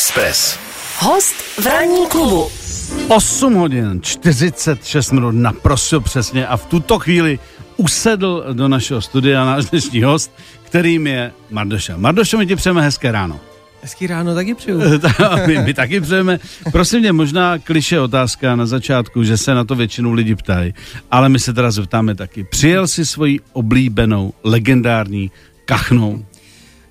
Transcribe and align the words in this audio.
Express. 0.00 0.58
Host 0.98 1.34
v 1.60 1.66
ranní 1.66 2.06
klubu. 2.08 2.48
8 3.08 3.54
hodin 3.54 4.00
46 4.02 5.12
minut 5.12 5.32
naprosto 5.32 6.00
přesně 6.00 6.46
a 6.46 6.56
v 6.56 6.66
tuto 6.66 6.98
chvíli 6.98 7.38
usedl 7.76 8.44
do 8.52 8.68
našeho 8.68 9.00
studia 9.00 9.44
náš 9.44 9.64
dnešní 9.64 10.02
host, 10.02 10.32
kterým 10.62 11.06
je 11.06 11.32
Mardoša. 11.50 11.96
Mardoša, 11.96 12.38
my 12.38 12.46
ti 12.46 12.56
přejeme 12.56 12.82
hezké 12.82 13.12
ráno. 13.12 13.40
Hezký 13.82 14.06
ráno 14.06 14.34
taky 14.34 14.54
přeju. 14.54 14.80
my, 15.46 15.58
my 15.58 15.74
taky 15.74 16.00
přejeme. 16.00 16.38
Prosím 16.72 17.00
mě, 17.00 17.12
možná 17.12 17.58
kliše 17.58 18.00
otázka 18.00 18.56
na 18.56 18.66
začátku, 18.66 19.22
že 19.22 19.36
se 19.36 19.54
na 19.54 19.64
to 19.64 19.74
většinou 19.74 20.12
lidi 20.12 20.34
ptají, 20.34 20.74
ale 21.10 21.28
my 21.28 21.38
se 21.38 21.52
teda 21.52 21.70
zeptáme 21.70 22.14
taky. 22.14 22.44
Přijel 22.44 22.88
si 22.88 23.06
svoji 23.06 23.40
oblíbenou, 23.52 24.32
legendární 24.44 25.30
kachnou? 25.64 26.24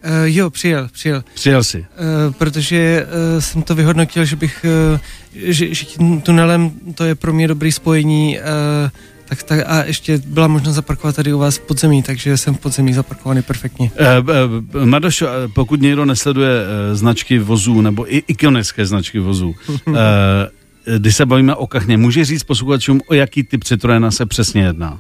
Uh, 0.06 0.12
jo, 0.26 0.50
přijel, 0.50 0.90
přijel. 0.92 1.24
Přijel 1.34 1.64
si. 1.64 1.80
Uh, 1.80 2.34
protože 2.34 3.06
uh, 3.06 3.42
jsem 3.42 3.62
to 3.62 3.76
vyhodnotil, 3.76 4.26
že 4.26 4.36
bych, 4.36 4.66
uh, 4.94 5.00
že, 5.34 5.74
že 5.74 5.86
tím 5.86 6.21
tunelem 6.21 6.71
to 6.96 7.04
je 7.04 7.16
pro 7.16 7.34
mě 7.34 7.48
dobrý 7.48 7.71
spojení, 7.71 8.40
uh, 8.40 8.90
tak, 9.26 9.43
tak 9.43 9.60
a 9.68 9.84
ještě 9.84 10.21
byla 10.26 10.48
možnost 10.48 10.76
zaparkovat 10.76 11.16
tady 11.16 11.34
u 11.34 11.40
vás 11.40 11.57
v 11.57 11.62
podzemí, 11.62 12.04
takže 12.04 12.38
jsem 12.38 12.56
v 12.56 12.60
podzemí 12.60 12.93
zaparkovaný 12.93 13.42
perfektně. 13.42 13.92
Uh, 14.21 14.30
uh, 14.76 14.86
Madošo, 14.86 15.28
pokud 15.54 15.82
někdo 15.82 16.06
nesleduje 16.06 16.62
uh, 16.62 16.98
značky 16.98 17.40
vozů, 17.40 17.82
nebo 17.82 18.16
i 18.16 18.24
ikonické 18.28 18.86
značky 18.86 19.20
vozů, 19.20 19.56
uh, 19.88 19.96
když 20.98 21.16
se 21.16 21.26
bavíme 21.26 21.56
o 21.56 21.68
kachně, 21.68 21.98
může 21.98 22.26
říct 22.26 22.43
posluchačům, 22.43 23.02
o 23.07 23.14
jaký 23.14 23.43
typ 23.43 23.64
Citroena 23.64 24.12
se 24.12 24.26
přesně 24.26 24.62
jedná? 24.62 25.00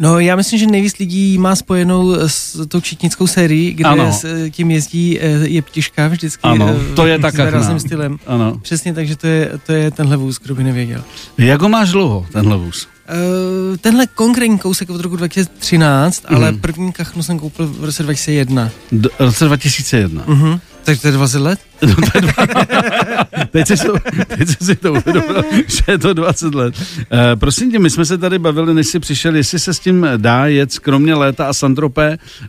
No, 0.00 0.18
já 0.18 0.36
myslím, 0.36 0.58
že 0.58 0.66
nejvíc 0.66 0.98
lidí 0.98 1.38
má 1.38 1.56
spojenou 1.56 2.12
s 2.26 2.66
tou 2.66 2.80
čítnickou 2.80 3.26
sérií, 3.26 3.72
kde 3.72 3.84
Ano. 3.88 4.12
s 4.12 4.50
tím 4.50 4.70
jezdí 4.70 5.20
eh, 5.20 5.28
je 5.48 5.62
ptiška 5.62 6.08
vždycky. 6.08 6.42
Ano, 6.42 6.76
eh, 6.92 6.94
to 6.94 7.06
je 7.06 7.18
ta 7.18 7.30
s 7.30 7.78
stylem. 7.78 8.18
Ano. 8.26 8.58
Přesně, 8.62 8.94
takže 8.94 9.16
to 9.16 9.26
je, 9.26 9.50
to 9.66 9.72
je 9.72 9.90
tenhle 9.90 10.16
vůz, 10.16 10.38
kdo 10.38 10.54
by 10.54 10.64
nevěděl. 10.64 11.04
Jak 11.38 11.62
ho 11.62 11.68
máš 11.68 11.90
dlouho, 11.90 12.26
tenhle 12.32 12.56
vůz? 12.56 12.88
Uh, 13.08 13.76
tenhle 13.76 14.06
konkrétní 14.06 14.58
kousek 14.58 14.90
od 14.90 15.00
roku 15.00 15.16
2013, 15.16 16.24
mm. 16.30 16.36
ale 16.36 16.52
Mhm. 16.52 16.60
první 16.60 16.92
kachnu 16.92 17.22
jsem 17.22 17.38
koupil 17.38 17.66
v 17.66 17.84
roce 17.84 18.02
2001. 18.02 18.70
D- 18.92 19.08
v 19.16 19.20
roce 19.20 19.44
2001. 19.44 20.24
Uh-huh. 20.26 20.60
Takže 20.84 21.00
to 21.02 21.08
je 21.08 21.12
20 21.12 21.38
let? 21.38 21.58
No, 21.86 21.94
to 21.94 22.10
je 22.14 22.20
dva... 22.20 22.34
teď, 23.50 23.68
jsi 23.68 23.76
to, 23.76 23.94
teď 24.36 24.48
jsi 24.48 24.64
si 24.64 24.76
to 24.76 24.92
uvědomil, 24.92 25.42
že 25.68 25.82
je 25.88 25.98
to 25.98 26.14
20 26.14 26.54
let. 26.54 26.74
Uh, 26.78 27.18
prosím 27.40 27.70
tě, 27.72 27.78
my 27.78 27.90
jsme 27.90 28.04
se 28.04 28.18
tady 28.18 28.38
bavili, 28.38 28.74
než 28.74 28.86
jsi 28.86 28.98
přišel, 29.00 29.36
jestli 29.36 29.58
se 29.58 29.74
s 29.74 29.78
tím 29.78 30.06
dá 30.16 30.46
jet 30.46 30.78
kromě 30.78 31.14
léta 31.14 31.46
a 31.46 31.52
Santropé 31.52 32.18
uh, 32.42 32.48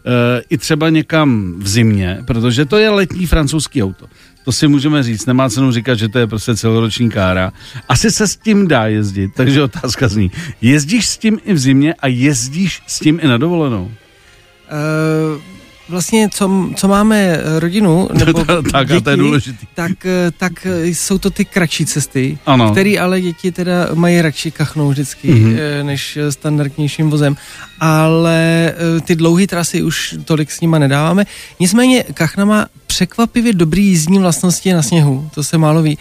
i 0.50 0.58
třeba 0.58 0.90
někam 0.90 1.54
v 1.58 1.68
zimě, 1.68 2.24
protože 2.28 2.66
to 2.66 2.78
je 2.78 2.90
letní 2.90 3.26
francouzský 3.26 3.84
auto. 3.84 4.06
To 4.46 4.52
si 4.52 4.68
můžeme 4.68 5.04
říct, 5.04 5.26
nemá 5.26 5.50
cenu 5.50 5.72
říkat, 5.72 5.96
že 5.96 6.10
to 6.10 6.20
je 6.20 6.28
prostě 6.28 6.56
celoroční 6.56 7.10
kára. 7.10 7.54
Asi 7.90 8.12
se 8.12 8.28
s 8.28 8.38
tím 8.38 8.68
dá 8.68 8.88
jezdit, 8.88 9.32
takže 9.36 9.64
otázka 9.70 10.08
zní. 10.08 10.32
Jezdíš 10.62 11.08
s 11.08 11.18
tím 11.18 11.40
i 11.46 11.54
v 11.54 11.60
zimě 11.60 11.94
a 11.94 12.08
jezdíš 12.08 12.82
s 12.88 13.00
tím 13.00 13.20
i 13.24 13.28
na 13.28 13.38
dovolenou? 13.38 13.84
Uh, 13.84 15.42
vlastně, 15.90 16.30
co, 16.30 16.70
co 16.76 16.88
máme 16.88 17.18
eh, 17.22 17.60
rodinu, 17.60 18.10
nebo 18.26 18.46
tak, 18.72 18.92
a 18.92 19.02
to 19.02 19.10
je 19.10 19.18
důležitý. 19.18 19.68
tak, 19.76 20.06
eh, 20.06 20.32
tak 20.38 20.66
eh, 20.66 20.86
jsou 20.88 21.18
to 21.18 21.30
ty 21.30 21.46
kratší 21.46 21.86
cesty, 21.86 22.38
Ano. 22.46 22.72
které 22.72 22.96
ale 23.00 23.22
děti 23.22 23.52
teda 23.52 23.90
mají 23.94 24.22
radši 24.22 24.52
kachnou 24.52 24.90
vždycky, 24.90 25.28
Mhm. 25.32 25.54
mm-hmm. 25.54 25.84
než 25.84 26.18
standardnějším 26.30 27.10
vozem. 27.10 27.36
Ale 27.80 28.74
ty 29.04 29.16
dlouhé 29.16 29.48
trasy 29.48 29.84
už 29.84 30.16
tolik 30.26 30.52
s 30.52 30.62
nima 30.62 30.80
nedáváme. 30.80 31.26
Nicméně 31.60 32.04
kachna 32.14 32.46
má 32.46 32.66
překvapivě 32.88 33.54
dobrý 33.54 33.86
jízdní 33.86 34.20
vlastnosti 34.20 34.74
na 34.74 34.82
sněhu, 34.82 35.30
to 35.36 35.44
se 35.44 35.58
málo 35.58 35.82
ví. 35.82 35.98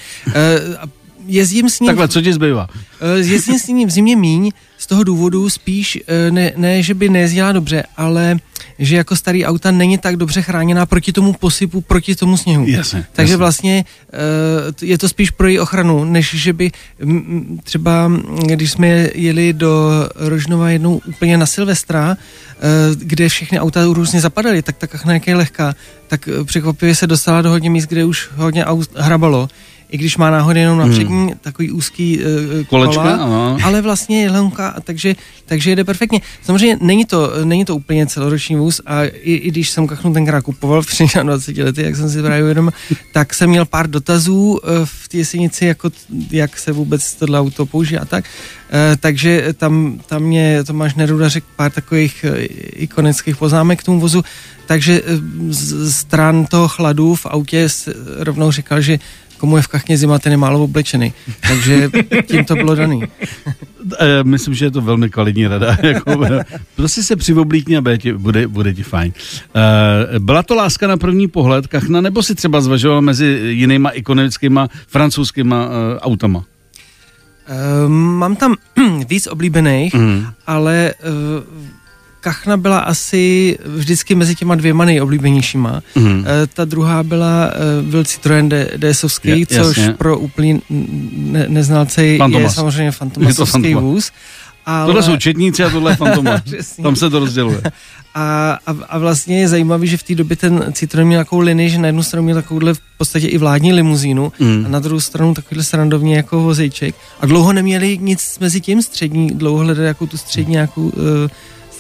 Jezdím 1.27 1.71
s 1.71 1.81
ním 1.81 1.87
Takhle, 1.87 2.09
co 2.09 2.23
ti 2.23 2.33
zbývá? 2.33 2.69
Jezdím 3.17 3.59
s 3.59 3.67
ním 3.67 3.89
v 3.89 3.91
zimě 3.91 4.17
míň, 4.17 4.51
z 4.79 4.87
toho 4.87 5.05
důvodu 5.05 5.51
spíš 5.51 5.99
ne, 6.31 6.53
ne, 6.57 6.83
že 6.83 6.95
by 6.95 7.09
nejezdila 7.09 7.53
dobře, 7.53 7.83
ale 7.97 8.37
že 8.81 8.97
jako 8.97 9.17
starý 9.17 9.45
auta 9.45 9.71
není 9.71 9.99
tak 9.99 10.17
dobře 10.17 10.43
chráněná 10.43 10.87
proti 10.87 11.13
tomu 11.13 11.33
posypu, 11.33 11.81
proti 11.81 12.15
tomu 12.15 12.37
sněhu. 12.37 12.65
Jasně, 12.69 13.05
Takže 13.13 13.33
jasně. 13.33 13.37
vlastně 13.37 13.85
eh, 14.13 14.87
je 14.87 14.99
to 14.99 15.09
spíš 15.09 15.31
pro 15.31 15.49
její 15.49 15.59
ochranu, 15.59 16.05
než 16.05 16.35
že 16.35 16.53
by 16.53 16.71
třeba, 17.65 18.13
když 18.47 18.73
jsme 18.73 19.09
jeli 19.15 19.53
do 19.53 19.91
Rožnova 20.15 20.71
jednou 20.71 21.01
úplně 21.07 21.37
na 21.37 21.47
Silvestra, 21.47 22.17
eh, 22.17 22.57
kde 22.97 23.29
všechny 23.29 23.61
auta 23.61 23.85
různě 23.85 24.21
zapadaly, 24.21 24.63
tak 24.63 24.77
ta 24.77 24.87
kachna, 24.87 25.13
jak 25.15 25.27
je 25.27 25.37
lehká, 25.37 25.75
tak 26.09 26.29
překvapivě 26.45 26.95
se 26.95 27.07
dostala 27.07 27.43
do 27.43 27.51
hodně 27.51 27.71
míst, 27.71 27.87
kde 27.87 28.05
už 28.05 28.29
hodně 28.37 28.65
aut 28.65 28.91
hrabalo. 28.97 29.49
I 29.91 29.99
když 29.99 30.17
má 30.17 30.31
náhodou 30.31 30.61
jenom 30.61 30.79
na 30.79 30.85
Hmm. 30.85 30.93
přední 30.93 31.35
takový 31.41 31.71
úzký 31.71 32.19
uh, 32.19 32.25
Kolečka, 32.67 33.03
kola, 33.03 33.15
ano. 33.15 33.59
ale 33.63 33.83
vlastně 33.83 34.23
je 34.23 34.31
lehonká, 34.31 34.75
takže, 34.85 35.17
takže 35.47 35.71
jede 35.71 35.85
perfektně. 35.85 36.21
Samozřejmě 36.43 36.79
není 36.81 37.05
to, 37.05 37.33
není 37.45 37.65
to 37.65 37.77
úplně 37.77 38.07
celoroční 38.07 38.57
vůz 38.57 38.81
a 38.87 39.05
i, 39.05 39.35
i 39.35 39.51
když 39.51 39.71
jsem 39.71 39.87
kachnu 39.87 40.13
tenkrát 40.13 40.43
kupoval 40.43 40.83
před 40.83 41.09
20 41.23 41.57
lety, 41.57 41.83
jak 41.83 41.97
jsem 41.97 42.11
si 42.11 42.23
právě 42.23 42.43
uvědomil, 42.43 42.73
tak 43.13 43.35
jsem 43.35 43.51
měl 43.51 43.65
pár 43.65 43.91
dotazů 43.91 44.61
eh, 44.65 44.69
v 44.85 45.09
té 45.09 45.17
jesenici, 45.17 45.67
jako 45.67 45.91
jak 46.31 46.59
se 46.59 46.73
vůbec 46.73 47.15
tohle 47.15 47.41
auto 47.41 47.67
použije 47.67 47.99
a 48.01 48.05
tak. 48.05 48.25
Eh, 48.73 48.97
takže 49.01 49.55
tam, 49.57 50.01
tam 50.07 50.23
mě 50.23 50.65
Tomáš 50.65 50.95
Neruda 50.95 51.29
řekl 51.29 51.47
pár 51.57 51.71
takových 51.71 52.25
eh, 52.25 52.45
ikonických 52.87 53.37
poznámek 53.37 53.81
k 53.81 53.83
tomu 53.83 54.01
vozu, 54.01 54.23
takže 54.67 55.03
eh, 55.05 55.19
z 55.51 55.93
stran 55.93 56.47
toho 56.47 56.69
chladu 56.69 57.15
v 57.15 57.27
autě 57.27 57.69
rovnou 58.17 58.51
říkal, 58.53 58.81
že 58.81 58.99
komu 59.41 59.57
je 59.57 59.63
v 59.63 59.69
kachně 59.69 59.97
zima, 59.99 60.19
ten 60.19 60.33
je 60.33 60.37
málo 60.37 60.65
oblečený. 60.65 61.13
Takže 61.49 61.91
tím 62.27 62.45
to 62.45 62.55
bylo 62.55 62.75
daný. 62.75 63.03
E, 63.99 64.25
myslím, 64.25 64.55
že 64.55 64.65
je 64.65 64.71
to 64.71 64.81
velmi 64.81 65.11
kvalitní 65.11 65.47
rada. 65.47 65.77
jako, 65.83 66.21
prostě 66.77 67.03
se 67.03 67.17
přivoblíkni 67.17 67.77
a 67.77 67.81
bude 67.81 67.99
ti, 67.99 68.13
bude, 68.13 68.49
bude 68.49 68.75
ti 68.75 68.83
fajn. 68.83 69.13
E, 69.57 70.19
byla 70.19 70.43
to 70.43 70.55
láska 70.55 70.87
na 70.87 70.97
první 70.97 71.29
pohled, 71.29 71.67
kachna, 71.67 72.01
nebo 72.01 72.23
si 72.23 72.35
třeba 72.35 72.61
zvažoval 72.61 73.01
mezi 73.01 73.25
jinýma 73.43 73.91
ikonickýma 73.91 74.69
francouzskýma 74.87 75.57
e, 75.65 75.99
autama? 75.99 76.45
Mám 77.89 78.37
tam 78.37 78.55
víc 79.09 79.27
oblíbených, 79.27 79.95
Mm. 79.95 80.27
ale 80.47 80.95
Kachna 82.21 82.57
byla 82.57 82.79
asi 82.79 83.59
vždycky 83.65 84.15
mezi 84.15 84.35
těma 84.35 84.55
dvěma 84.55 84.85
nejoblíbenějšíma. 84.85 85.83
Mm. 85.95 86.25
Ta 86.55 86.65
druhá 86.65 87.03
byla, 87.03 87.51
byl 87.83 88.05
Citroen 88.05 88.49
D- 88.49 88.71
DSovský, 88.77 89.29
Je- 89.29 89.47
což 89.47 89.77
jasně. 89.77 89.93
pro 89.93 90.19
úplný 90.19 90.63
ne- 91.17 91.47
neznalce 91.49 92.05
je 92.07 92.19
Fantomas. 92.19 92.55
samozřejmě 92.55 92.83
Je 92.85 92.91
fantomasovský 92.93 93.53
Fantomas. 93.53 93.83
vůz. 93.83 94.11
Ale... 94.67 94.87
Tohle 94.87 95.03
jsou 95.03 95.17
četníci 95.17 95.65
a 95.65 95.71
tohle 95.71 95.93
je 95.93 95.97
fantoma. 95.97 96.39
Přesně. 96.45 96.85
Tam 96.85 96.97
se 96.97 97.11
to 97.11 97.19
rozděluje. 97.19 97.63
A, 98.15 98.59
a, 98.67 98.75
a 98.89 98.99
vlastně 98.99 99.41
je 99.41 99.49
zajímavý, 99.49 99.89
že 99.89 99.97
v 99.97 100.03
té 100.03 100.15
době 100.15 100.37
ten 100.37 100.65
Citroen 100.73 101.07
měl 101.07 101.21
takovou 101.21 101.41
linii, 101.43 101.71
že 101.71 101.79
na 101.79 101.87
jednu 101.87 102.03
stranu 102.03 102.25
měl 102.25 102.37
takovouhle 102.37 102.75
v 102.75 102.79
podstatě 102.99 103.27
i 103.27 103.39
vládní 103.39 103.73
limuzínu 103.73 104.33
Mm. 104.39 104.63
a 104.67 104.69
na 104.69 104.79
druhou 104.79 105.01
stranu 105.01 105.35
takovýhle 105.35 105.65
srandovní 105.65 106.13
jako 106.13 106.41
vozejček. 106.43 106.95
A 107.21 107.27
dlouho 107.27 107.53
neměli 107.53 107.99
nic 107.99 108.39
mezi 108.39 108.61
tím 108.61 108.83
střední, 108.83 109.29
dlouho 109.31 109.59
hledali 109.65 109.87
jako 109.87 110.07
tu 110.07 110.17
střední, 110.17 110.55
jako, 110.55 110.81
uh, 110.81 110.93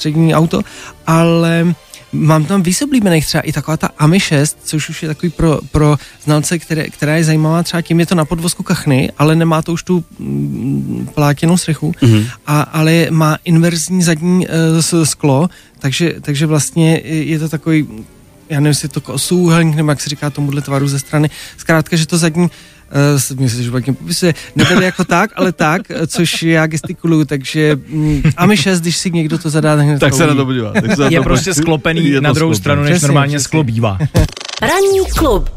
střední 0.00 0.34
auto, 0.34 0.60
ale 1.06 1.74
mám 2.12 2.44
tam 2.44 2.62
víc 2.62 2.82
oblíbených 2.82 3.26
třeba 3.26 3.40
i 3.40 3.52
taková 3.52 3.76
ta 3.76 3.88
AMI 3.98 4.20
6, 4.20 4.58
což 4.64 4.88
už 4.88 5.02
je 5.02 5.08
takový 5.08 5.30
pro, 5.30 5.60
pro 5.72 5.96
znalce, 6.24 6.58
které, 6.58 6.84
která 6.90 7.16
je 7.16 7.24
zajímavá 7.24 7.62
třeba 7.62 7.82
tím, 7.82 8.00
je 8.00 8.06
to 8.06 8.14
na 8.14 8.24
podvozku 8.24 8.62
kachny, 8.62 9.12
ale 9.18 9.36
nemá 9.36 9.62
to 9.62 9.72
už 9.72 9.82
tu 9.82 10.04
mm, 10.18 11.08
plátěnou 11.14 11.56
střechu, 11.56 11.92
Mhm. 12.02 12.24
a, 12.46 12.60
ale 12.62 13.06
má 13.10 13.38
inverzní 13.44 14.02
zadní 14.02 14.46
uh, 14.48 15.04
sklo, 15.04 15.48
takže, 15.78 16.14
takže 16.20 16.46
vlastně 16.46 17.00
je 17.04 17.38
to 17.38 17.48
takový, 17.48 17.86
já 18.48 18.56
nevím, 18.60 18.66
jestli 18.66 18.86
je 18.86 18.88
to 18.96 19.00
kosouhelník, 19.00 19.76
nebo 19.76 19.90
jak 19.90 20.00
se 20.00 20.08
říká 20.10 20.30
tomuhle 20.30 20.62
tvaru 20.62 20.88
ze 20.88 20.98
strany. 20.98 21.30
Zkrátka, 21.56 21.96
že 21.96 22.06
to 22.06 22.18
zadní 22.18 22.50
Uh, 22.92 23.40
myslím, 23.40 23.62
že 23.62 23.68
špatně 23.68 23.92
popisuje, 23.92 24.34
nebyl 24.56 24.82
jako 24.82 25.04
tak, 25.04 25.30
ale 25.36 25.52
tak, 25.52 25.82
eh, 25.90 26.06
což 26.06 26.42
já 26.42 26.66
gestikuluju, 26.66 27.24
takže 27.24 27.78
mm, 27.88 28.22
AMI 28.36 28.56
6, 28.56 28.80
když 28.80 28.96
si 28.96 29.10
někdo 29.10 29.38
to 29.38 29.50
zadá, 29.50 29.76
tak, 29.76 29.86
hned 29.86 29.98
Tak 29.98 30.14
se 30.14 30.26
na 30.26 30.34
to 30.34 30.44
podívá. 30.44 30.72
Tak 30.72 30.94
se 30.96 31.00
na 31.02 31.08
Je 31.08 31.18
to 31.18 31.24
prostě 31.24 31.50
podívá. 31.50 31.62
sklopený 31.64 32.08
Je 32.10 32.20
na 32.20 32.32
druhou 32.32 32.54
sklopený. 32.54 32.60
stranu, 32.60 32.82
než 32.82 32.90
Přesně, 32.92 33.08
normálně 33.08 33.36
přesně. 33.36 33.44
sklo 33.44 33.64
bývá. 33.64 33.98
Ranní 34.62 35.10
klub. 35.16 35.50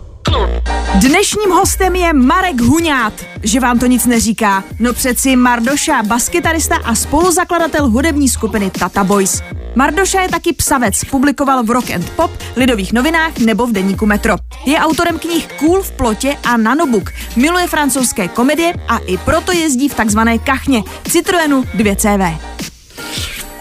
Dnešním 0.99 1.51
hostem 1.51 1.95
je 1.95 2.13
Marek 2.13 2.61
Huňát. 2.61 3.13
Že 3.43 3.59
vám 3.59 3.79
to 3.79 3.85
nic 3.85 4.05
neříká? 4.05 4.63
No 4.79 4.93
přeci 4.93 5.35
Mardoša, 5.35 6.03
baskytarista 6.03 6.75
a 6.75 6.95
spoluzakladatel 6.95 7.89
hudební 7.89 8.29
skupiny 8.29 8.69
Tata 8.69 9.03
Boys. 9.03 9.41
Mardoša 9.75 10.21
je 10.21 10.29
taky 10.29 10.53
psavec, 10.53 11.03
publikoval 11.11 11.63
v 11.63 11.71
Rock 11.71 11.91
and 11.91 12.09
Pop, 12.09 12.31
Lidových 12.55 12.93
novinách 12.93 13.37
nebo 13.37 13.67
v 13.67 13.71
deníku 13.71 14.05
Metro. 14.05 14.35
Je 14.65 14.77
autorem 14.77 15.19
knih 15.19 15.47
Cool 15.59 15.81
v 15.81 15.91
plotě 15.91 16.37
a 16.43 16.57
Nanobook, 16.57 17.09
miluje 17.35 17.67
francouzské 17.67 18.27
komedie 18.27 18.73
a 18.87 18.97
i 18.97 19.17
proto 19.17 19.51
jezdí 19.51 19.89
v 19.89 19.95
takzvané 19.95 20.37
kachně 20.37 20.83
Citroenu 21.07 21.61
2CV. 21.61 22.37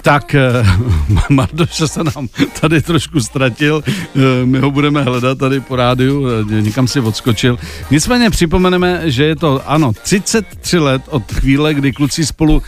Tak 0.03 0.35
eh, 0.35 0.67
Mardoša 1.31 1.87
se 1.87 2.05
nám 2.05 2.29
tady 2.61 2.83
trošku 2.83 3.21
ztratil, 3.21 3.83
eh, 3.87 4.21
my 4.45 4.59
ho 4.59 4.71
budeme 4.71 5.03
hledat 5.03 5.39
tady 5.39 5.61
po 5.61 5.77
rádiu, 5.77 6.27
eh, 6.29 6.63
někam 6.63 6.89
si 6.89 7.01
odskočil. 7.01 7.59
Nicméně 7.91 8.31
připomeneme, 8.31 9.01
že 9.05 9.25
je 9.25 9.37
to, 9.37 9.71
ano, 9.71 9.93
33 10.03 10.79
let 10.79 11.03
od 11.09 11.33
chvíle, 11.33 11.75
kdy 11.75 11.93
kluci 11.93 12.27
spolu 12.27 12.63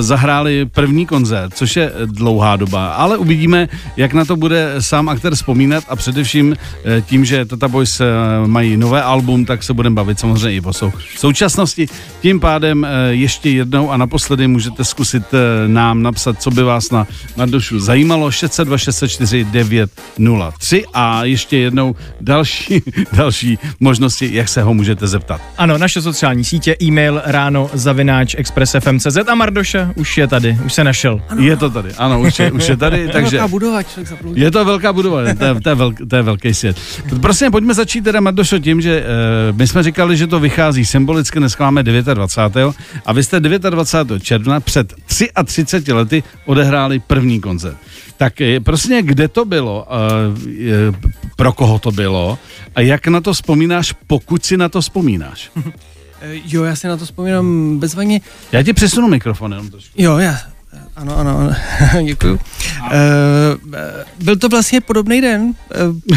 zahráli 0.00 0.66
první 0.66 1.06
koncert, 1.06 1.54
což 1.54 1.76
je 1.76 1.92
dlouhá 2.06 2.56
doba, 2.56 2.88
ale 2.88 3.18
uvidíme, 3.18 3.68
jak 3.96 4.12
na 4.12 4.24
to 4.24 4.36
bude 4.36 4.74
sám 4.78 5.08
aktér 5.08 5.34
vzpomínat 5.34 5.84
a 5.88 5.96
především 5.96 6.56
tím, 7.06 7.24
že 7.24 7.44
Tata 7.44 7.68
Boys 7.68 8.00
mají 8.46 8.76
nové 8.76 9.02
album, 9.02 9.44
tak 9.44 9.62
se 9.62 9.74
budeme 9.74 9.94
bavit 9.94 10.20
samozřejmě 10.20 10.52
i 10.52 10.60
o 10.60 10.72
sou 10.72 10.92
současnosti. 11.16 11.86
Tím 12.20 12.40
pádem 12.40 12.86
ještě 13.10 13.50
jednou 13.50 13.90
a 13.90 13.96
naposledy 13.96 14.48
můžete 14.48 14.84
zkusit 14.84 15.24
nám 15.66 16.02
napsat, 16.02 16.42
co 16.42 16.50
by 16.50 16.62
vás 16.68 16.90
na 16.90 17.06
Mardošu 17.36 17.80
zajímalo, 17.80 18.30
602 18.30 18.78
604 18.78 19.44
903 19.44 20.84
a 20.94 21.24
ještě 21.24 21.58
jednou 21.58 21.96
další, 22.20 22.82
další 23.12 23.58
možnosti, 23.80 24.28
jak 24.32 24.48
se 24.48 24.62
ho 24.62 24.74
můžete 24.74 25.06
zeptat. 25.06 25.40
Ano, 25.58 25.78
naše 25.78 26.02
sociální 26.02 26.44
sítě, 26.44 26.76
e-mail 26.82 27.22
ráno 27.24 27.70
zavináč 27.72 28.34
expressfm.cz 28.38 29.16
a 29.28 29.34
Mardoša 29.34 29.92
už 29.96 30.18
je 30.18 30.26
tady, 30.26 30.58
už 30.66 30.72
se 30.72 30.84
našel. 30.84 31.20
Ano. 31.28 31.42
Je 31.42 31.56
to 31.56 31.70
tady, 31.70 31.92
ano, 31.98 32.20
už 32.20 32.38
je, 32.38 32.52
už 32.52 32.68
je 32.68 32.76
tady, 32.76 33.08
takže... 33.12 33.36
Je 33.36 33.40
to 33.40 33.48
velká 33.48 33.48
budova, 33.48 33.80
Je 34.34 34.50
to 34.50 34.64
velká 34.64 34.92
budova, 34.92 35.34
to 35.34 35.44
je, 35.44 35.54
to 35.60 35.68
je, 35.68 35.74
velk, 35.74 35.96
to 36.10 36.16
je 36.16 36.22
velký 36.22 36.54
svět. 36.54 36.76
Prosím, 37.20 37.50
pojďme 37.50 37.74
začít 37.74 38.04
teda, 38.04 38.20
Mardošo, 38.20 38.58
tím, 38.58 38.80
že 38.80 39.04
uh, 39.50 39.56
my 39.56 39.66
jsme 39.66 39.82
říkali, 39.82 40.16
že 40.16 40.26
to 40.26 40.40
vychází 40.40 40.84
symbolicky, 40.84 41.38
dneska 41.38 41.64
máme 41.64 41.82
29. 41.82 42.76
a 43.06 43.12
vy 43.12 43.22
jste 43.22 43.40
29. 43.40 44.22
června 44.22 44.60
před 44.60 44.94
33 45.44 45.92
lety 45.92 46.22
odehráli 46.58 46.98
první 46.98 47.40
koncert. 47.40 47.76
Tak 48.16 48.34
prostě 48.64 49.02
kde 49.02 49.28
to 49.28 49.44
bylo, 49.44 49.86
uh, 49.86 50.94
pro 51.36 51.52
koho 51.52 51.78
to 51.78 51.92
bylo 51.92 52.38
a 52.74 52.80
jak 52.80 53.06
na 53.06 53.20
to 53.20 53.32
vzpomínáš, 53.32 53.94
pokud 54.06 54.44
si 54.44 54.56
na 54.56 54.68
to 54.68 54.80
vzpomínáš? 54.80 55.50
Jo, 56.44 56.64
já 56.64 56.76
si 56.76 56.86
na 56.86 56.96
to 56.96 57.04
vzpomínám 57.04 57.78
bezvaně. 57.78 58.20
Já 58.52 58.62
ti 58.62 58.72
přesunu 58.72 59.08
mikrofon 59.08 59.52
jenom 59.52 59.70
trošku. 59.70 60.02
Jo, 60.02 60.18
já, 60.18 60.38
ano, 60.96 61.18
ano, 61.18 61.38
ano. 61.38 61.54
děkuji. 62.04 62.32
Uh, 62.32 62.38
byl 64.24 64.36
to 64.36 64.48
vlastně 64.48 64.80
podobný 64.80 65.20
den, 65.20 65.54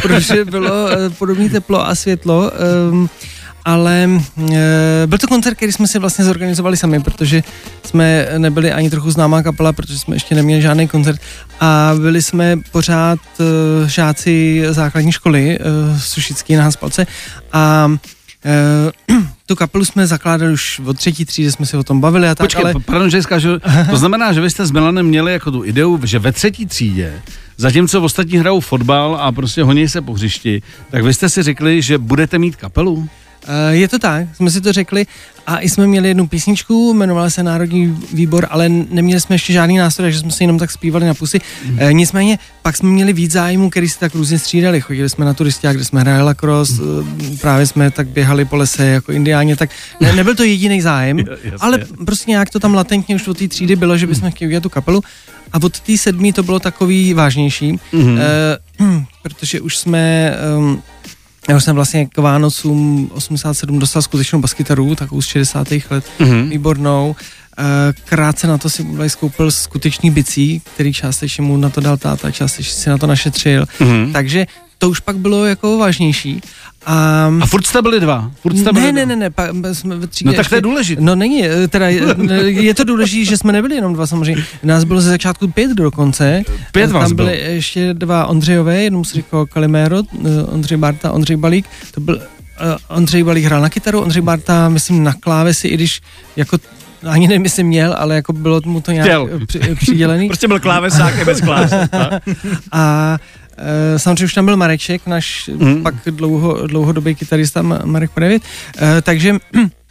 protože 0.01 0.45
bylo 0.45 0.69
podobné 1.17 1.49
teplo 1.49 1.87
a 1.87 1.95
světlo. 1.95 2.51
Uh, 2.91 3.07
ale 3.65 4.09
e, 4.51 5.07
byl 5.07 5.17
to 5.17 5.27
koncert, 5.27 5.55
který 5.55 5.71
jsme 5.71 5.87
si 5.87 5.99
vlastně 5.99 6.25
zorganizovali 6.25 6.77
sami, 6.77 6.99
protože 6.99 7.43
jsme 7.83 8.27
nebyli 8.37 8.71
ani 8.71 8.89
trochu 8.89 9.11
známá 9.11 9.43
kapela, 9.43 9.73
protože 9.73 9.99
jsme 9.99 10.15
ještě 10.15 10.35
neměli 10.35 10.61
žádný 10.61 10.87
koncert. 10.87 11.21
A 11.59 11.91
byli 12.01 12.21
jsme 12.21 12.57
pořád 12.71 13.19
e, 13.39 13.89
žáci 13.89 14.63
základní 14.69 15.11
školy, 15.11 15.59
e, 15.59 15.59
Sušický 15.99 16.55
na 16.55 16.63
Haspalce. 16.63 17.07
A 17.53 17.91
e, 18.45 18.91
tu 19.45 19.55
kapelu 19.55 19.85
jsme 19.85 20.07
zakládali 20.07 20.53
už 20.53 20.81
od 20.85 20.97
třetí 20.97 21.25
třídy, 21.25 21.51
jsme 21.51 21.65
si 21.65 21.77
o 21.77 21.83
tom 21.83 22.01
bavili 22.01 22.27
a 22.27 22.35
tak, 22.35 22.45
Počkej, 22.45 22.63
ale... 22.63 22.73
pardon, 22.85 23.09
že 23.09 23.21
zkážu, 23.21 23.49
to 23.89 23.97
znamená, 23.97 24.33
že 24.33 24.41
vy 24.41 24.49
jste 24.49 24.65
s 24.65 24.71
Milanem 24.71 25.05
měli 25.05 25.33
jako 25.33 25.51
tu 25.51 25.65
ideu, 25.65 25.99
že 26.03 26.19
ve 26.19 26.31
třetí 26.31 26.65
třídě 26.65 27.21
Zatímco 27.61 28.01
ostatní 28.01 28.37
hrajou 28.37 28.59
fotbal 28.59 29.17
a 29.21 29.31
prostě 29.31 29.63
honí 29.63 29.87
se 29.87 30.01
po 30.01 30.13
hřišti, 30.13 30.61
tak 30.91 31.03
vy 31.03 31.13
jste 31.13 31.29
si 31.29 31.43
řekli, 31.43 31.81
že 31.81 31.97
budete 31.97 32.37
mít 32.37 32.55
kapelu? 32.55 33.09
Eh, 33.47 33.75
je 33.75 33.87
to 33.87 33.99
tak, 33.99 34.35
jsme 34.35 34.51
si 34.51 34.61
to 34.61 34.73
řekli 34.73 35.05
a 35.47 35.59
i 35.59 35.69
jsme 35.69 35.87
měli 35.87 36.07
jednu 36.07 36.27
písničku, 36.27 36.91
jmenovala 36.93 37.29
se 37.29 37.43
Národní 37.43 37.97
výbor, 38.13 38.47
ale 38.49 38.69
neměli 38.69 39.21
jsme 39.21 39.35
ještě 39.35 39.53
žádný 39.53 39.77
nástroj, 39.77 40.05
takže 40.05 40.19
jsme 40.19 40.31
si 40.31 40.43
jenom 40.43 40.59
tak 40.59 40.71
zpívali 40.71 41.05
na 41.05 41.13
pusy. 41.13 41.41
Mm. 41.65 41.77
E, 41.79 41.93
nicméně 41.93 42.39
pak 42.61 42.77
jsme 42.77 42.89
měli 42.89 43.13
víc 43.13 43.31
zájmu, 43.31 43.69
který 43.69 43.89
se 43.89 43.99
tak 43.99 44.15
různě 44.15 44.39
střídali. 44.39 44.81
Chodili 44.81 45.09
jsme 45.09 45.25
na 45.25 45.33
turisti, 45.33 45.67
kde 45.71 45.85
jsme 45.85 46.01
hráli 46.01 46.23
lacrosse, 46.23 46.81
mm. 46.81 47.37
právě 47.41 47.67
jsme 47.67 47.91
tak 47.91 48.07
běhali 48.07 48.45
po 48.45 48.55
lese 48.55 48.85
jako 48.85 49.11
indiáni, 49.11 49.55
tak 49.55 49.69
ne, 49.99 50.13
nebyl 50.13 50.35
to 50.35 50.43
jediný 50.43 50.81
zájem, 50.81 51.17
ale 51.59 51.79
prostě 52.05 52.31
nějak 52.31 52.49
to 52.49 52.59
tam 52.59 52.73
latentně 52.73 53.15
už 53.15 53.27
od 53.27 53.37
té 53.37 53.47
třídy 53.47 53.75
bylo, 53.75 53.97
že 53.97 54.07
bychom 54.07 54.31
chtěli 54.31 54.49
udělat 54.49 54.63
tu 54.63 54.69
kapelu. 54.69 55.03
A 55.53 55.59
od 55.63 55.79
té 55.79 55.97
sedmí 55.97 56.33
to 56.33 56.43
bylo 56.43 56.59
takový 56.59 57.13
vážnější, 57.13 57.79
mm. 57.91 58.19
e, 58.19 58.57
protože 59.23 59.61
už 59.61 59.77
jsme... 59.77 60.33
Um, 60.57 60.81
já 61.49 61.57
už 61.57 61.63
jsem 61.63 61.75
vlastně 61.75 62.05
k 62.05 62.17
Vánocům 62.17 63.11
87 63.13 63.79
dostal 63.79 64.01
skutečnou 64.01 64.39
baskytaru, 64.39 64.95
takovou 64.95 65.21
z 65.21 65.25
60. 65.25 65.71
let, 65.71 66.05
mm-hmm. 66.19 66.49
výbornou. 66.49 67.15
Eh, 67.59 67.93
krátce 68.05 68.47
na 68.47 68.57
to 68.57 68.69
si 68.69 68.83
Budaj 68.83 69.09
skoupil 69.09 69.51
skutečný 69.51 70.11
bicí, 70.11 70.61
který 70.73 70.93
částečně 70.93 71.43
mu 71.43 71.57
na 71.57 71.69
to 71.69 71.81
dal 71.81 71.97
táta, 71.97 72.31
částečně 72.31 72.73
si 72.73 72.89
na 72.89 72.97
to 72.97 73.07
našetřil. 73.07 73.65
Mm-hmm. 73.79 74.11
Takže 74.11 74.45
to 74.81 74.89
už 74.89 74.99
pak 74.99 75.17
bylo 75.17 75.45
jako 75.45 75.77
vážnější. 75.77 76.41
A, 76.85 77.25
a 77.41 77.45
furt 77.45 77.65
jste 77.65 77.81
byli 77.81 77.99
dva? 77.99 78.31
Furt 78.41 78.57
jste 78.57 78.73
byli 78.73 78.85
ne, 78.85 78.91
ne, 78.91 79.05
ne, 79.05 79.15
ne, 79.15 79.29
pa, 79.29 79.47
jsme 79.73 79.95
ve 79.95 80.07
třídě. 80.07 80.29
No 80.29 80.35
tak 80.35 80.49
to 80.49 80.55
je 80.55 80.61
důležité. 80.61 81.01
No 81.01 81.15
není, 81.15 81.45
eh, 81.45 81.67
teda 81.67 81.89
je 81.89 82.73
to 82.73 82.83
důležité, 82.83 83.25
že 83.25 83.37
jsme 83.37 83.53
nebyli 83.53 83.75
jenom 83.75 83.93
dva 83.93 84.07
samozřejmě. 84.07 84.43
Nás 84.63 84.83
bylo 84.83 85.01
ze 85.01 85.09
začátku 85.09 85.47
pět 85.47 85.71
dokonce. 85.71 86.43
Pět 86.71 86.91
Tam 86.91 87.01
vás 87.01 87.11
byly 87.11 87.31
bylo. 87.31 87.53
ještě 87.53 87.93
dva 87.93 88.25
Ondřejové, 88.25 88.83
jednou 88.83 89.03
se 89.03 89.13
říkal 89.13 89.45
Kalimero, 89.45 89.97
eh, 90.25 90.43
Ondřej 90.43 90.77
Barta, 90.77 91.11
Ondřej 91.11 91.37
Balík. 91.37 91.65
To 91.91 92.01
byl 92.01 92.15
uh, 92.15 92.21
Ondřej 92.97 93.23
Balík 93.23 93.45
hrál 93.45 93.61
na 93.61 93.69
kytaru, 93.69 94.01
Ondřej 94.01 94.21
Barta, 94.21 94.69
myslím, 94.69 95.03
na 95.03 95.13
klávesi, 95.13 95.67
i 95.67 95.73
když 95.73 96.01
jako 96.35 96.57
ani 97.07 97.27
nevím, 97.27 97.43
jestli 97.43 97.63
měl, 97.63 97.95
ale 97.97 98.15
jako 98.15 98.33
bylo 98.33 98.61
mu 98.65 98.81
to 98.81 98.91
nějak 98.91 99.21
při, 99.47 99.59
přidělený. 99.75 100.27
prostě 100.27 100.47
byl 100.47 100.59
klávesák 100.59 101.25
bez 101.25 101.41
klávesy. 101.41 101.75
a 102.71 103.17
Uh, 103.61 103.97
samozřejmě 103.97 104.25
už 104.25 104.33
tam 104.33 104.45
byl 104.45 104.57
Mareček, 104.57 105.07
náš 105.07 105.49
mm. 105.57 105.83
pak 105.83 105.95
dlouho, 106.05 106.67
dlouhodobý 106.67 107.15
kytarista 107.15 107.61
Marek 107.61 108.11
Previt, 108.11 108.43
uh, 108.43 108.87
takže 109.01 109.35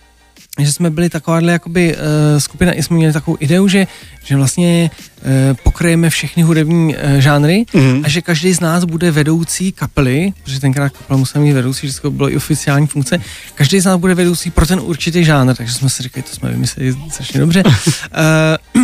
že 0.58 0.72
jsme 0.72 0.90
byli 0.90 1.08
takováhle 1.08 1.52
jakoby 1.52 1.94
uh, 1.94 2.00
skupina, 2.38 2.72
i 2.72 2.82
jsme 2.82 2.96
měli 2.96 3.12
takovou 3.12 3.36
ideu, 3.40 3.68
že, 3.68 3.86
že 4.24 4.36
vlastně 4.36 4.90
uh, 4.90 5.56
pokryjeme 5.62 6.10
všechny 6.10 6.42
hudební 6.42 6.94
uh, 6.94 7.02
žánry 7.18 7.64
mm. 7.74 8.02
a 8.04 8.08
že 8.08 8.22
každý 8.22 8.52
z 8.52 8.60
nás 8.60 8.84
bude 8.84 9.10
vedoucí 9.10 9.72
kapely, 9.72 10.32
protože 10.44 10.60
tenkrát 10.60 10.92
kapela 10.92 11.18
musela 11.18 11.44
mít 11.44 11.52
vedoucí, 11.52 11.88
že 11.88 12.00
to 12.00 12.10
bylo 12.10 12.32
i 12.32 12.36
oficiální 12.36 12.86
funkce, 12.86 13.18
každý 13.54 13.80
z 13.80 13.84
nás 13.84 13.96
bude 13.96 14.14
vedoucí 14.14 14.50
pro 14.50 14.66
ten 14.66 14.80
určitý 14.82 15.24
žánr, 15.24 15.56
takže 15.56 15.72
jsme 15.72 15.90
si 15.90 16.02
říkali, 16.02 16.22
to 16.22 16.36
jsme 16.36 16.50
vymysleli 16.50 16.96
strašně 17.10 17.40
dobře. 17.40 17.62
uh, 17.64 17.72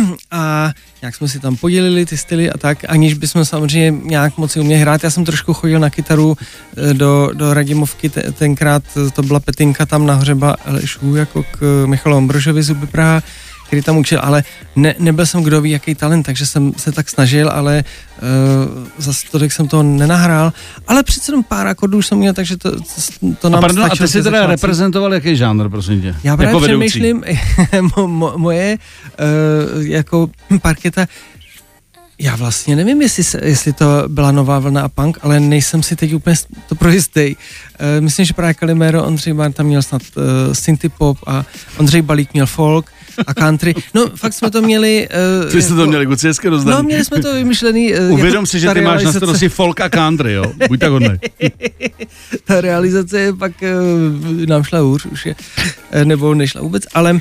a 0.31 0.71
nějak 1.01 1.15
jsme 1.15 1.27
si 1.27 1.39
tam 1.39 1.55
podělili 1.55 2.05
ty 2.05 2.17
styly 2.17 2.51
a 2.51 2.57
tak, 2.57 2.77
aniž 2.87 3.13
bychom 3.13 3.45
samozřejmě 3.45 4.01
nějak 4.03 4.37
moc 4.37 4.57
uměli 4.57 4.81
hrát. 4.81 5.03
Já 5.03 5.09
jsem 5.09 5.25
trošku 5.25 5.53
chodil 5.53 5.79
na 5.79 5.89
kytaru 5.89 6.37
eh, 6.77 6.93
do, 6.93 7.29
do 7.33 7.53
Radimovky, 7.53 8.09
te, 8.09 8.31
tenkrát 8.31 8.83
to 9.13 9.23
byla 9.23 9.39
petinka 9.39 9.85
tam 9.85 10.05
na 10.05 10.13
hřeba 10.13 10.55
Lešu, 10.65 11.15
jako 11.15 11.43
k 11.43 11.85
Michalu 11.85 12.17
Ambrožovi 12.17 12.63
z 12.63 12.75
Praha, 12.91 13.23
který 13.67 13.81
tam 13.81 13.97
učil, 13.97 14.19
ale 14.23 14.43
ne, 14.75 14.95
nebyl 14.99 15.25
jsem 15.25 15.43
kdo 15.43 15.61
ví, 15.61 15.71
jaký 15.71 15.95
talent, 15.95 16.25
takže 16.25 16.45
jsem 16.45 16.73
se 16.77 16.91
tak 16.91 17.09
snažil, 17.09 17.49
ale 17.49 17.83
uh, 17.83 18.87
zase 18.97 19.27
tolik 19.31 19.51
jsem 19.51 19.67
to 19.67 19.83
nenahrál, 19.83 20.53
ale 20.87 21.03
přece 21.03 21.31
jenom 21.31 21.43
pár 21.43 21.67
akordů 21.67 22.01
jsem 22.01 22.17
měl, 22.17 22.33
takže 22.33 22.57
to, 22.57 22.71
to 23.39 23.49
nám 23.49 23.59
a 23.59 23.61
pardon, 23.61 23.85
a 23.85 23.89
ty 23.89 24.07
jsi 24.07 24.23
teda 24.23 24.47
reprezentoval 24.47 25.13
jaký 25.13 25.35
žánr, 25.35 25.69
prosím 25.69 26.01
tě? 26.01 26.15
Já 26.23 26.37
právě 26.37 26.53
jako 26.53 26.59
přemýšlím, 26.59 27.23
mo, 27.97 28.07
mo, 28.07 28.33
moje 28.37 28.77
uh, 29.77 29.87
jako 29.87 30.29
parketa. 30.61 31.07
Já 32.19 32.35
vlastně 32.35 32.75
nevím, 32.75 33.01
jestli, 33.01 33.23
se, 33.23 33.39
jestli 33.43 33.73
to 33.73 34.03
byla 34.07 34.31
nová 34.31 34.59
vlna 34.59 34.81
a 34.81 34.87
punk, 34.89 35.17
ale 35.21 35.39
nejsem 35.39 35.83
si 35.83 35.95
teď 35.95 36.13
úplně 36.13 36.35
to 36.69 36.75
pro 36.75 36.89
jistý. 36.89 37.35
Uh, 37.35 38.03
myslím, 38.03 38.25
že 38.25 38.33
právě 38.33 38.53
Kalimero, 38.53 39.03
Ondřej 39.03 39.33
Barta 39.33 39.63
měl 39.63 39.81
snad 39.81 40.01
uh, 40.01 40.23
synthie 40.53 40.91
pop 40.97 41.17
a 41.27 41.45
Ondřej 41.77 42.01
Balík 42.01 42.33
měl 42.33 42.45
folk 42.45 42.85
a 43.27 43.33
country. 43.33 43.75
No, 43.93 44.07
fakt 44.15 44.33
jsme 44.33 44.51
to 44.51 44.61
měli... 44.61 45.09
Uh, 45.45 45.51
Ty 45.51 45.61
jste 45.61 45.73
to 45.73 45.87
měli 45.87 46.05
kluci 46.05 46.27
hezky 46.27 46.49
rozdaný. 46.49 46.77
No, 46.77 46.83
měli 46.83 47.05
jsme 47.05 47.21
to 47.21 47.33
vymyšlený. 47.33 47.93
Uh, 47.93 48.11
Uvědom 48.11 48.33
jako 48.33 48.45
si, 48.45 48.59
že 48.59 48.69
ty 48.69 48.81
máš 48.81 49.03
na 49.03 49.13
starosti 49.13 49.49
folk 49.49 49.81
a 49.81 49.89
country, 49.89 50.33
jo? 50.33 50.43
Buď 50.67 50.79
tak 50.79 50.91
hodnej. 50.91 51.19
ta 52.45 52.61
realizace 52.61 53.33
pak 53.33 53.51
uh, 53.61 54.45
nám 54.45 54.63
šla 54.63 54.79
hůř 54.79 55.05
už 55.05 55.25
je, 55.25 55.35
nebo 56.03 56.33
nešla 56.33 56.61
vůbec, 56.61 56.83
ale 56.93 57.19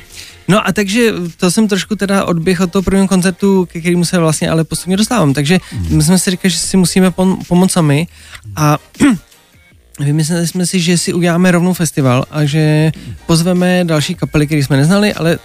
No 0.48 0.66
a 0.66 0.72
takže 0.72 1.12
to 1.36 1.50
jsem 1.50 1.68
trošku 1.68 1.96
teda 1.96 2.24
odběh 2.24 2.60
od 2.60 2.72
toho 2.72 2.82
prvního 2.82 3.08
koncertu, 3.08 3.68
ke 3.72 3.80
kterému 3.80 4.04
se 4.04 4.18
vlastně 4.18 4.50
ale 4.50 4.64
postupně 4.64 4.96
dostávám. 4.96 5.34
Takže 5.34 5.58
my 5.88 6.02
jsme 6.02 6.18
si 6.18 6.30
říkali, 6.30 6.50
že 6.50 6.58
si 6.58 6.76
musíme 6.76 7.10
pom- 7.10 7.38
pomoct 7.48 7.72
sami 7.72 8.06
a 8.56 8.78
Vymysleli 10.00 10.46
jsme 10.46 10.66
si, 10.66 10.80
že 10.80 10.98
si 10.98 11.12
uděláme 11.12 11.50
rovnou 11.50 11.72
festival 11.72 12.24
a 12.30 12.44
že 12.44 12.92
pozveme 13.26 13.84
další 13.84 14.14
kapely, 14.14 14.46
které 14.46 14.64
jsme 14.64 14.76
neznali, 14.76 15.14
ale 15.14 15.38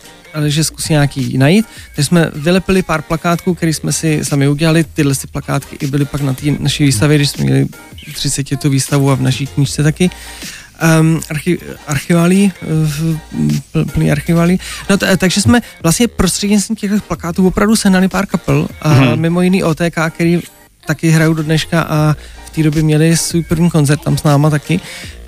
že 0.48 0.64
zkusí 0.64 0.94
nějaký 0.94 1.38
najít. 1.38 1.66
Takže 1.96 2.08
jsme 2.08 2.32
vylepili 2.36 2.82
pár 2.84 3.02
plakátků, 3.02 3.54
které 3.54 3.74
jsme 3.74 3.94
si 3.94 4.26
sami 4.26 4.48
udělali. 4.48 4.84
Tyhle 4.84 5.16
si 5.16 5.28
plakátky 5.28 5.78
i 5.80 5.88
byly 5.88 6.06
pak 6.06 6.22
na 6.22 6.34
té 6.34 6.46
naší 6.60 6.84
výstavě, 6.84 7.18
když 7.18 7.30
jsme 7.30 7.44
měli 7.44 7.68
30 8.14 8.44
tu 8.60 8.70
výstavu 8.70 9.12
a 9.12 9.16
v 9.16 9.22
naší 9.22 9.48
knižce 9.48 9.84
taky. 9.84 10.10
um, 11.02 11.22
archi, 11.30 11.60
archivalí, 11.88 12.54
uh, 13.76 13.86
plný 13.94 14.12
archivalí. 14.12 14.60
No 14.90 14.98
t- 14.98 15.18
takže 15.18 15.42
jsme 15.42 15.62
vlastně 15.84 16.08
prostřednictvím 16.08 16.76
těch 16.76 17.02
plakátů 17.02 17.48
opravdu 17.48 17.76
sehnali 17.76 18.08
pár 18.08 18.26
kapel, 18.26 18.68
a 18.82 18.94
Mhm. 18.94 19.20
mimo 19.22 19.42
jiný 19.42 19.64
OTK, 19.64 20.10
který 20.10 20.40
taky 20.86 21.10
hrajou 21.10 21.34
do 21.34 21.44
dneška 21.44 21.82
a 21.82 22.16
v 22.46 22.50
té 22.50 22.64
době 22.64 22.84
měli 22.84 23.18
svůj 23.18 23.44
první 23.44 23.70
koncert 23.70 24.02
tam 24.04 24.18
s 24.18 24.24
náma 24.24 24.50
taky. 24.50 24.80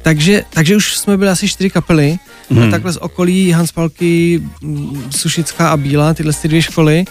Takže, 0.02 0.44
takže 0.50 0.76
už 0.76 0.98
jsme 0.98 1.18
byli 1.18 1.30
asi 1.30 1.48
čtyři 1.48 1.70
kapely, 1.70 2.18
Hmm. 2.62 2.72
takhle 2.72 2.94
z 2.94 2.98
okolí 2.98 3.52
Hanspalky, 3.52 4.42
mm, 4.62 5.04
Sušická 5.16 5.70
a 5.70 5.78
Bílá, 5.78 6.14
tyhle 6.14 6.34
ty 6.34 6.48
dvě 6.48 6.62
školy. 6.62 7.06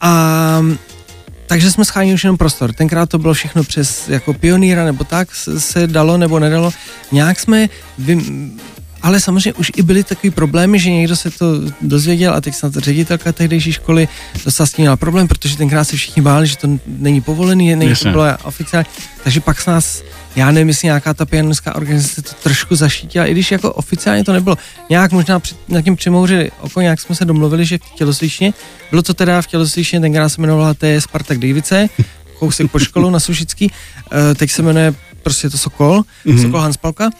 A 0.00 0.62
takže 1.46 1.70
jsme 1.70 1.84
schánili 1.84 2.14
už 2.14 2.24
jenom 2.24 2.36
prostor. 2.36 2.72
Tenkrát 2.72 3.08
to 3.08 3.18
bylo 3.18 3.34
všechno 3.34 3.64
přes 3.64 4.08
jako 4.08 4.34
pionýra 4.34 4.84
nebo 4.84 5.04
tak 5.04 5.28
se 5.58 5.86
dalo 5.86 6.16
nebo 6.16 6.38
nedalo. 6.38 6.70
Nějak 7.12 7.40
jsme 7.40 7.68
vy, 7.98 8.18
ale 9.02 9.20
samozřejmě 9.20 9.52
už 9.52 9.72
i 9.76 9.82
byly 9.82 10.04
takový 10.04 10.30
problémy, 10.30 10.78
že 10.78 10.90
někdo 10.90 11.16
se 11.16 11.30
to 11.30 11.46
dozvěděl 11.80 12.34
a 12.34 12.40
teď 12.40 12.54
snad 12.54 12.72
ředitelka 12.76 13.32
tehdejší 13.32 13.72
školy 13.72 14.08
dostala 14.44 14.66
s 14.66 14.72
tím 14.72 14.82
měla 14.82 14.96
problém, 14.96 15.28
protože 15.28 15.56
tenkrát 15.56 15.84
se 15.84 15.96
všichni 15.96 16.22
báli, 16.22 16.46
že 16.46 16.56
to 16.56 16.68
není 16.86 17.20
povolený, 17.20 17.76
není 17.76 17.90
Jasně. 17.90 18.04
to 18.04 18.10
bylo 18.12 18.24
oficiálně. 18.44 18.86
Takže 19.24 19.40
pak 19.40 19.60
s 19.60 19.66
nás, 19.66 20.02
já 20.36 20.50
nevím, 20.50 20.68
jestli 20.68 20.86
nějaká 20.86 21.14
ta 21.14 21.24
pianistická 21.26 21.74
organizace 21.74 22.22
to 22.22 22.30
trošku 22.42 22.76
zaštítila, 22.76 23.26
i 23.26 23.32
když 23.32 23.52
jako 23.52 23.72
oficiálně 23.72 24.24
to 24.24 24.32
nebylo. 24.32 24.56
Nějak 24.90 25.12
možná 25.12 25.40
před, 25.40 25.56
nad 25.68 25.82
tím 25.82 25.96
přimouřili 25.96 26.50
oko, 26.60 26.80
nějak 26.80 27.00
jsme 27.00 27.14
se 27.14 27.24
domluvili, 27.24 27.64
že 27.66 27.78
v 27.78 27.90
tělocvičně, 27.96 28.52
bylo 28.90 29.02
to 29.02 29.14
teda 29.14 29.42
v 29.42 29.46
tělocvičně, 29.46 30.00
tenkrát 30.00 30.28
se 30.28 30.40
jmenovala 30.40 30.74
T. 30.74 31.00
Spartak 31.00 31.38
Davice, 31.38 31.88
kousek 32.38 32.70
po 32.70 32.78
školu 32.78 33.10
na 33.10 33.20
Sušický, 33.20 33.72
eh, 34.12 34.34
teď 34.34 34.50
se 34.50 34.62
jmenuje 34.62 34.94
prostě 35.22 35.50
to 35.50 35.58
Sokol, 35.58 36.02
Mhm. 36.24 36.36
mm-hmm. 36.36 36.42
Sokol 36.42 36.60
Hanspalka. 36.60 37.10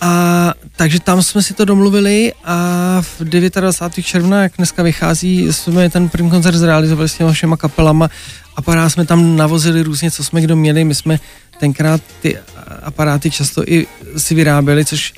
A 0.00 0.54
takže 0.78 1.00
tam 1.00 1.22
jsme 1.22 1.42
si 1.42 1.54
to 1.54 1.64
domluvili 1.64 2.32
a 2.44 2.56
v 3.02 3.20
29. 3.20 4.04
června, 4.04 4.42
jak 4.42 4.52
dneska 4.58 4.82
vychází, 4.82 5.52
jsme 5.52 5.90
ten 5.90 6.08
první 6.08 6.30
koncert 6.30 6.56
zrealizovali 6.56 7.08
s 7.08 7.14
těma 7.14 7.32
všema 7.32 7.56
kapelama. 7.56 8.08
Aparát 8.56 8.92
jsme 8.92 9.06
tam 9.06 9.36
navozili 9.36 9.82
různě, 9.82 10.10
co 10.10 10.24
jsme 10.24 10.40
kdo 10.40 10.56
měli. 10.56 10.84
My 10.84 10.94
jsme 10.94 11.20
tenkrát 11.60 12.00
ty 12.22 12.38
aparáty 12.82 13.30
často 13.30 13.62
i 13.66 13.86
si 14.16 14.34
vyráběli, 14.34 14.84
což 14.84 15.12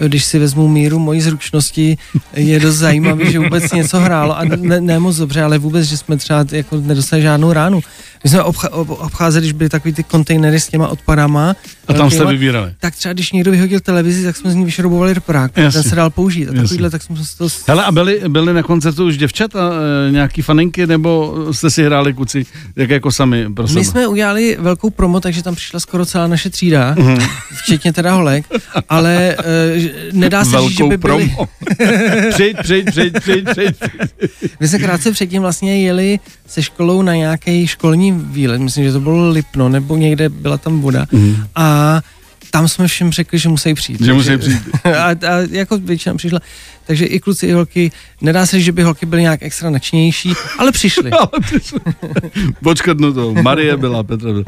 když 0.00 0.24
si 0.24 0.38
vezmu 0.38 0.68
míru 0.68 0.98
mojí 0.98 1.20
zručnosti, 1.20 1.98
je 2.34 2.60
dost 2.60 2.76
zajímavý, 2.76 3.32
že 3.32 3.38
vůbec 3.38 3.72
něco 3.72 4.00
hrálo 4.00 4.38
a 4.38 4.44
ne, 4.44 4.80
ne 4.80 4.98
moc 4.98 5.16
dobře, 5.16 5.42
ale 5.42 5.58
vůbec, 5.58 5.86
že 5.86 5.96
jsme 5.96 6.16
třeba 6.16 6.44
jako 6.50 6.76
nedostali 6.76 7.22
žádnou 7.22 7.52
ránu. 7.52 7.80
My 8.24 8.30
jsme 8.30 8.42
obcha, 8.42 8.72
ob, 8.72 8.90
obcházeli, 8.90 9.42
když 9.42 9.52
byly 9.52 9.70
takový 9.70 9.94
ty 9.94 10.02
kontejnery 10.02 10.60
s 10.60 10.68
těma 10.68 10.88
odpadama. 10.88 11.56
A 11.88 11.92
tam 11.92 12.10
jste 12.10 12.24
vybírali. 12.26 12.72
tak 12.80 12.94
třeba 12.96 13.12
když 13.12 13.32
někdo 13.32 13.50
vyhodil 13.50 13.80
televizi, 13.80 14.24
tak 14.24 14.36
jsme 14.36 14.50
z 14.50 14.54
ní 14.54 14.64
vyšrobovali 14.64 15.14
reprák, 15.14 15.52
ten 15.52 15.72
se 15.72 15.94
dal 15.96 16.10
použít. 16.10 16.48
A 16.48 16.52
takovýhle, 16.52 16.90
tak 16.90 17.02
jsme 17.02 17.16
se 17.24 17.38
to... 17.38 17.48
Hele, 17.68 17.84
a 17.84 17.92
byli, 17.92 18.20
byli 18.28 18.54
na 18.54 18.62
koncertu 18.62 19.06
už 19.06 19.16
děvčata, 19.16 19.70
e, 20.08 20.12
nějaký 20.12 20.42
faninky, 20.42 20.86
nebo 20.86 21.34
jste 21.52 21.70
si 21.70 21.84
hráli 21.84 22.14
kuci, 22.14 22.46
jak 22.76 22.90
jako 22.90 23.12
sami 23.12 23.54
pro 23.54 23.68
sebe? 23.68 23.80
My 23.80 23.84
jsme 23.84 24.06
udělali 24.06 24.56
velkou 24.60 24.90
promo, 24.90 25.20
takže 25.20 25.42
tam 25.42 25.54
přišla 25.54 25.80
skoro 25.80 26.06
celá 26.06 26.26
naše 26.26 26.50
třída, 26.50 26.94
Mhm. 26.98 27.18
včetně 27.62 27.92
teda 27.92 28.12
holek, 28.14 28.44
ale 28.88 29.36
uh, 29.38 30.14
nedá 30.18 30.44
se 30.44 30.50
Velkou 30.50 30.68
říct, 30.68 30.78
že 30.78 30.84
by 30.84 30.96
byli... 30.96 30.98
promo. 31.34 31.48
přijď, 32.30 32.56
přijď, 32.62 32.86
přijď, 32.90 33.14
přijď, 33.20 33.44
přijď. 33.50 33.76
My 34.60 34.68
jsme 34.68 34.78
krátce 34.78 35.12
předtím 35.12 35.42
vlastně 35.42 35.82
jeli 35.82 36.18
se 36.46 36.62
školou 36.62 37.02
na 37.02 37.14
nějaký 37.14 37.66
školní 37.66 38.13
výlet, 38.18 38.60
myslím, 38.60 38.84
že 38.84 38.92
to 38.92 39.00
bylo 39.00 39.30
Lipno, 39.30 39.68
nebo 39.68 39.96
někde 39.96 40.28
byla 40.28 40.58
tam 40.58 40.80
voda. 40.80 41.06
Mhm. 41.12 41.46
A 41.54 42.00
tam 42.54 42.68
jsme 42.68 42.88
všem 42.88 43.12
řekli, 43.12 43.38
že 43.38 43.48
musí 43.48 43.74
přijít. 43.74 44.00
Že 44.00 44.12
musí 44.12 44.38
přijít. 44.38 44.62
a, 44.84 45.06
a 45.06 45.38
jako 45.50 45.78
většina 45.78 46.14
přišla. 46.14 46.40
Takže 46.86 47.04
i 47.04 47.20
kluci, 47.20 47.46
i 47.46 47.52
holky, 47.52 47.92
nedá 48.20 48.46
se 48.46 48.56
říct, 48.56 48.64
že 48.64 48.72
by 48.72 48.82
holky 48.82 49.06
byly 49.06 49.22
nějak 49.22 49.42
extra 49.42 49.70
nadšenější, 49.70 50.32
ale 50.58 50.72
přišli. 50.72 51.10
Ale 51.20 51.28
přišli. 51.40 51.78
Počkatnu 52.62 53.12
to. 53.12 53.34
Marie 53.34 53.76
byla, 53.76 54.02
Petra 54.02 54.32
byla. 54.32 54.44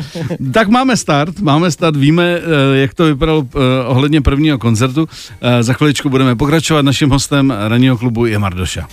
Tak 0.52 0.68
máme 0.68 0.96
start, 0.96 1.40
máme 1.40 1.70
start, 1.70 1.96
víme, 1.96 2.38
eh, 2.74 2.76
jak 2.76 2.94
to 2.94 3.04
vypadalo 3.04 3.46
eh, 3.54 3.84
ohledně 3.86 4.20
prvního 4.20 4.58
koncertu. 4.58 5.08
Eh, 5.40 5.62
Za 5.62 5.72
chviličku 5.72 6.08
budeme 6.08 6.36
pokračovat. 6.36 6.82
Naším 6.82 7.10
hostem 7.10 7.54
ranního 7.68 7.98
klubu 7.98 8.26
je 8.26 8.38
Mardoša. 8.38 8.88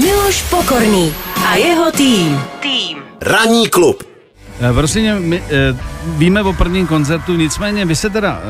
Miloš 0.00 0.42
Pokorný 0.42 1.12
a 1.46 1.54
jeho 1.54 1.92
tým. 1.92 2.40
Tým. 2.60 3.05
Ranní 3.20 3.68
klub. 3.68 4.15
Eh, 4.60 4.72
Prostě 4.72 5.14
my 5.20 5.42
eh, 5.50 5.76
víme 6.16 6.42
o 6.42 6.52
prvním 6.52 6.86
koncertu, 6.86 7.36
nicméně 7.36 7.84
vy 7.86 7.96
se 7.96 8.10
teda 8.10 8.40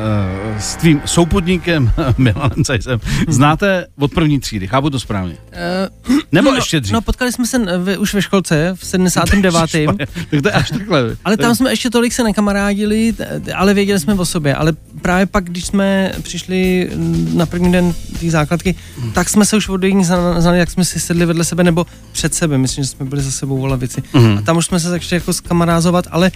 eh, 0.55 0.61
s 0.61 0.75
tvým 0.75 1.01
souputníkem 1.05 1.91
Milanem 2.17 2.63
Cajsem 2.63 2.99
znáte 3.27 3.85
od 3.99 4.13
první 4.13 4.39
třídy, 4.39 4.67
chápu 4.67 4.89
to 4.89 4.99
správně? 4.99 5.37
Eh, 5.51 5.89
Nebo 6.31 6.49
no, 6.51 6.55
ještě 6.55 6.79
dřív? 6.79 6.93
No, 6.93 7.01
potkali 7.01 7.31
jsme 7.31 7.47
se 7.47 7.77
v, 7.77 7.97
už 7.97 8.13
ve 8.13 8.21
školce 8.21 8.73
v 8.75 8.85
79. 8.85 9.53
tak 10.31 10.41
to 10.41 10.47
je 10.49 10.51
až 10.53 10.69
takhle. 10.71 11.15
Ale 11.25 11.37
tam 11.37 11.55
jsme 11.55 11.69
ještě 11.71 11.89
tolik 11.89 12.13
se 12.13 12.23
nekamarádili, 12.23 13.13
ale 13.55 13.73
věděli 13.73 13.99
jsme 13.99 14.13
o 14.13 14.25
sobě. 14.25 14.55
Ale 14.55 14.73
právě 15.01 15.25
pak, 15.25 15.43
když 15.43 15.65
jsme 15.65 16.11
přišli 16.21 16.89
mm, 16.95 17.31
na 17.37 17.45
první 17.45 17.71
den 17.71 17.93
té 18.19 18.29
základky, 18.31 18.75
tak 19.13 19.29
jsme 19.29 19.45
se 19.45 19.57
už 19.57 19.69
od 19.69 19.83
jiných 19.83 20.05
zna- 20.07 20.41
znali, 20.41 20.59
jak 20.59 20.71
jsme 20.71 20.85
si 20.85 20.99
sedli 20.99 21.25
vedle 21.25 21.43
sebe 21.43 21.63
nebo 21.63 21.85
před 22.11 22.33
sebe. 22.35 22.57
Myslím, 22.57 22.83
že 22.83 22.89
jsme 22.89 23.05
byli 23.05 23.21
za 23.21 23.31
sebou 23.31 23.61
v 23.61 23.65
lavici. 23.65 24.03
Mhm. 24.13 24.37
A 24.37 24.41
tam 24.41 24.57
už 24.57 24.65
jsme 24.65 24.79
se 24.79 24.89
začali 24.89 25.21
jako 25.21 25.33
skamarázovat, 25.33 25.96
ale 26.11 26.31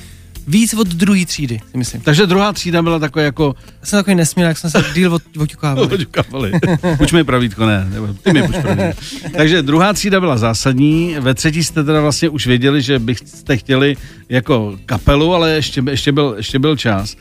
víc 0.47 0.73
od 0.73 0.87
druhé 0.87 1.25
třídy, 1.25 1.59
si 1.71 1.77
myslím. 1.77 2.01
Takže 2.01 2.25
druhá 2.25 2.53
třída 2.53 2.81
byla 2.81 2.99
taková 2.99 3.25
jako 3.25 3.55
Jsem 3.83 3.99
takový 3.99 4.15
nesměl, 4.15 4.47
jak 4.47 4.57
jsme 4.57 4.69
se 4.69 4.83
díl 4.93 5.13
od, 5.13 5.21
odťukávali. 5.37 5.87
Oťukávali. 5.93 6.51
Buď 6.97 7.13
mi 7.13 7.23
pravítko, 7.23 7.65
ne, 7.65 7.87
nebo 7.93 8.07
ty 8.13 8.33
mi 8.33 8.41
buď 8.41 8.55
pravítko. 8.57 9.01
Takže 9.37 9.61
druhá 9.61 9.93
třída 9.93 10.19
byla 10.19 10.37
zásadní, 10.37 11.15
ve 11.19 11.33
třetí 11.33 11.63
jste 11.63 11.83
teda 11.83 12.01
vlastně 12.01 12.29
už 12.29 12.47
věděli, 12.47 12.81
že 12.81 12.99
byste 12.99 13.57
chtěli 13.57 13.97
jako 14.29 14.77
kapelu, 14.85 15.35
ale 15.35 15.51
ještě, 15.51 15.83
ještě, 15.89 16.11
byl, 16.11 16.33
ještě 16.37 16.59
byl 16.59 16.77
čas. 16.77 17.15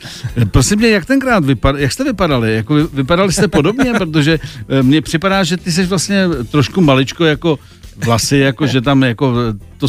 Prosím 0.50 0.78
mě, 0.78 0.88
jak 0.88 1.04
tenkrát 1.06 1.44
vypad, 1.44 1.76
jak 1.78 1.92
jste 1.92 2.04
vypadali? 2.04 2.54
Jako 2.54 2.74
vy- 2.74 2.86
vypadali 2.92 3.32
jste 3.32 3.48
podobně, 3.48 3.92
protože 3.98 4.38
eh, 4.68 4.82
mně 4.82 5.02
připadá, 5.02 5.44
že 5.44 5.56
ty 5.56 5.72
jsi 5.72 5.86
vlastně 5.86 6.24
trošku 6.50 6.80
maličko 6.80 7.24
jako 7.24 7.58
vlasy, 8.04 8.36
jako 8.36 8.66
že 8.66 8.80
tam 8.80 9.02
jako 9.02 9.34
to 9.78 9.86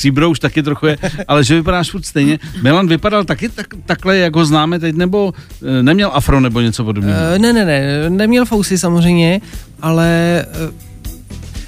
stříbro 0.00 0.30
už 0.30 0.38
taky 0.38 0.62
trochu 0.62 0.86
je, 0.86 0.98
ale 1.28 1.44
že 1.44 1.54
vypadáš 1.54 1.90
furt 1.90 2.04
stejně. 2.04 2.38
Milan 2.62 2.88
vypadal 2.88 3.24
taky 3.24 3.48
tak, 3.48 3.66
takhle, 3.86 4.16
jak 4.18 4.36
ho 4.36 4.44
známe 4.44 4.78
teď, 4.78 4.96
nebo 4.96 5.32
eh, 5.78 5.82
neměl 5.82 6.10
afro 6.14 6.40
nebo 6.40 6.60
něco 6.60 6.84
podobného? 6.84 7.18
Uh, 7.32 7.38
ne, 7.38 7.52
ne, 7.52 7.64
ne, 7.64 8.10
neměl 8.10 8.44
fousy 8.44 8.78
samozřejmě, 8.78 9.40
ale 9.82 10.44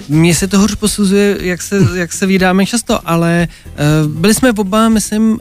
uh, 0.09 0.17
mně 0.17 0.35
se 0.35 0.49
to 0.49 0.59
hůř 0.59 0.75
posuzuje, 0.75 1.37
jak 1.41 1.63
se, 1.63 1.77
jak 1.95 2.13
se 2.13 2.27
vydáme 2.27 2.67
často, 2.67 3.09
ale 3.09 3.49
uh, 4.07 4.11
byli 4.13 4.35
jsme 4.35 4.53
oba, 4.53 4.89
myslím, 4.89 5.33
uh, 5.33 5.39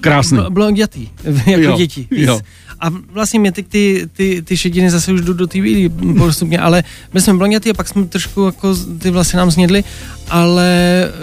Krásný. 0.00 0.38
bl- 0.38 0.50
blondětý, 0.50 1.08
jako 1.46 1.60
Jo, 1.62 1.76
děti. 1.76 2.06
jo. 2.10 2.40
A 2.80 2.90
vlastně 3.12 3.40
mě 3.40 3.52
teď 3.52 3.66
ty, 3.66 4.08
ty, 4.12 4.42
ty 4.42 4.56
šediny 4.56 4.90
zase 4.90 5.12
už 5.12 5.20
jdu 5.20 5.32
do 5.32 5.46
té 5.46 5.60
bílý 5.60 5.88
postupně, 6.18 6.58
ale 6.58 6.84
byli 7.12 7.22
jsme 7.22 7.34
blondětý 7.34 7.70
a 7.70 7.74
pak 7.74 7.88
jsme 7.88 8.04
trošku 8.06 8.44
jako 8.44 8.74
ty 8.98 9.10
vlasy 9.10 9.36
nám 9.36 9.50
znědly, 9.50 9.84
ale 10.30 10.68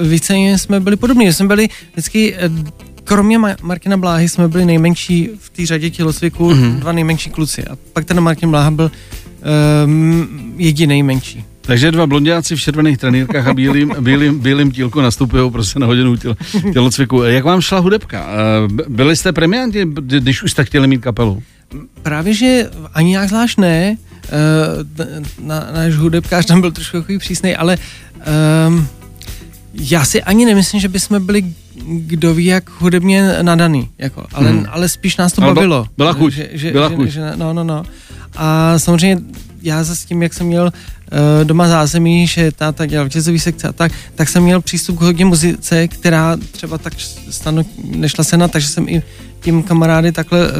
víceméně 0.09 0.57
jsme 0.57 0.79
byli 0.79 0.95
podobní. 0.95 1.33
Jsme 1.33 1.47
byli 1.47 1.67
vždycky 1.93 2.35
eh, 2.35 2.49
Kromě 3.03 3.39
Ma- 3.39 3.55
Martina 3.61 3.97
Bláhy 3.97 4.29
jsme 4.29 4.47
byli 4.47 4.65
nejmenší 4.65 5.29
v 5.39 5.49
té 5.49 5.65
řadě 5.65 5.89
tělocviku, 5.89 6.49
Mhm. 6.49 6.63
mm-hmm. 6.63 6.79
dva 6.79 6.91
nejmenší 6.91 7.29
kluci. 7.29 7.65
A 7.65 7.77
pak 7.93 8.05
ten 8.05 8.21
Martin 8.21 8.49
Bláha 8.51 8.71
byl 8.71 8.91
um, 9.85 10.53
jediný 10.57 11.03
menší. 11.03 11.43
Takže 11.65 11.91
dva 11.91 12.07
blondiáci 12.07 12.55
v 12.55 12.61
červených 12.61 12.97
trenýrkách 12.97 13.47
a 13.47 13.53
bílým, 13.53 13.95
bílým, 13.99 14.39
bílým 14.39 14.71
tílku 14.71 15.01
nastupují 15.01 15.51
prostě 15.51 15.79
na 15.79 15.87
hodinu 15.87 16.15
těl, 16.15 16.35
tělocviku. 16.73 17.23
Jak 17.23 17.43
vám 17.43 17.61
šla 17.61 17.79
hudebka? 17.79 18.25
Eh, 18.29 18.83
Byli 18.89 19.15
jste 19.15 19.33
premianti, 19.33 19.85
když 20.01 20.43
už 20.43 20.51
jste 20.51 20.65
chtěli 20.65 20.87
mít 20.87 21.01
kapelu? 21.01 21.43
Právě, 22.03 22.33
že 22.33 22.69
ani 22.93 23.09
nějak 23.09 23.29
zvlášť 23.29 23.57
ne, 23.57 23.97
uh, 23.97 25.45
na, 25.47 25.67
náš 25.73 25.93
hudebkář 25.95 26.45
tam 26.45 26.61
byl 26.61 26.71
trošku 26.71 26.97
takový 26.97 27.17
přísnej, 27.17 27.55
ale 27.59 27.77
um, 28.67 28.87
já 29.73 30.05
si 30.05 30.23
ani 30.23 30.45
nemyslím, 30.45 30.81
že 30.81 30.87
bychom 30.89 31.25
byli 31.25 31.43
kdo 31.87 32.33
ví, 32.33 32.45
jak 32.45 32.69
hudebně 32.69 33.29
nadaný, 33.41 33.89
jako, 33.97 34.25
ale, 34.33 34.49
Hmm. 34.49 34.65
ale 34.69 34.89
spíš 34.89 35.17
nás 35.17 35.33
to 35.33 35.41
Ale 35.43 35.53
bavilo. 35.53 35.85
byla 35.97 36.13
chuť, 36.13 36.33
Že, 36.33 36.49
že, 36.53 36.71
byla 36.71 36.89
že, 36.89 36.95
chuť. 36.95 37.07
Že, 37.09 37.31
no, 37.35 37.53
no, 37.53 37.63
no. 37.63 37.83
A 38.35 38.79
samozřejmě 38.79 39.17
já 39.65 39.83
za 39.83 39.95
s 39.95 40.05
tím, 40.05 40.23
jak 40.23 40.33
jsem 40.33 40.47
měl 40.47 40.63
uh, 40.63 41.43
doma 41.43 41.67
zázemí, 41.67 42.27
že 42.27 42.51
táta 42.51 42.85
dělal 42.85 43.09
jazzový 43.09 43.39
sekce 43.39 43.67
a 43.67 43.71
tak, 43.71 43.91
tak 44.15 44.29
jsem 44.29 44.43
měl 44.43 44.61
přístup 44.61 44.97
k 44.97 45.01
hodně 45.01 45.25
muzice, 45.25 45.87
která 45.87 46.37
třeba 46.51 46.77
tak 46.77 46.93
snadno 47.29 47.63
nešla 47.83 48.23
se 48.23 48.37
na, 48.37 48.47
takže 48.47 48.67
jsem 48.67 48.89
i 48.89 49.03
předtím 49.45 49.63
kamarády 49.63 50.11
takhle 50.11 50.39
eh, 50.47 50.51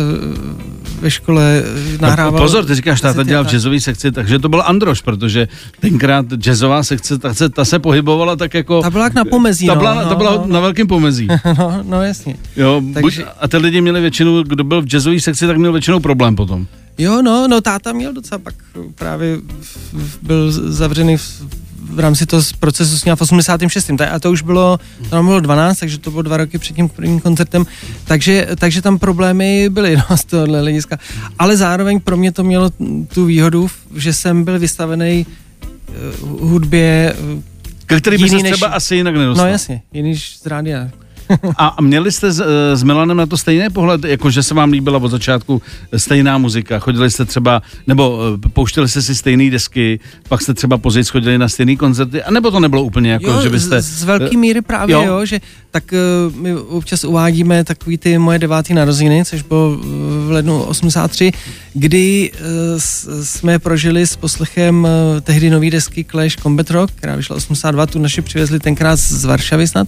ve 1.02 1.12
škole 1.12 1.64
eh, 1.66 1.98
nahrával. 2.02 2.32
No, 2.32 2.38
pozor, 2.46 2.66
ty 2.66 2.76
říkáš, 2.76 3.02
táta 3.02 3.24
dělal 3.24 3.44
tak. 3.44 3.54
jazzový 3.54 3.80
sekci, 3.80 4.12
takže 4.12 4.40
to 4.40 4.50
byl 4.50 4.64
Androš, 4.66 5.02
protože 5.02 5.48
tenkrát 5.80 6.26
jazzová 6.34 6.84
sekce, 6.84 7.18
ta 7.18 7.34
se, 7.34 7.50
ta 7.50 7.66
se 7.66 7.80
pohybovala 7.80 8.36
tak 8.36 8.54
jako... 8.54 8.82
Ta 8.82 8.90
byla 8.90 9.04
jak 9.04 9.14
na 9.14 9.26
pomezí, 9.26 9.68
Ta 9.68 9.74
no, 9.74 9.80
byla, 9.80 9.94
no, 10.04 10.10
ta 10.10 10.16
byla 10.16 10.32
no, 10.36 10.48
na 10.48 10.60
velkém 10.60 10.88
pomezí. 10.88 11.28
No, 11.58 11.84
no 11.84 12.02
jasně. 12.04 12.36
Jo, 12.56 12.82
Takže- 12.94 13.02
buď, 13.02 13.32
a 13.40 13.48
ty 13.48 13.58
lidi 13.58 13.82
měli 13.82 14.02
většinou, 14.02 14.44
kdo 14.44 14.64
byl 14.64 14.82
v 14.82 14.86
jazzové 14.86 15.20
sekci, 15.20 15.48
tak 15.48 15.58
měl 15.58 15.72
většinou 15.72 16.00
problém 16.00 16.36
potom. 16.36 16.68
Jo, 16.98 17.22
no, 17.22 17.48
no 17.48 17.62
táta 17.62 17.94
měl 17.94 18.14
docela 18.14 18.40
pak 18.40 18.54
právě 18.96 19.38
v- 19.38 19.94
v- 19.94 20.18
byl 20.22 20.52
zavřený 20.52 21.18
v, 21.18 21.42
v 21.90 22.00
rámci 22.00 22.26
toho 22.26 22.42
procesu 22.60 22.98
s 22.98 23.06
ním 23.06 23.16
v 23.16 23.22
86. 23.22 23.92
Ta- 23.98 24.08
A 24.10 24.20
to 24.20 24.32
už 24.32 24.42
bylo, 24.42 24.80
to 25.10 25.24
bylo 25.24 25.40
12, 25.40 25.80
takže 25.80 25.98
to 25.98 26.12
bylo 26.12 26.22
dva 26.22 26.38
roky 26.38 26.58
před 26.58 26.76
tím 26.76 26.90
prvním 26.90 27.20
koncertem, 27.20 27.66
takže, 28.06 28.48
takže 28.60 28.82
tam 28.82 29.00
problémy 29.00 29.70
byly 29.70 29.98
no, 30.10 30.18
z 30.18 30.26
tohohle 30.26 30.60
hlediska. 30.62 30.98
Ale 31.40 31.58
zároveň 31.58 32.00
pro 32.00 32.18
mě 32.18 32.32
to 32.32 32.44
mělo 32.44 32.72
tu 33.14 33.26
výhodu, 33.26 33.70
že 33.96 34.14
jsem 34.14 34.44
byl 34.44 34.60
vystavený 34.60 35.26
eh, 35.90 35.94
hudbě 36.22 37.16
eh, 37.38 37.42
Ke 37.86 37.98
který 38.02 38.18
by 38.24 38.30
se 38.30 38.36
než- 38.36 38.44
třeba 38.52 38.68
asi 38.68 38.96
jinak 38.96 39.16
nedostal. 39.16 39.46
No 39.46 39.52
jasně, 39.52 39.82
jiný 39.94 40.10
než 40.10 40.38
z 40.38 40.46
rádia. 40.46 40.90
A 41.58 41.82
měli 41.82 42.12
jste 42.12 42.32
s, 42.32 42.40
eh, 42.40 42.78
s 42.78 42.84
Milanem 42.84 43.18
na 43.18 43.26
to 43.26 43.38
stejný 43.38 43.70
pohled, 43.70 44.04
jako 44.04 44.30
že 44.30 44.44
se 44.44 44.54
vám 44.54 44.72
líbila 44.72 44.98
od 44.98 45.12
začátku 45.12 45.62
stejná 45.98 46.38
muzika? 46.38 46.80
Chodili 46.80 47.12
jste 47.12 47.26
třeba, 47.26 47.62
nebo 47.88 48.20
eh, 48.46 48.50
pouštěli 48.50 48.90
jste 48.90 49.02
si 49.02 49.16
stejné 49.16 49.50
desky, 49.50 50.00
pak 50.30 50.42
jste 50.42 50.54
třeba 50.54 50.78
později 50.78 51.04
chodili 51.04 51.38
na 51.38 51.50
stejné 51.50 51.76
koncerty, 51.76 52.24
a 52.24 52.32
nebo 52.32 52.52
to 52.52 52.60
nebylo 52.60 52.84
úplně 52.84 53.12
jako, 53.12 53.32
jo, 53.32 53.42
že 53.42 53.50
byste... 53.50 53.82
z, 53.82 54.00
z 54.00 54.04
velké 54.04 54.38
míry 54.38 54.62
právě, 54.62 54.94
jo. 54.94 55.04
jo, 55.04 55.26
že 55.26 55.40
tak 55.76 55.84
uh, 55.92 56.36
my 56.36 56.56
občas 56.56 57.04
uvádíme 57.04 57.64
takový 57.64 57.98
ty 57.98 58.18
moje 58.18 58.40
devátý 58.40 58.74
narozeniny, 58.74 59.26
což 59.26 59.42
bylo 59.42 59.76
eh, 59.76 59.86
v 60.28 60.32
lednu 60.32 60.64
83, 60.64 61.32
kdy 61.74 62.32
uh, 62.32 62.40
jsme 63.24 63.60
prožili 63.60 64.08
s 64.08 64.16
poslechem 64.16 64.84
uh, 64.84 64.90
tehdy 65.22 65.50
nový 65.50 65.70
desky 65.70 66.04
Clash 66.04 66.36
Combat 66.36 66.70
Rock, 66.70 66.92
která 66.92 67.16
vyšla 67.16 67.36
82, 67.36 67.86
tu 67.86 68.00
naši 68.00 68.22
přivezli 68.22 68.60
tenkrát 68.60 68.96
z 68.96 69.26
Varšavy 69.26 69.68
snad 69.68 69.88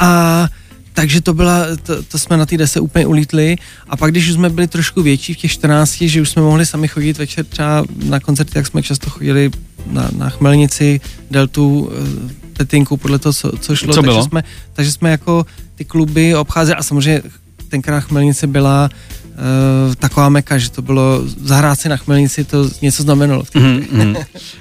a 0.00 0.48
takže 0.92 1.20
to 1.20 1.34
byla, 1.34 1.66
to, 1.82 2.02
to 2.02 2.18
jsme 2.18 2.36
na 2.36 2.46
té 2.46 2.56
dese 2.56 2.80
úplně 2.80 3.06
ulítli 3.06 3.56
a 3.88 3.96
pak, 3.96 4.10
když 4.10 4.28
už 4.28 4.34
jsme 4.34 4.50
byli 4.50 4.66
trošku 4.66 5.02
větší 5.02 5.34
v 5.34 5.36
těch 5.36 5.50
14, 5.50 5.96
že 6.02 6.22
už 6.22 6.30
jsme 6.30 6.42
mohli 6.42 6.66
sami 6.66 6.88
chodit 6.88 7.18
večer 7.18 7.44
třeba 7.44 7.84
na 8.04 8.20
koncerty, 8.20 8.52
tak 8.52 8.66
jsme 8.66 8.82
často 8.82 9.10
chodili 9.10 9.50
na, 9.86 10.10
na 10.16 10.30
Chmelnici, 10.30 11.00
Deltu, 11.30 11.90
eh, 11.92 12.34
Petinku, 12.52 12.96
podle 12.96 13.18
toho, 13.18 13.32
co, 13.32 13.52
co 13.60 13.76
šlo. 13.76 13.94
Co 13.94 14.02
takže, 14.02 14.10
bylo? 14.10 14.24
Jsme, 14.24 14.44
takže 14.72 14.92
jsme 14.92 15.10
jako 15.10 15.46
ty 15.74 15.84
kluby 15.84 16.34
obcházeli 16.34 16.76
a 16.76 16.82
samozřejmě 16.82 17.22
tenkrát 17.68 18.00
Chmelnice 18.00 18.46
byla 18.46 18.90
uh, 18.92 19.19
taková 19.98 20.28
meka, 20.28 20.58
že 20.58 20.70
to 20.70 20.82
bylo 20.82 21.22
zahrát 21.42 21.80
si 21.80 21.88
na 21.88 21.96
Chmelnici, 21.96 22.44
to 22.44 22.70
něco 22.82 23.02
znamenalo. 23.02 23.44
Mm, 23.54 23.84
mm. 23.92 24.16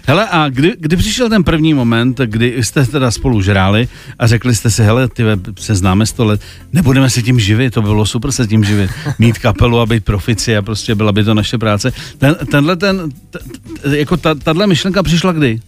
Hele, 0.05 0.27
a 0.31 0.49
kdy, 0.49 0.75
kdy 0.79 0.97
přišel 0.97 1.29
ten 1.29 1.43
první 1.43 1.73
moment, 1.73 2.17
kdy 2.25 2.63
jste 2.63 2.85
teda 2.85 3.11
spolu 3.11 3.41
žráli 3.41 3.87
a 4.19 4.27
řekli 4.27 4.55
jste 4.55 4.71
si, 4.71 4.83
hele, 4.83 5.07
ty 5.07 5.23
se 5.59 5.75
známe 5.75 6.05
sto 6.05 6.25
let, 6.25 6.41
nebudeme 6.73 7.09
se 7.09 7.21
tím 7.21 7.39
živit, 7.39 7.73
to 7.73 7.81
by 7.81 7.87
bylo 7.87 8.05
super 8.05 8.31
se 8.31 8.47
tím 8.47 8.63
živit, 8.63 8.91
mít 9.19 9.37
kapelu 9.37 9.79
a 9.79 9.85
být 9.85 10.05
profici 10.05 10.57
a 10.57 10.61
prostě 10.61 10.95
byla 10.95 11.11
by 11.11 11.23
to 11.23 11.33
naše 11.33 11.57
práce. 11.57 11.91
Ten, 12.17 12.35
tenhle 12.51 12.75
ten, 12.75 13.11
t, 13.29 13.39
t, 13.81 13.97
jako 13.97 14.17
ta, 14.17 14.35
tahle 14.35 14.67
myšlenka 14.67 15.03
přišla 15.03 15.31
kdy? 15.31 15.59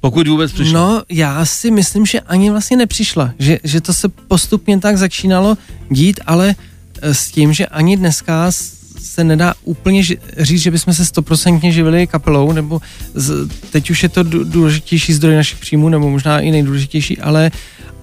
Pokud 0.00 0.28
vůbec 0.28 0.52
přišla. 0.52 0.80
No, 0.80 1.02
já 1.08 1.44
si 1.44 1.70
myslím, 1.70 2.06
že 2.06 2.20
ani 2.20 2.50
vlastně 2.50 2.76
nepřišla, 2.76 3.32
že, 3.38 3.58
že 3.64 3.80
to 3.80 3.92
se 3.92 4.08
postupně 4.08 4.78
tak 4.78 4.98
začínalo 4.98 5.58
dít, 5.90 6.20
ale 6.26 6.54
eh, 6.58 6.75
s 7.02 7.30
tím, 7.30 7.52
že 7.52 7.66
ani 7.66 7.96
dneska 7.96 8.50
se 8.98 9.24
nedá 9.24 9.54
úplně 9.64 10.02
říct, 10.38 10.62
že 10.62 10.70
bychom 10.70 10.94
se 10.94 11.04
stoprocentně 11.04 11.72
živili 11.72 12.06
kapelou, 12.06 12.52
nebo 12.52 12.80
z, 13.14 13.48
teď 13.70 13.90
už 13.90 14.02
je 14.02 14.08
to 14.08 14.22
dů- 14.22 14.44
důležitější 14.44 15.12
zdroj 15.12 15.34
našich 15.36 15.58
příjmů, 15.58 15.88
nebo 15.88 16.10
možná 16.10 16.40
i 16.40 16.50
nejdůležitější, 16.50 17.18
ale, 17.18 17.50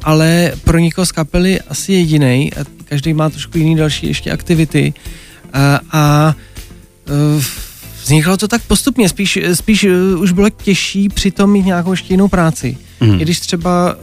ale 0.03 0.51
pro 0.63 0.79
někoho 0.79 1.05
z 1.05 1.11
kapely 1.11 1.61
asi 1.61 1.93
jediný 1.93 2.51
každý 2.85 3.13
má 3.13 3.29
trošku 3.29 3.57
jiný 3.57 3.75
další 3.75 4.07
ještě 4.07 4.31
aktivity 4.31 4.93
a, 5.53 5.79
a 5.91 6.35
eh, 7.07 7.43
Vzniklo 8.03 8.37
to 8.37 8.47
tak 8.47 8.61
postupně, 8.61 9.09
spíš, 9.09 9.39
spíš 9.53 9.83
uh, 9.83 10.21
už 10.21 10.31
bylo 10.31 10.49
těžší 10.49 11.09
přitom 11.09 11.51
mít 11.51 11.65
nějakou 11.65 11.91
ještě 11.91 12.13
jinou 12.13 12.27
práci. 12.27 12.77
Mm. 13.01 13.13
I 13.13 13.23
když 13.23 13.39
třeba, 13.39 13.95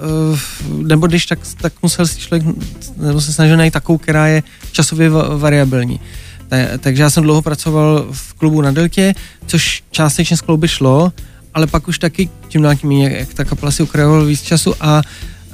uh, 0.71 0.87
nebo 0.87 1.07
když 1.07 1.27
tak, 1.27 1.39
tak 1.61 1.73
musel 1.83 2.07
si 2.07 2.21
člověk, 2.21 2.57
nebo 2.97 3.21
se 3.21 3.33
snažil 3.33 3.57
najít 3.57 3.73
takovou, 3.73 3.99
která 3.99 4.27
je 4.27 4.43
časově 4.73 5.11
va- 5.11 5.39
variabilní. 5.39 6.01
Ta, 6.49 6.57
takže 6.79 7.03
já 7.03 7.11
jsem 7.11 7.23
dlouho 7.23 7.43
pracoval 7.43 8.07
v 8.13 8.35
klubu 8.35 8.61
na 8.61 8.71
Deltě, 8.71 9.15
což 9.47 9.83
částečně 9.91 10.37
z 10.37 10.41
klouby 10.41 10.69
šlo, 10.69 11.13
ale 11.55 11.67
pak 11.67 11.89
už 11.89 11.99
taky 11.99 12.29
tím 12.49 12.63
dál 12.63 12.77
tím, 12.77 12.93
jak, 12.93 13.35
ta 13.35 13.45
kapela 13.45 13.73
si 13.73 13.83
ukrajovala 13.83 14.25
víc 14.25 14.43
času 14.43 14.75
a 14.81 15.03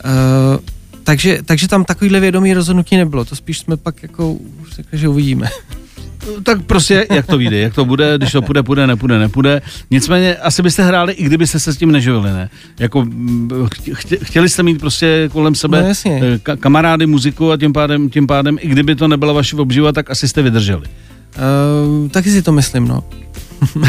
uh, 0.04 0.60
takže, 1.04 1.38
takže 1.44 1.68
tam 1.68 1.84
takovýhle 1.84 2.20
vědomý 2.20 2.54
rozhodnutí 2.54 2.96
nebylo. 2.96 3.24
To 3.24 3.36
spíš 3.36 3.58
jsme 3.58 3.76
pak 3.76 4.02
jako 4.02 4.36
řekli, 4.70 4.98
že 4.98 5.08
uvidíme. 5.08 5.48
Tak 6.42 6.62
prostě, 6.62 7.06
jak 7.10 7.26
to 7.26 7.38
vyjde, 7.38 7.58
jak 7.58 7.74
to 7.74 7.84
bude, 7.84 8.14
když 8.18 8.32
to 8.32 8.42
půjde, 8.42 8.62
půjde, 8.62 8.86
nepůjde, 8.86 9.18
nepůjde. 9.18 9.62
Nicméně, 9.90 10.36
asi 10.36 10.62
byste 10.62 10.82
hráli, 10.84 11.12
i 11.12 11.24
kdybyste 11.24 11.60
se 11.60 11.72
s 11.72 11.76
tím 11.76 11.92
neživili, 11.92 12.30
ne? 12.30 12.50
Jako, 12.78 13.02
mm, 13.04 13.50
chtě- 13.94 14.18
chtěli 14.22 14.48
jste 14.48 14.62
mít 14.62 14.80
prostě 14.80 15.28
kolem 15.32 15.54
sebe 15.54 15.82
No, 15.82 15.88
jasně. 15.88 16.20
eh, 16.34 16.36
ka- 16.38 16.56
kamarády, 16.56 17.06
muziku 17.06 17.52
a 17.52 17.56
tím 17.56 17.72
pádem, 17.72 18.10
tím 18.10 18.26
pádem, 18.26 18.58
i 18.60 18.68
kdyby 18.68 18.94
to 18.94 19.08
nebyla 19.08 19.32
vaše 19.32 19.56
obživa, 19.56 19.92
tak 19.92 20.10
asi 20.10 20.28
jste 20.28 20.42
vydrželi. 20.42 20.86
Uh, 21.36 22.08
taky 22.08 22.30
si 22.30 22.42
to 22.42 22.52
myslím, 22.52 22.88
no. 22.88 23.04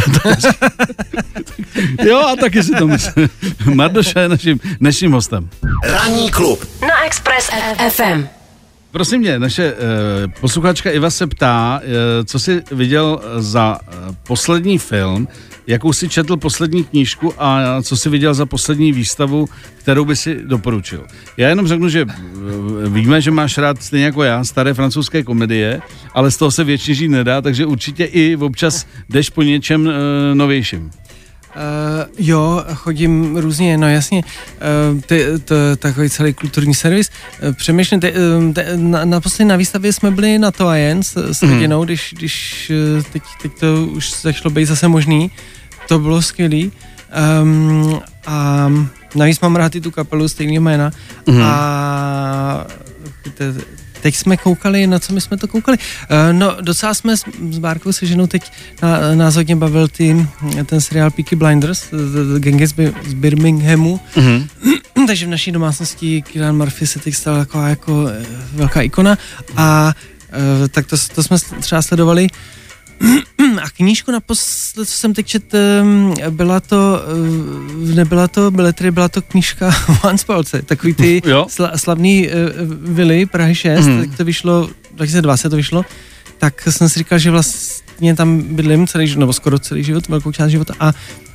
Jo, 2.08 2.19
a 2.19 2.36
taky 2.36 2.63
si 2.63 2.71
to 2.71 2.88
myslím. 2.88 3.30
Mardoša 3.73 4.19
je 4.21 4.30
naším 4.30 4.60
dnešním 4.80 5.12
hostem. 5.12 5.50
Ranní 5.84 6.32
klub 6.32 6.65
na 6.82 7.06
Express 7.06 7.50
FM. 7.89 8.28
Prosím 8.91 9.19
mě, 9.19 9.39
naše 9.39 9.63
eh, 9.63 9.76
posluchačka 10.41 10.91
Iva 10.91 11.10
se 11.10 11.28
ptá, 11.28 11.82
eh, 11.84 12.26
co 12.26 12.39
jsi 12.39 12.63
viděl 12.71 13.21
za 13.38 13.80
eh, 13.82 14.15
poslední 14.28 14.78
film, 14.78 15.28
jakou 15.67 15.93
si 15.93 16.10
četl 16.10 16.38
poslední 16.38 16.84
knížku 16.84 17.34
a 17.38 17.82
co 17.82 17.97
jsi 17.97 18.10
viděl 18.10 18.34
za 18.34 18.45
poslední 18.45 18.91
výstavu, 18.91 19.50
kterou 19.78 20.06
by 20.06 20.15
si 20.15 20.39
doporučil. 20.43 21.06
Já 21.38 21.50
jenom 21.50 21.67
řeknu, 21.67 21.89
že 21.89 22.06
eh, 22.10 22.89
víme, 22.89 23.21
že 23.21 23.32
máš 23.32 23.58
rád 23.58 23.84
stejně 23.84 24.06
jako 24.06 24.23
já 24.23 24.43
staré 24.43 24.73
francouzské 24.73 25.23
komedie, 25.23 25.82
ale 26.13 26.32
z 26.32 26.38
toho 26.38 26.52
se 26.52 26.63
většině 26.63 26.95
žít 26.95 27.08
nedá, 27.08 27.41
takže 27.41 27.65
určitě 27.65 28.06
i 28.06 28.36
občas 28.36 28.86
jdeš 29.10 29.30
po 29.30 29.43
něčem 29.43 29.89
eh, 29.89 30.36
novějším. 30.36 30.91
Uh, 31.58 32.06
jo, 32.17 32.63
chodím 32.74 33.38
různě, 33.38 33.78
no 33.78 33.89
jasně, 33.89 34.24
uh, 34.93 35.02
ty, 35.02 35.26
to, 35.46 35.56
takový 35.78 36.10
celý 36.10 36.34
kulturní 36.34 36.76
servis. 36.76 37.10
Uh, 37.48 37.54
přemýšlím, 37.54 38.00
te, 38.00 38.13
te, 38.54 38.65
na, 38.78 39.06
naposledy 39.06 39.46
na 39.50 39.56
výstavě 39.56 39.93
jsme 39.93 40.12
byli 40.12 40.39
na 40.39 40.52
to 40.52 40.67
a 40.67 40.76
jen 40.76 41.04
s, 41.04 41.17
s 41.34 41.41
Mhm. 41.41 41.54
rodinou, 41.54 41.86
když, 41.86 42.13
když 42.17 42.72
teď, 43.13 43.24
teď 43.41 43.52
to 43.60 43.86
už 43.91 44.22
začalo 44.22 44.50
být 44.52 44.65
zase 44.65 44.88
možný. 44.88 45.32
To 45.88 46.00
bylo 46.00 46.22
skvělý. 46.22 46.72
Um, 47.41 48.00
a 48.28 48.67
navíc 49.15 49.39
mám 49.39 49.56
rád 49.56 49.76
i 49.76 49.82
tu 49.82 49.91
kapelu 49.91 50.28
stejného 50.28 50.62
jména. 50.63 50.91
Mhm. 51.28 51.41
A 51.43 52.67
te, 53.34 53.54
teď 54.01 54.15
jsme 54.15 54.38
koukali, 54.38 54.88
na 54.88 54.99
co 54.99 55.13
my 55.13 55.21
jsme 55.21 55.38
to 55.38 55.47
koukali. 55.47 55.77
Uh, 55.77 56.33
no, 56.39 56.57
docela 56.62 56.93
jsme 56.93 57.17
s, 57.17 57.23
s 57.51 57.57
Bárkou 57.60 57.91
se 57.91 58.05
ženou 58.05 58.27
teď 58.27 58.51
na, 58.81 59.15
nás 59.15 59.36
hodně 59.36 59.55
bavil 59.55 59.88
ty, 59.88 60.27
ten 60.65 60.81
seriál 60.81 61.12
Peaky 61.12 61.36
Blinders, 61.36 61.83
Genghis 62.39 62.73
z 63.07 63.13
Birminghamu, 63.13 63.99
Mhm. 64.15 64.47
takže 65.07 65.25
v 65.25 65.29
naší 65.29 65.51
domácnosti 65.51 66.21
Kylian 66.21 66.57
Murphy 66.57 66.88
se 66.88 66.99
teď 66.99 67.15
stal 67.15 67.38
taková 67.38 67.69
jako 67.69 68.07
eh, 68.07 68.25
velká 68.53 68.81
ikona 68.81 69.17
a 69.55 69.93
eh, 70.65 70.67
tak 70.67 70.86
to, 70.88 70.95
to 71.15 71.23
jsme 71.23 71.38
třeba 71.62 71.81
sledovali. 71.81 72.27
A 73.63 73.69
knížku 73.69 74.12
naposled, 74.12 74.86
co 74.89 74.97
jsem 74.97 75.13
teď 75.13 75.25
čet, 75.25 75.43
byla 76.29 76.60
to, 76.60 77.01
eh, 77.91 77.95
nebyla 77.95 78.27
to 78.27 78.51
beletry, 78.51 78.91
byla 78.91 79.10
to 79.10 79.21
knížka 79.21 79.75
One 80.03 80.17
Spalce, 80.17 80.62
takový 80.62 80.93
ty 80.93 81.21
sla, 81.47 81.77
slavný 81.77 82.27
uh, 82.27 82.33
vily 82.95 83.25
Prahy 83.25 83.55
6, 83.55 83.86
Mhm. 83.86 83.95
mm. 83.95 84.05
tak 84.07 84.17
to 84.17 84.25
vyšlo, 84.25 84.69
2002 84.93 85.38
se 85.38 85.49
to 85.49 85.55
vyšlo, 85.55 85.86
tak 86.38 86.62
jsem 86.69 86.89
si 86.89 86.99
říkal, 86.99 87.19
že 87.19 87.31
vlastně 87.31 88.15
tam 88.15 88.41
bydlím 88.41 88.88
celý 88.88 89.07
život, 89.07 89.19
nebo 89.19 89.33
skoro 89.33 89.60
celý 89.60 89.83
život, 89.83 90.07
velkou 90.07 90.31
část 90.31 90.49
života 90.51 90.73
a 90.79 90.89
Eh, 90.89 91.27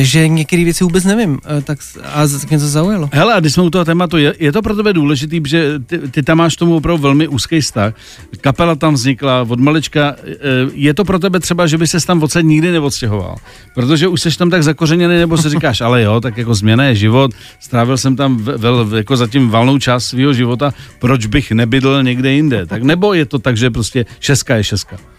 že 0.00 0.28
některé 0.28 0.64
věci 0.64 0.84
vůbec 0.84 1.04
nevím, 1.04 1.38
eh, 1.58 1.62
tak 1.62 1.78
a 2.04 2.28
tak 2.28 2.50
mě 2.50 2.58
to 2.58 2.68
zaujalo. 2.68 3.08
Hele, 3.12 3.34
a 3.34 3.40
když 3.40 3.52
jsme 3.52 3.62
u 3.62 3.70
toho 3.70 3.84
tématu, 3.84 4.16
je, 4.16 4.34
je 4.38 4.52
to 4.52 4.62
pro 4.62 4.76
tebe 4.76 4.92
důležitý, 4.92 5.40
že 5.46 5.78
ty, 5.86 5.98
ty 5.98 6.22
tam 6.22 6.38
máš 6.38 6.56
tomu 6.56 6.76
opravdu 6.76 7.02
velmi 7.02 7.28
úzký 7.28 7.60
vztah. 7.60 7.94
Kapela 8.40 8.74
tam 8.74 8.94
vznikla 8.94 9.46
od 9.48 9.60
malička. 9.60 10.16
Eh, 10.24 10.34
je 10.74 10.94
to 10.94 11.04
pro 11.04 11.18
tebe 11.18 11.40
třeba, 11.40 11.66
že 11.66 11.78
by 11.78 11.86
se 11.86 12.06
tam 12.06 12.22
odsaď 12.22 12.44
nikdy 12.44 12.72
neodstěhoval? 12.72 13.36
Protože 13.74 14.08
už 14.08 14.20
jsi 14.20 14.38
tam 14.38 14.50
tak 14.50 14.62
zakořeněný, 14.62 15.16
nebo 15.16 15.36
si 15.38 15.48
říkáš, 15.48 15.80
ale 15.80 16.02
jo, 16.02 16.20
tak 16.20 16.36
jako 16.36 16.54
změna 16.54 16.84
je 16.84 16.94
život, 16.94 17.30
strávil 17.60 17.96
jsem 17.96 18.16
tam 18.16 18.36
vel, 18.36 18.88
jako 18.96 19.16
zatím 19.16 19.50
valnou 19.50 19.78
část 19.78 20.04
svého 20.04 20.32
života, 20.32 20.72
proč 20.98 21.26
bych 21.26 21.52
nebydl 21.52 22.02
někde 22.02 22.32
jinde? 22.32 22.66
Tak 22.66 22.82
nebo 22.82 23.14
je 23.14 23.26
to 23.26 23.38
tak, 23.38 23.56
že 23.56 23.70
prostě 23.70 24.06
šeska 24.20 24.56
je 24.56 24.64
šeska? 24.64 25.11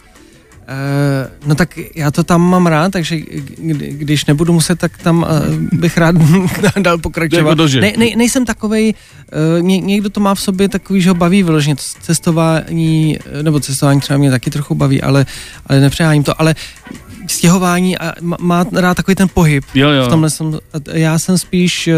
Uh, 0.68 1.48
no 1.48 1.54
tak 1.54 1.78
já 1.94 2.10
to 2.10 2.24
tam 2.24 2.50
mám 2.50 2.66
rád, 2.66 2.92
takže 2.92 3.16
kdy, 3.58 3.88
když 3.92 4.24
nebudu 4.24 4.52
muset, 4.52 4.78
tak 4.78 4.98
tam 4.98 5.22
uh, 5.22 5.78
bych 5.78 5.96
rád 5.96 6.16
dal 6.78 6.98
pokračovat. 6.98 7.58
Jako 7.58 7.80
ne, 7.80 7.92
ne, 7.96 8.06
nejsem 8.16 8.44
takovej, 8.44 8.94
uh, 9.56 9.62
ně, 9.62 9.80
někdo 9.80 10.10
to 10.10 10.20
má 10.20 10.34
v 10.34 10.40
sobě 10.40 10.68
takový, 10.68 11.00
že 11.00 11.10
ho 11.10 11.14
baví 11.14 11.42
vyloženě, 11.42 11.76
to 11.76 11.82
cestování, 12.00 13.18
nebo 13.42 13.60
cestování 13.60 14.00
třeba 14.00 14.18
mě 14.18 14.30
taky 14.30 14.50
trochu 14.50 14.74
baví, 14.74 15.02
ale, 15.02 15.26
ale 15.66 15.80
nepřeháním 15.80 16.22
to, 16.22 16.40
ale 16.40 16.54
stěhování 17.26 17.98
a 17.98 18.12
má, 18.20 18.64
rád 18.72 18.94
takový 18.94 19.14
ten 19.14 19.28
pohyb. 19.34 19.64
Jo, 19.74 19.90
jo. 19.90 20.06
V 20.06 20.08
tomhle 20.08 20.30
jsem, 20.30 20.58
já 20.92 21.18
jsem 21.18 21.38
spíš 21.38 21.88
uh, 21.88 21.94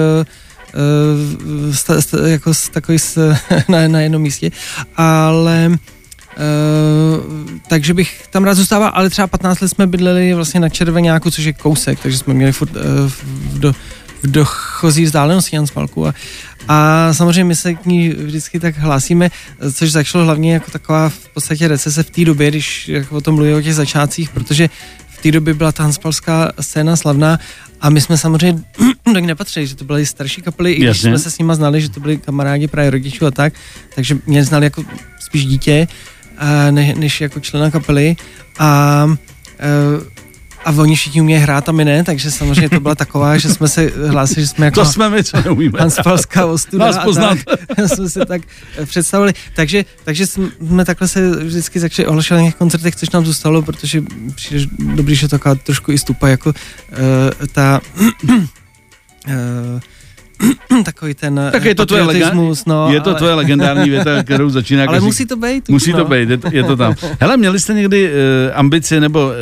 uh, 1.69 1.75
sta, 1.75 2.01
sta, 2.01 2.29
jako 2.29 2.53
takový 2.73 2.99
s, 2.99 3.35
na, 3.69 3.89
na 3.89 4.01
jednom 4.01 4.23
místě, 4.23 4.51
ale 4.97 5.79
Uh, 6.37 7.59
takže 7.69 7.95
bych 7.95 8.27
tam 8.31 8.45
rád 8.45 8.55
zůstával, 8.55 8.91
ale 8.95 9.11
třeba 9.11 9.27
15 9.27 9.61
let 9.61 9.69
jsme 9.69 9.87
bydleli 9.87 10.35
vlastně 10.35 10.61
na 10.61 10.69
Červenáku, 10.69 11.31
což 11.31 11.45
je 11.45 11.53
kousek, 11.53 12.01
takže 12.01 12.19
jsme 12.19 12.35
měli 12.35 12.53
furt 12.53 12.71
uh, 12.77 12.83
v, 13.09 13.59
do, 13.59 13.73
v 14.23 14.31
dochozí 14.31 15.05
vzdálenosti 15.05 15.57
Jansmalku 15.57 16.07
a, 16.07 16.15
a 16.69 17.09
samozřejmě 17.13 17.45
my 17.45 17.57
se 17.57 17.75
k 17.75 17.87
ní 17.87 18.09
vždycky 18.09 18.61
tak 18.61 18.79
hlásíme, 18.79 19.31
což 19.73 19.93
začalo 19.93 20.25
hlavně 20.25 20.53
jako 20.53 20.71
taková 20.71 21.09
v 21.09 21.29
podstatě 21.35 21.69
recese 21.69 22.03
v 22.03 22.11
té 22.11 22.25
době, 22.25 22.51
když 22.51 22.89
jako 22.89 23.17
o 23.17 23.21
tom 23.21 23.35
mluví 23.35 23.55
o 23.55 23.63
těch 23.63 23.75
začátcích, 23.75 24.31
protože 24.31 24.71
v 25.09 25.23
té 25.23 25.31
době 25.31 25.55
byla 25.55 25.73
ta 25.73 25.83
hanspalská 25.83 26.53
scéna 26.61 26.97
slavná 26.97 27.39
a 27.81 27.91
my 27.91 28.01
jsme 28.01 28.19
samozřejmě 28.19 28.63
ní 29.21 29.27
nepatřili, 29.27 29.67
že 29.67 29.77
to 29.77 29.85
byly 29.85 30.07
starší 30.07 30.43
kapely, 30.43 30.73
i 30.73 30.85
když 30.85 31.01
jsme 31.01 31.19
se 31.19 31.31
s 31.31 31.39
nima 31.39 31.55
znali, 31.55 31.81
že 31.81 31.89
to 31.89 32.01
byli 32.01 32.19
kamarádi 32.19 32.69
právě 32.69 32.91
rodičů 32.91 33.27
a 33.27 33.31
tak, 33.31 33.53
takže 33.95 34.19
mě 34.27 34.45
znali 34.45 34.67
jako 34.67 34.85
spíš 35.21 35.47
dítě 35.47 35.89
ne, 36.71 36.95
než 36.97 37.21
jako 37.21 37.41
člena 37.41 37.71
kapely 37.71 38.17
a 38.59 39.07
e, 39.61 40.17
a 40.67 40.71
oni 40.71 40.97
všichni 40.97 41.21
umějí 41.21 41.43
hrát 41.43 41.69
a 41.69 41.73
my 41.73 41.85
ne, 41.85 42.05
takže 42.05 42.31
samozřejmě 42.31 42.71
to 42.71 42.81
byla 42.81 42.95
taková, 43.05 43.39
že 43.39 43.49
jsme 43.49 43.69
se 43.69 43.93
hlásili, 44.09 44.41
že 44.41 44.47
jsme 44.47 44.65
jako... 44.65 44.81
To 44.81 44.87
jsme 44.87 45.11
my, 45.11 45.25
co 45.25 45.43
neumíme. 45.43 45.79
Hanspalská 45.81 46.47
ostuda. 46.47 46.87
Nás 46.87 46.99
poznat. 46.99 47.39
Tak, 47.77 47.89
jsme 47.89 48.09
se 48.11 48.27
tak 48.27 48.43
představili. 48.85 49.33
Takže, 49.55 49.85
takže 50.05 50.27
jsme 50.27 50.85
takhle 50.85 51.09
se 51.09 51.31
vždycky 51.31 51.81
začali 51.81 52.09
ohlašovat 52.09 52.43
na 52.43 52.49
těch 52.49 52.55
koncertech, 52.55 52.97
což 52.97 53.11
nám 53.11 53.27
zůstalo, 53.27 53.63
protože 53.63 54.03
přijde 54.35 54.67
dobrý, 54.79 55.15
že 55.15 55.29
to 55.29 55.39
taková 55.39 55.55
trošku 55.55 55.93
i 55.93 55.99
stupa 55.99 56.29
jako 56.29 56.51
uh, 56.51 57.47
ta... 57.53 57.81
uh, 58.29 59.81
takový 60.85 61.15
ten 61.15 61.41
tak 61.53 61.65
je 61.65 61.75
to 61.75 61.87
tvoje, 61.87 62.05
no, 62.67 62.93
je 62.93 63.01
to 63.01 63.11
ale... 63.11 63.19
tvoje 63.19 63.35
legendární 63.35 63.91
věta, 63.91 64.23
kterou 64.23 64.51
začíná 64.51 64.85
Ale 64.89 65.01
musí 65.01 65.27
to 65.27 65.37
být. 65.37 65.69
Musí 65.69 65.93
no. 65.93 65.99
to 65.99 66.05
být, 66.05 66.31
je 66.31 66.39
to, 66.39 66.49
je 66.53 66.63
to 66.65 66.77
tam. 66.77 66.95
Hele, 67.21 67.37
měli 67.37 67.61
jste 67.61 67.75
někdy 67.75 68.11
uh, 68.11 68.15
ambici, 68.55 69.01
nebo 69.01 69.27
uh, 69.27 69.33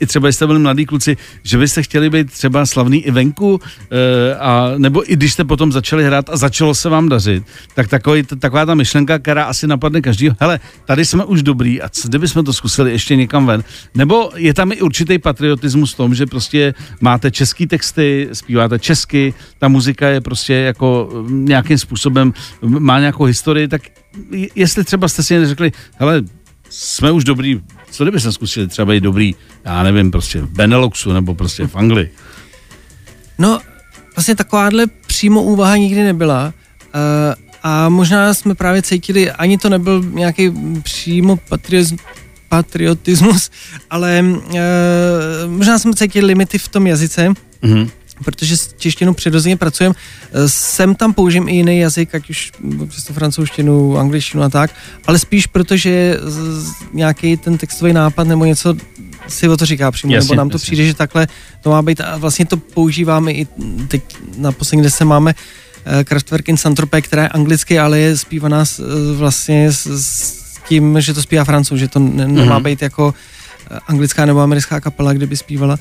i 0.00 0.06
třeba 0.06 0.28
jste 0.28 0.46
byli 0.46 0.58
mladí 0.58 0.86
kluci, 0.86 1.16
že 1.42 1.58
byste 1.58 1.82
chtěli 1.82 2.10
být 2.10 2.32
třeba 2.32 2.66
slavný 2.66 3.06
i 3.06 3.10
venku, 3.10 3.50
uh, 3.54 3.58
a, 4.38 4.70
nebo 4.76 5.12
i 5.12 5.16
když 5.16 5.32
jste 5.32 5.44
potom 5.44 5.72
začali 5.72 6.04
hrát 6.04 6.30
a 6.30 6.36
začalo 6.36 6.74
se 6.74 6.88
vám 6.88 7.08
dařit, 7.08 7.44
tak 7.74 7.88
takový, 7.88 8.22
taková 8.22 8.66
ta 8.66 8.74
myšlenka, 8.74 9.18
která 9.18 9.44
asi 9.44 9.66
napadne 9.66 10.00
každý. 10.00 10.30
hele, 10.40 10.60
tady 10.84 11.04
jsme 11.04 11.24
už 11.24 11.42
dobrý 11.42 11.82
a 11.82 11.88
co, 11.88 12.08
kdyby 12.08 12.28
jsme 12.28 12.42
to 12.42 12.52
zkusili 12.52 12.90
ještě 12.90 13.16
někam 13.16 13.46
ven. 13.46 13.64
Nebo 13.94 14.30
je 14.36 14.54
tam 14.54 14.72
i 14.72 14.80
určitý 14.80 15.18
patriotismus 15.18 15.94
v 15.94 15.96
tom, 15.96 16.14
že 16.14 16.26
prostě 16.26 16.74
máte 17.00 17.30
český 17.30 17.66
texty, 17.66 18.28
zpíváte 18.32 18.78
česky, 18.78 19.34
ta 19.58 19.68
muzika 19.68 20.08
je 20.08 20.20
prostě 20.30 20.54
jako 20.54 21.08
mm, 21.12 21.44
nějakým 21.44 21.78
způsobem 21.78 22.34
má 22.62 23.00
nějakou 23.00 23.24
historii, 23.24 23.68
tak 23.68 23.82
jestli 24.54 24.84
třeba 24.84 25.08
jste 25.08 25.22
si 25.22 25.46
řekli, 25.46 25.72
hele, 25.96 26.22
jsme 26.70 27.10
už 27.10 27.24
dobrý, 27.24 27.60
co 27.90 28.04
kdyby 28.04 28.20
se 28.20 28.32
zkusili 28.32 28.68
třeba 28.68 28.92
být 28.92 29.02
dobrý, 29.02 29.34
já 29.64 29.82
nevím, 29.82 30.10
prostě 30.10 30.40
v 30.40 30.50
Beneluxu 30.50 31.12
nebo 31.12 31.34
prostě 31.34 31.66
v 31.66 31.76
Anglii? 31.76 32.10
No, 33.38 33.58
vlastně 34.16 34.34
takováhle 34.36 34.86
přímo 35.06 35.42
úvaha 35.42 35.76
nikdy 35.76 36.02
nebyla. 36.02 36.52
Uh, 36.94 37.34
a 37.62 37.88
možná 37.88 38.34
jsme 38.34 38.54
právě 38.54 38.82
cítili, 38.82 39.30
ani 39.30 39.58
to 39.58 39.68
nebyl 39.68 40.02
nějaký 40.02 40.52
přímo 40.82 41.36
patriotismus, 41.36 42.00
patriotismus, 42.48 43.50
ale 43.90 44.22
uh, 44.22 44.42
možná 45.46 45.78
jsme 45.78 45.94
cítili 45.94 46.26
limity 46.26 46.58
v 46.58 46.68
tom 46.68 46.86
jazyce. 46.86 47.28
Mm-hmm 47.62 47.90
protože 48.24 48.56
s 48.56 48.74
češtinou 48.78 49.14
přirozeně 49.14 49.56
pracujeme. 49.56 49.94
Sem 50.46 50.94
tam 50.94 51.14
použijem 51.14 51.48
i 51.48 51.52
jiný 51.52 51.78
jazyk, 51.78 52.14
ať 52.14 52.30
už 52.30 52.52
přes 52.88 53.04
to 53.04 53.12
francouzštinu, 53.12 53.98
angličtinu 53.98 54.42
a 54.42 54.48
tak, 54.48 54.70
ale 55.06 55.18
spíš 55.18 55.46
protože 55.46 56.18
nějaký 56.92 57.36
ten 57.36 57.58
textový 57.58 57.92
nápad 57.92 58.26
nebo 58.26 58.44
něco 58.44 58.74
si 59.28 59.48
o 59.48 59.56
to 59.56 59.66
říká 59.66 59.90
přímo, 59.90 60.14
jasně, 60.14 60.26
nebo 60.26 60.34
nám 60.34 60.48
to 60.48 60.54
jasně. 60.54 60.64
přijde, 60.64 60.86
že 60.86 60.94
takhle 60.94 61.28
to 61.62 61.70
má 61.70 61.82
být 61.82 62.00
a 62.00 62.16
vlastně 62.16 62.46
to 62.46 62.56
používáme 62.56 63.32
i 63.32 63.46
teď 63.88 64.02
na 64.36 64.52
poslední 64.52 64.82
desce 64.82 65.04
máme 65.04 65.34
eh, 65.84 66.04
Kraftwerk 66.04 66.48
in 66.48 66.56
Saint-Tropez, 66.56 67.04
která 67.04 67.22
je 67.22 67.28
anglicky, 67.28 67.78
ale 67.78 67.98
je 67.98 68.16
zpívaná 68.16 68.64
vlastně 69.16 69.72
s, 69.72 69.86
s 69.86 70.40
tím, 70.68 71.00
že 71.00 71.14
to 71.14 71.22
zpívá 71.22 71.44
francouz, 71.44 71.80
že 71.80 71.88
to 71.88 71.98
ne, 71.98 72.28
nemá 72.28 72.58
mm-hmm. 72.58 72.64
být 72.64 72.82
jako 72.82 73.14
eh, 73.70 73.78
anglická 73.86 74.26
nebo 74.26 74.40
americká 74.40 74.80
kapela, 74.80 75.12
kdyby 75.12 75.36
zpívala. 75.36 75.76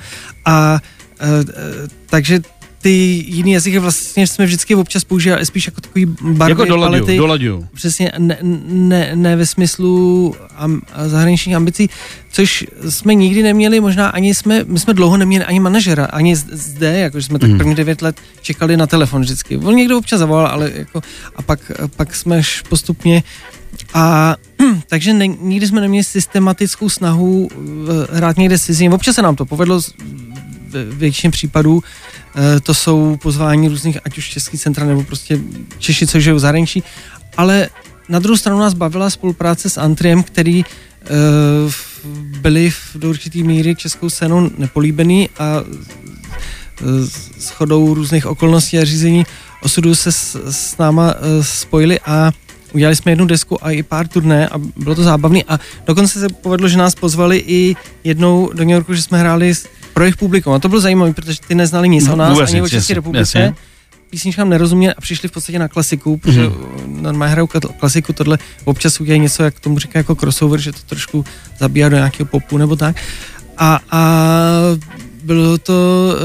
A 0.45 0.73
uh, 0.73 0.80
Eh, 0.80 0.80
eh, 0.80 0.99
takže 2.05 2.41
ty 2.82 2.89
jiný 3.27 3.51
jazyky 3.51 3.79
vlastně 3.79 4.27
jsme 4.27 4.45
vždycky 4.45 4.75
občas 4.75 5.03
používali 5.03 5.45
spíš 5.45 5.65
jako 5.65 5.82
takový 5.82 6.05
barvy, 6.21 6.51
jako 6.51 6.65
dolaďu, 6.65 6.91
palety. 6.91 7.17
Dolaďu. 7.17 7.67
Přesně, 7.73 8.12
ne, 8.17 8.38
ne, 8.41 9.12
ne 9.15 9.36
ve 9.36 9.45
smyslu 9.45 10.36
am, 10.55 10.82
zahraničních 11.05 11.55
ambicí, 11.55 11.89
což 12.32 12.65
jsme 12.89 13.13
nikdy 13.13 13.43
neměli, 13.43 13.79
možná 13.79 14.10
ani 14.10 14.36
jsme, 14.36 14.63
my 14.67 14.79
jsme 14.79 14.93
dlouho 14.93 15.17
neměli 15.17 15.45
ani 15.45 15.60
manažera, 15.60 16.05
ani 16.05 16.36
zde, 16.36 16.99
jakože 16.99 17.25
jsme 17.25 17.39
tak 17.39 17.49
mm. 17.49 17.58
první 17.58 17.75
devět 17.75 18.01
let 18.01 18.15
čekali 18.41 18.77
na 18.77 18.88
telefon 18.88 19.21
vždycky. 19.21 19.58
On 19.58 19.75
někdo 19.75 19.97
občas 19.97 20.19
zavolal, 20.19 20.47
ale 20.47 20.71
jako, 20.75 21.01
a 21.36 21.41
pak, 21.41 21.71
pak 21.95 22.15
jsme 22.15 22.41
postupně 22.69 23.23
a 23.93 24.36
takže 24.88 25.13
ne, 25.13 25.27
nikdy 25.27 25.67
jsme 25.67 25.82
neměli 25.82 26.03
systematickou 26.03 26.89
snahu 26.89 27.47
uh, 27.55 27.62
hrát 28.12 28.38
někde 28.38 28.60
cizím. 28.60 28.93
Občas 28.93 29.15
se 29.15 29.21
nám 29.21 29.36
to 29.36 29.45
povedlo, 29.45 29.82
většině 30.89 31.32
případů 31.32 31.84
eh, 32.36 32.60
to 32.60 32.73
jsou 32.73 33.17
pozvání 33.17 33.67
různých, 33.67 33.97
ať 34.05 34.17
už 34.17 34.29
český 34.29 34.58
centra 34.58 34.86
nebo 34.86 35.03
prostě 35.03 35.39
Češi, 35.77 36.08
co 36.08 36.19
žijou 36.19 36.36
v 36.36 36.39
zahraničí, 36.39 36.84
ale 37.38 37.69
na 38.10 38.19
druhou 38.19 38.38
stranu 38.38 38.60
nás 38.60 38.73
bavila 38.73 39.10
spolupráce 39.10 39.69
s 39.69 39.77
Antriem, 39.77 40.23
který 40.23 40.65
uh, 40.65 41.71
byli 42.41 42.69
v, 42.69 42.95
do 42.95 43.10
určitý 43.10 43.43
míry 43.43 43.75
českou 43.75 44.10
scénou 44.10 44.49
nepolíbený 44.58 45.29
a 45.39 45.62
uh, 45.62 46.88
s 47.39 47.49
chodou 47.49 47.93
různých 47.93 48.25
okolností 48.25 48.79
a 48.79 48.86
řízení 48.86 49.25
osudu 49.63 49.95
se 49.95 50.12
s, 50.12 50.51
s 50.51 50.77
náma 50.77 51.15
spojili 51.41 51.99
a 51.99 52.32
udělali 52.73 52.95
jsme 52.95 53.12
jednu 53.12 53.25
desku 53.25 53.65
a 53.65 53.71
i 53.71 53.84
pár 53.84 54.08
turné 54.08 54.47
a 54.47 54.58
bylo 54.77 54.95
to 54.95 55.03
zábavné 55.03 55.43
a 55.47 55.60
dokonce 55.88 56.19
se 56.19 56.29
povedlo, 56.29 56.67
že 56.67 56.77
nás 56.77 56.95
pozvali 56.95 57.43
i 57.47 57.75
jednou 58.03 58.49
do 58.53 58.63
New 58.63 58.73
Yorku, 58.73 58.93
že 58.93 59.01
jsme 59.01 59.19
hráli 59.19 59.53
pro 59.93 60.03
jejich 60.03 60.17
publikum. 60.17 60.53
A 60.53 60.60
to 60.60 60.69
bylo 60.69 60.82
zajímavé, 60.82 61.13
protože 61.13 61.39
ty 61.47 61.55
neznali 61.55 61.89
nic 61.89 62.08
o 62.08 62.15
nás, 62.15 62.34
Vůbec 62.34 62.49
ani 62.49 62.62
o 62.62 62.69
České 62.69 62.93
republice. 62.93 63.53
Písničkám 64.10 64.49
nerozuměli 64.49 64.93
a 64.93 65.01
přišli 65.01 65.29
v 65.29 65.32
podstatě 65.32 65.60
na 65.60 65.67
klasiku, 65.67 66.17
protože 66.17 66.41
mm-hmm. 66.41 67.01
normálně 67.01 67.32
hrajou 67.32 67.47
klasiku, 67.79 68.13
tohle 68.13 68.38
občas 68.65 68.99
udělají 68.99 69.21
něco, 69.21 69.43
jak 69.43 69.60
tomu 69.60 69.79
říká 69.79 69.99
jako 69.99 70.15
crossover, 70.15 70.60
že 70.60 70.71
to 70.71 70.79
trošku 70.86 71.25
zabíjá 71.60 71.89
do 71.89 71.95
nějakého 71.95 72.27
popu 72.27 72.58
nebo 72.58 72.75
tak. 72.75 72.95
A, 73.58 73.79
a 73.91 74.01
bylo 75.30 75.58
to, 75.58 76.15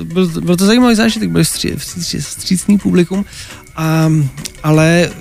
eh, 0.00 0.04
byl, 0.04 0.26
byl 0.26 0.56
to 0.56 0.66
zajímavý 0.66 0.94
zážitek, 0.94 1.30
byl 1.30 1.44
stří, 1.44 1.72
střícný 2.20 2.78
publikum, 2.78 3.24
a, 3.76 4.12
ale 4.62 5.08
eh, 5.08 5.12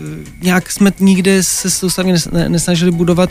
nějak 0.42 0.72
jsme 0.72 0.92
nikde 1.00 1.44
se 1.44 1.70
soustavně 1.70 2.16
nesnažili 2.48 2.92
budovat 2.92 3.30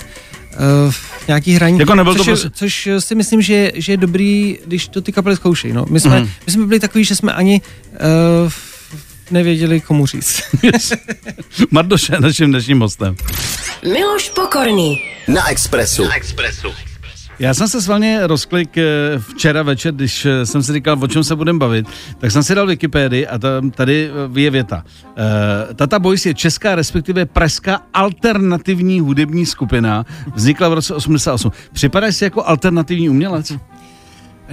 uh, 0.87 0.93
nějaký 1.29 1.53
hraní. 1.53 1.79
Jako 1.79 1.95
nebyl 1.95 2.15
což, 2.15 2.19
to 2.19 2.25
prostě... 2.25 2.51
což 2.51 2.89
si 2.99 3.15
myslím, 3.15 3.43
že, 3.43 3.73
že 3.75 3.93
je 3.93 3.97
dobrý, 3.97 4.59
když 4.67 4.89
to 4.89 5.01
ty 5.01 5.13
kapely 5.13 5.37
zkoušejí. 5.37 5.73
No. 5.73 5.87
My, 5.91 6.01
jsme, 6.01 6.21
mm. 6.21 6.31
my 6.47 6.53
jsme 6.53 6.67
byli 6.67 6.81
takový, 6.81 7.05
že 7.05 7.15
jsme 7.15 7.33
ani 7.33 7.61
uh, 8.45 8.53
nevěděli, 9.31 9.81
komu 9.81 10.07
říct. 10.07 10.43
yes. 10.63 10.93
Mardoš 11.71 12.09
je 12.09 12.21
naším 12.21 12.51
dnešním 12.51 12.81
hostem. 12.81 13.17
Miloš 13.83 14.29
Pokorný. 14.29 15.03
Na 15.29 15.49
Expressu. 15.49 16.05
Na 16.05 16.15
Expressu. 16.17 16.88
Já 17.39 17.55
jsem 17.55 17.69
se 17.69 17.83
svalně 17.83 18.27
rozklik 18.27 18.79
eh, 18.79 18.85
včera 19.19 19.63
večer, 19.63 19.95
když 19.95 20.27
eh, 20.27 20.47
jsem 20.47 20.63
si 20.63 20.73
říkal, 20.73 20.99
o 21.01 21.07
čem 21.07 21.25
se 21.25 21.37
budeme 21.37 21.59
bavit, 21.59 21.87
tak 22.19 22.31
jsem 22.31 22.43
si 22.43 22.55
dal 22.55 22.67
Wikipedii 22.67 23.27
a 23.27 23.39
tam, 23.39 23.71
tady 23.71 24.11
eh, 24.37 24.41
je 24.41 24.51
věta. 24.51 24.85
Tata 25.75 25.99
Boys 25.99 26.27
je 26.27 26.35
česká, 26.35 26.75
respektive 26.75 27.27
pražská 27.27 27.83
alternativní 27.95 29.01
hudební 29.01 29.47
skupina. 29.47 30.07
Vznikla 30.35 30.69
v 30.69 30.73
roce 30.73 30.95
88. 30.95 31.53
Připadáš 31.73 32.17
si 32.17 32.25
jako 32.25 32.47
alternativní 32.47 33.09
umělec? 33.09 33.53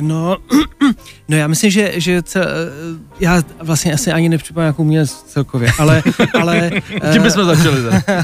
No, 0.02 0.38
no 1.30 1.38
já 1.38 1.48
myslím, 1.48 1.72
že, 1.72 1.94
že 1.96 2.24
cel, 2.24 2.46
já 3.20 3.44
vlastně 3.60 3.94
asi 3.94 4.12
ani 4.12 4.30
nepřipadám 4.30 4.68
jako 4.68 4.82
umělec 4.82 5.12
celkově, 5.12 5.72
ale... 5.80 6.04
ale 6.42 6.72
Tím 7.12 7.22
bychom 7.22 7.46
začali. 7.46 7.78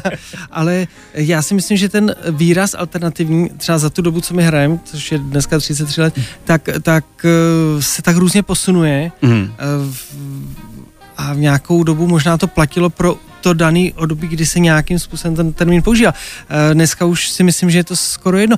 ale 0.51 0.87
já 1.13 1.41
si 1.41 1.53
myslím, 1.53 1.77
že 1.77 1.89
ten 1.89 2.15
výraz 2.31 2.75
alternativní, 2.77 3.49
třeba 3.49 3.77
za 3.77 3.89
tu 3.89 4.01
dobu, 4.01 4.21
co 4.21 4.33
my 4.33 4.43
hrajeme, 4.43 4.79
což 4.83 5.11
je 5.11 5.17
dneska 5.17 5.59
33 5.59 6.01
let, 6.01 6.19
tak, 6.43 6.69
tak 6.81 7.05
eh, 7.25 7.81
se 7.81 8.01
tak 8.01 8.17
různě 8.17 8.43
posunuje 8.43 9.11
mm. 9.21 9.53
a 11.17 11.33
v 11.33 11.37
nějakou 11.37 11.83
dobu 11.83 12.07
možná 12.07 12.37
to 12.37 12.47
platilo 12.47 12.89
pro 12.89 13.15
to 13.41 13.53
daný 13.53 13.93
období, 13.93 14.27
kdy 14.27 14.45
se 14.45 14.59
nějakým 14.59 14.99
způsobem 14.99 15.35
ten 15.35 15.53
termín 15.53 15.81
používá. 15.81 16.13
Eh, 16.49 16.73
dneska 16.73 17.05
už 17.05 17.29
si 17.29 17.43
myslím, 17.43 17.71
že 17.71 17.77
je 17.77 17.83
to 17.83 17.95
skoro 17.95 18.37
jedno 18.37 18.57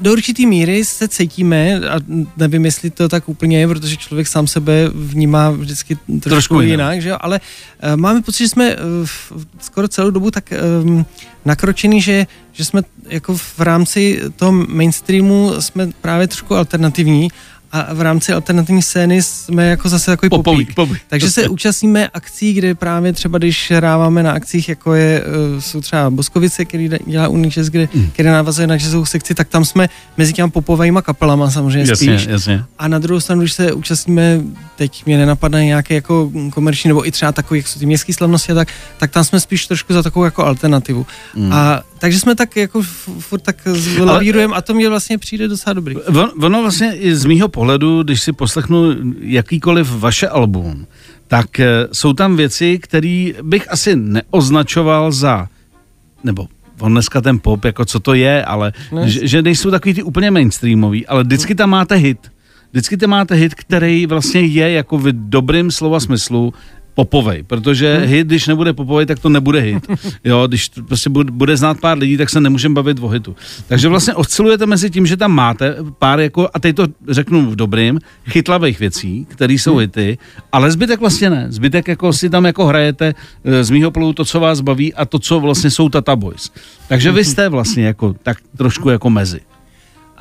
do 0.00 0.12
určitý 0.12 0.46
míry 0.46 0.84
se 0.84 1.08
cítíme, 1.08 1.80
a 1.88 2.00
nevím, 2.36 2.64
jestli 2.64 2.90
to 2.90 3.08
tak 3.08 3.28
úplně 3.28 3.60
je, 3.60 3.68
protože 3.68 3.96
člověk 3.96 4.26
sám 4.26 4.46
sebe 4.46 4.90
vnímá 4.94 5.50
vždycky 5.50 5.94
trošku, 5.96 6.28
trošku 6.28 6.60
jinak, 6.60 7.02
že 7.02 7.08
jo? 7.08 7.16
ale 7.20 7.40
uh, 7.40 7.96
máme 7.96 8.22
pocit, 8.22 8.44
že 8.44 8.48
jsme 8.48 8.76
uh, 8.76 9.40
skoro 9.60 9.88
celou 9.88 10.10
dobu 10.10 10.30
tak 10.30 10.52
um, 10.82 11.06
nakročený, 11.44 12.00
že, 12.00 12.26
že 12.52 12.64
jsme 12.64 12.82
jako 13.08 13.36
v 13.36 13.60
rámci 13.60 14.20
toho 14.36 14.52
mainstreamu 14.52 15.52
jsme 15.60 15.88
právě 16.00 16.28
trošku 16.28 16.56
alternativní 16.56 17.28
a 17.72 17.94
v 17.94 18.00
rámci 18.00 18.32
alternativní 18.32 18.82
scény 18.82 19.22
jsme 19.22 19.66
jako 19.66 19.88
zase 19.88 20.10
takový 20.10 20.30
popík. 20.30 20.74
popík. 20.74 21.02
Takže 21.08 21.30
se 21.30 21.48
účastníme 21.48 22.08
akcí, 22.08 22.52
kde 22.52 22.74
právě 22.74 23.12
třeba, 23.12 23.38
když 23.38 23.70
hráváme 23.70 24.22
na 24.22 24.32
akcích, 24.32 24.68
jako 24.68 24.94
je, 24.94 25.22
eh, 25.56 25.60
jsou 25.60 25.80
třeba 25.80 26.10
Boskovice, 26.10 26.64
který 26.64 26.90
dělá 27.06 27.28
Uničes, 27.28 27.68
kde, 27.68 27.88
mm. 27.94 28.10
kde 28.16 28.30
navazuje 28.30 28.66
na 28.66 28.74
jazzovou 28.74 29.04
sekci, 29.04 29.34
tak 29.34 29.48
tam 29.48 29.64
jsme 29.64 29.88
mezi 30.16 30.32
těmi 30.32 30.50
popovými 30.50 30.98
kapelama 31.02 31.50
samozřejmě 31.50 31.90
jasně, 31.90 32.18
spíš. 32.18 32.26
Jasně. 32.30 32.64
A 32.78 32.88
na 32.88 32.98
druhou 32.98 33.20
stranu, 33.20 33.40
když 33.40 33.52
se 33.52 33.72
účastníme, 33.72 34.40
teď 34.76 35.06
mě 35.06 35.18
nenapadá 35.18 35.62
nějaké 35.62 35.94
jako 35.94 36.30
komerční, 36.52 36.88
nebo 36.88 37.06
i 37.06 37.10
třeba 37.10 37.32
takový, 37.32 37.60
jak 37.60 37.68
jsou 37.68 37.80
ty 37.80 37.86
městské 37.86 38.12
slavnosti 38.12 38.52
a 38.52 38.54
tak, 38.54 38.68
tak 38.98 39.10
tam 39.10 39.24
jsme 39.24 39.40
spíš 39.40 39.66
trošku 39.66 39.92
za 39.92 40.02
takovou 40.02 40.24
jako 40.24 40.44
alternativu. 40.44 41.06
Mm. 41.36 41.52
A 41.52 41.82
takže 42.00 42.18
jsme 42.18 42.34
tak 42.34 42.56
jako 42.56 42.82
furt 43.18 43.40
tak 43.40 43.56
lavírujeme 43.98 44.54
a 44.54 44.60
to 44.60 44.74
mě 44.74 44.88
vlastně 44.88 45.18
přijde 45.18 45.48
docela 45.48 45.74
dobrý. 45.74 45.96
On, 45.96 46.30
ono 46.44 46.62
vlastně 46.62 46.96
i 46.96 47.14
z 47.16 47.24
mýho 47.24 47.48
pohledu, 47.48 48.02
když 48.02 48.22
si 48.22 48.32
poslechnu 48.32 48.96
jakýkoliv 49.20 49.90
vaše 49.90 50.28
album, 50.28 50.86
tak 51.28 51.60
eh, 51.60 51.88
jsou 51.92 52.12
tam 52.12 52.36
věci, 52.36 52.78
které 52.82 53.32
bych 53.42 53.72
asi 53.72 53.96
neoznačoval 53.96 55.12
za, 55.12 55.48
nebo 56.24 56.48
on 56.80 56.92
dneska 56.92 57.20
ten 57.20 57.38
pop, 57.38 57.64
jako 57.64 57.84
co 57.84 58.00
to 58.00 58.14
je, 58.14 58.44
ale 58.44 58.72
ne. 58.92 59.08
že, 59.08 59.26
že 59.28 59.42
nejsou 59.42 59.70
takový 59.70 59.94
ty 59.94 60.02
úplně 60.02 60.30
mainstreamový, 60.30 61.06
ale 61.06 61.24
vždycky 61.24 61.54
tam 61.54 61.70
máte 61.70 61.94
hit. 61.94 62.18
Vždycky 62.72 62.96
tam 62.96 63.10
máte 63.10 63.34
hit, 63.34 63.54
který 63.54 64.06
vlastně 64.06 64.40
je 64.40 64.70
jako 64.70 64.98
v 64.98 65.12
dobrým 65.12 65.70
slova 65.70 66.00
smyslu 66.00 66.54
popovej, 66.94 67.42
protože 67.42 67.96
hmm. 67.96 68.06
hit, 68.06 68.26
když 68.26 68.46
nebude 68.46 68.72
popovej, 68.72 69.06
tak 69.06 69.18
to 69.18 69.28
nebude 69.28 69.60
hit. 69.60 69.86
Jo, 70.24 70.46
když 70.46 70.68
prostě 70.68 71.10
bude 71.10 71.56
znát 71.56 71.80
pár 71.80 71.98
lidí, 71.98 72.16
tak 72.16 72.30
se 72.30 72.40
nemůžeme 72.40 72.74
bavit 72.74 72.98
o 73.00 73.08
hitu. 73.08 73.36
Takže 73.68 73.88
vlastně 73.88 74.14
oscilujete 74.14 74.66
mezi 74.66 74.90
tím, 74.90 75.06
že 75.06 75.16
tam 75.16 75.32
máte 75.32 75.76
pár 75.98 76.20
jako, 76.20 76.48
a 76.54 76.58
teď 76.58 76.76
to 76.76 76.86
řeknu 77.08 77.50
v 77.50 77.56
dobrým, 77.56 77.98
chytlavých 78.28 78.80
věcí, 78.80 79.26
které 79.30 79.52
jsou 79.52 79.70
hmm. 79.70 79.80
hity, 79.80 80.18
ale 80.52 80.70
zbytek 80.70 81.00
vlastně 81.00 81.30
ne. 81.30 81.46
Zbytek 81.48 81.88
jako 81.88 82.12
si 82.12 82.30
tam 82.30 82.44
jako 82.44 82.66
hrajete 82.66 83.14
eh, 83.44 83.64
z 83.64 83.70
mýho 83.70 83.90
polu 83.90 84.12
to, 84.12 84.24
co 84.24 84.40
vás 84.40 84.60
baví 84.60 84.94
a 84.94 85.04
to, 85.04 85.18
co 85.18 85.40
vlastně 85.40 85.70
jsou 85.70 85.88
Tata 85.88 86.16
Boys. 86.16 86.50
Takže 86.88 87.12
vy 87.12 87.24
jste 87.24 87.48
vlastně 87.48 87.84
jako 87.84 88.14
tak 88.22 88.36
trošku 88.56 88.90
jako 88.90 89.10
mezi. 89.10 89.40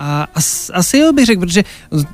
A 0.02 0.28
as, 0.36 0.72
asi 0.74 0.98
jo 0.98 1.14
bych 1.14 1.26
řekl, 1.26 1.42
protože 1.42 1.64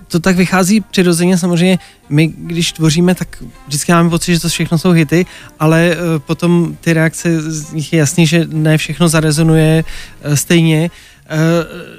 to 0.08 0.20
tak 0.20 0.36
vychází 0.36 0.82
přirozeně, 0.82 1.38
samozřejmě 1.38 1.80
my, 2.10 2.28
když 2.38 2.72
tvoříme, 2.72 3.16
tak 3.16 3.44
vždycky 3.68 3.92
máme 3.92 4.10
pocit, 4.10 4.34
že 4.34 4.40
to 4.40 4.50
všechno 4.50 4.78
jsou 4.78 4.92
hity, 4.92 5.26
ale 5.60 5.90
uh, 5.90 6.20
potom 6.20 6.78
ty 6.82 6.94
reakce 6.94 7.42
z 7.42 7.72
nich 7.72 7.94
je 7.94 8.00
jasný, 8.00 8.28
že 8.28 8.48
ne 8.50 8.78
všechno 8.78 9.08
zarezonuje 9.08 9.84
uh, 9.84 10.34
stejně. 10.34 10.90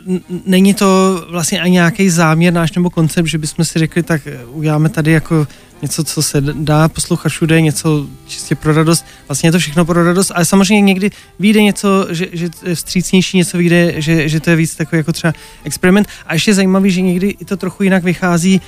Uh, 0.07 0.19
není 0.47 0.75
to 0.75 1.21
vlastně 1.31 1.61
ani 1.61 1.73
nějaký 1.73 2.11
záměr 2.11 2.53
náš 2.53 2.73
nebo 2.73 2.91
koncept, 2.91 3.27
že 3.27 3.39
bychom 3.39 3.65
si 3.65 3.79
řekli, 3.79 4.03
tak 4.03 4.23
uděláme 4.53 4.89
tady 4.89 5.13
jako 5.13 5.47
něco, 5.83 6.05
co 6.05 6.23
se 6.23 6.41
dá 6.41 6.89
poslouchat 6.89 7.29
všude, 7.29 7.61
něco 7.61 8.07
čistě 8.27 8.55
pro 8.55 8.73
radost. 8.73 9.05
Vlastně 9.29 9.49
je 9.49 9.53
to 9.53 9.59
všechno 9.59 9.85
pro 9.85 10.05
radost, 10.05 10.33
ale 10.35 10.45
samozřejmě 10.45 10.81
někdy 10.81 11.11
vyjde 11.39 11.63
něco, 11.63 12.07
že, 12.11 12.27
že 12.33 12.49
je 12.67 12.75
vstřícnější, 12.75 13.37
něco 13.37 13.59
vyjde, 13.59 13.95
že, 13.97 14.29
že 14.29 14.41
to 14.41 14.51
je 14.51 14.57
víc 14.57 14.75
takový 14.75 14.99
jako 14.99 15.13
třeba 15.13 15.33
experiment. 15.65 16.09
A 16.27 16.35
ještě 16.35 16.55
zajímavý, 16.55 16.91
že 16.91 17.01
někdy 17.01 17.29
i 17.41 17.45
to 17.45 17.57
trochu 17.57 17.83
jinak 17.83 18.05
vychází 18.05 18.61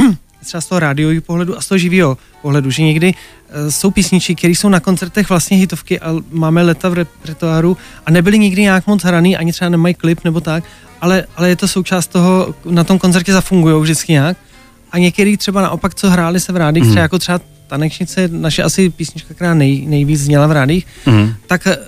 uh, 0.00 0.12
třeba 0.44 0.60
z 0.60 0.66
toho 0.66 0.78
rádiového 0.78 1.22
pohledu 1.22 1.58
a 1.58 1.60
z 1.60 1.66
toho 1.66 1.78
živého 1.78 2.18
pohledu, 2.42 2.70
že 2.70 2.82
někdy 2.82 3.14
uh, 3.14 3.70
jsou 3.70 3.90
písničky, 3.90 4.34
které 4.34 4.52
jsou 4.52 4.68
na 4.68 4.80
koncertech 4.80 5.28
vlastně 5.28 5.56
hitovky 5.56 6.00
a 6.00 6.14
máme 6.30 6.62
leta 6.62 6.88
v 6.88 6.94
repertoáru 6.94 7.76
a 8.06 8.10
nebyly 8.10 8.38
nikdy 8.38 8.62
nějak 8.62 8.86
moc 8.86 9.02
hraný, 9.02 9.36
ani 9.36 9.52
třeba 9.52 9.68
nemají 9.68 9.94
klip 9.94 10.24
nebo 10.24 10.40
tak, 10.40 10.64
ale, 11.00 11.26
ale 11.36 11.48
je 11.48 11.56
to 11.56 11.68
součást 11.68 12.06
toho, 12.06 12.54
na 12.64 12.84
tom 12.84 12.98
koncertě 12.98 13.32
zafungují 13.32 13.82
vždycky 13.82 14.12
nějak 14.12 14.36
a 14.92 14.98
některý 14.98 15.36
třeba 15.36 15.62
naopak, 15.62 15.94
co 15.94 16.10
hráli 16.10 16.40
se 16.40 16.52
v 16.52 16.56
rádích, 16.56 16.82
mm. 16.82 16.90
třeba 16.90 17.02
jako 17.02 17.18
třeba 17.18 17.40
Tanečnice, 17.66 18.28
naše 18.28 18.62
asi 18.62 18.90
písnička, 18.90 19.34
která 19.34 19.54
nej, 19.54 19.86
nejvíc 19.86 20.20
zněla 20.20 20.46
v 20.46 20.52
rádích, 20.52 20.86
mm. 21.06 21.32
tak 21.46 21.66
eh, 21.66 21.78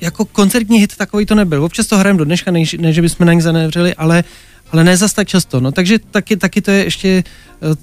jako 0.00 0.24
koncertní 0.24 0.78
hit 0.78 0.96
takový 0.96 1.26
to 1.26 1.34
nebyl. 1.34 1.64
Občas 1.64 1.86
to 1.86 1.98
hrajeme 1.98 2.18
do 2.18 2.24
dneška, 2.24 2.50
ne, 2.50 2.62
ne 2.78 2.92
že 2.92 3.02
bychom 3.02 3.26
na 3.26 3.32
ní 3.32 3.40
zanevřeli, 3.40 3.94
ale 3.94 4.24
ale 4.72 4.84
ne 4.84 4.96
zas 4.96 5.12
tak 5.12 5.28
často, 5.28 5.60
no, 5.60 5.72
takže 5.72 5.98
taky, 5.98 6.36
taky 6.36 6.62
to 6.62 6.70
je 6.70 6.84
ještě 6.84 7.24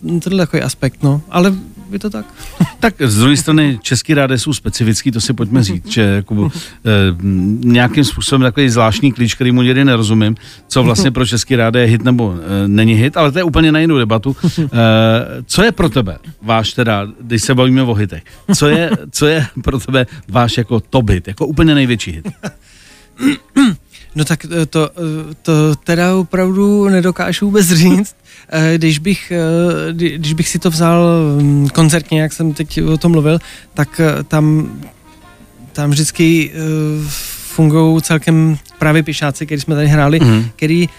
uh, 0.03 0.19
tenhle 0.19 0.45
takový 0.45 0.61
aspekt, 0.63 1.03
no, 1.03 1.21
ale 1.29 1.53
je 1.91 1.99
to 1.99 2.09
tak. 2.09 2.25
tak 2.79 2.95
z 2.99 3.19
druhé 3.19 3.37
strany 3.37 3.79
český 3.81 4.13
rády 4.13 4.39
jsou 4.39 4.53
specifický, 4.53 5.11
to 5.11 5.21
si 5.21 5.33
pojďme 5.33 5.63
říct, 5.63 5.91
že 5.91 6.01
jako, 6.01 6.51
e, 6.85 7.15
nějakým 7.59 8.03
způsobem 8.03 8.41
takový 8.41 8.69
zvláštní 8.69 9.11
klíč, 9.11 9.35
který 9.35 9.51
mu 9.51 9.61
někdy 9.61 9.85
nerozumím, 9.85 10.35
co 10.67 10.83
vlastně 10.83 11.11
pro 11.11 11.25
český 11.25 11.55
rády 11.55 11.79
je 11.79 11.85
hit 11.85 12.03
nebo 12.03 12.35
e, 12.35 12.67
není 12.67 12.93
hit, 12.93 13.17
ale 13.17 13.31
to 13.31 13.39
je 13.39 13.43
úplně 13.43 13.71
na 13.71 13.79
jinou 13.79 13.97
debatu. 13.97 14.35
E, 14.47 15.43
co 15.45 15.63
je 15.63 15.71
pro 15.71 15.89
tebe 15.89 16.17
váš 16.41 16.73
teda, 16.73 17.07
když 17.21 17.43
se 17.43 17.55
bavíme 17.55 17.83
o 17.83 17.93
hitech, 17.93 18.23
co 18.55 18.67
je, 18.67 18.89
co 19.11 19.27
je 19.27 19.47
pro 19.63 19.79
tebe 19.79 20.05
váš 20.27 20.57
jako 20.57 20.79
top 20.79 21.09
hit, 21.09 21.27
jako 21.27 21.47
úplně 21.47 21.75
největší 21.75 22.11
hit? 22.11 22.27
No 24.17 24.25
tak 24.25 24.45
to, 24.49 24.65
to, 24.65 24.91
to 25.41 25.75
teda 25.75 26.15
opravdu 26.15 26.89
nedokážu 26.89 27.45
vůbec 27.45 27.67
říct. 27.67 28.15
Eh, 28.49 28.77
když 28.77 28.99
bych, 28.99 29.31
eh, 29.31 29.93
když 29.93 30.33
bych 30.33 30.49
si 30.49 30.59
to 30.59 30.69
vzal 30.69 31.05
mm, 31.41 31.69
koncertně, 31.69 32.21
jak 32.21 32.33
jsem 32.33 32.53
teď 32.53 32.81
o 32.81 32.97
tom 32.97 33.11
mluvil, 33.11 33.39
tak 33.73 33.99
eh, 33.99 34.23
tam, 34.23 34.71
tam 35.71 35.89
vždycky 35.89 36.51
fungují 37.27 38.01
celkem 38.01 38.57
právě 38.79 39.03
pěšáci, 39.03 39.45
který 39.45 39.61
jsme 39.61 39.75
tady 39.75 39.87
hráli, 39.87 40.19
mm. 40.19 40.49
který 40.55 40.89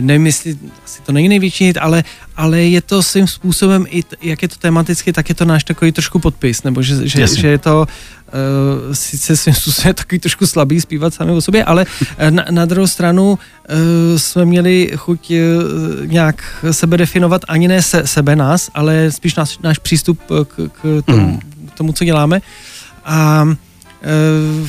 nevím, 0.00 0.26
jestli 0.26 0.58
asi 0.84 1.02
to 1.02 1.12
není 1.12 1.28
největší 1.28 1.64
hit, 1.64 1.76
ale, 1.76 2.04
ale 2.36 2.62
je 2.62 2.82
to 2.82 3.02
svým 3.02 3.26
způsobem, 3.26 3.86
i 3.88 4.02
t, 4.02 4.16
jak 4.22 4.42
je 4.42 4.48
to 4.48 4.56
tematicky, 4.56 5.12
tak 5.12 5.28
je 5.28 5.34
to 5.34 5.44
náš 5.44 5.64
takový 5.64 5.92
trošku 5.92 6.18
podpis, 6.18 6.62
nebo 6.62 6.82
že, 6.82 7.08
že, 7.08 7.26
že 7.26 7.48
je 7.48 7.58
to 7.58 7.86
uh, 7.86 8.94
sice 8.94 9.36
svým 9.36 9.54
způsobem 9.54 9.94
takový 9.94 10.18
trošku 10.18 10.46
slabý 10.46 10.80
zpívat 10.80 11.14
sami 11.14 11.32
o 11.32 11.40
sobě, 11.40 11.64
ale 11.64 11.86
na, 12.30 12.44
na 12.50 12.64
druhou 12.64 12.86
stranu 12.86 13.30
uh, 13.30 13.38
jsme 14.16 14.44
měli 14.44 14.90
chuť 14.96 15.30
uh, 15.30 16.06
nějak 16.06 16.64
sebe 16.70 16.96
definovat, 16.96 17.42
ani 17.48 17.68
ne 17.68 17.82
se, 17.82 18.06
sebe 18.06 18.36
nás, 18.36 18.70
ale 18.74 19.12
spíš 19.12 19.34
náš, 19.34 19.58
náš 19.58 19.78
přístup 19.78 20.20
k, 20.44 20.70
k 20.72 21.02
tomu, 21.06 21.26
mm. 21.26 21.40
tomu, 21.74 21.92
co 21.92 22.04
děláme. 22.04 22.40
A 23.04 23.44
uh, 23.44 24.68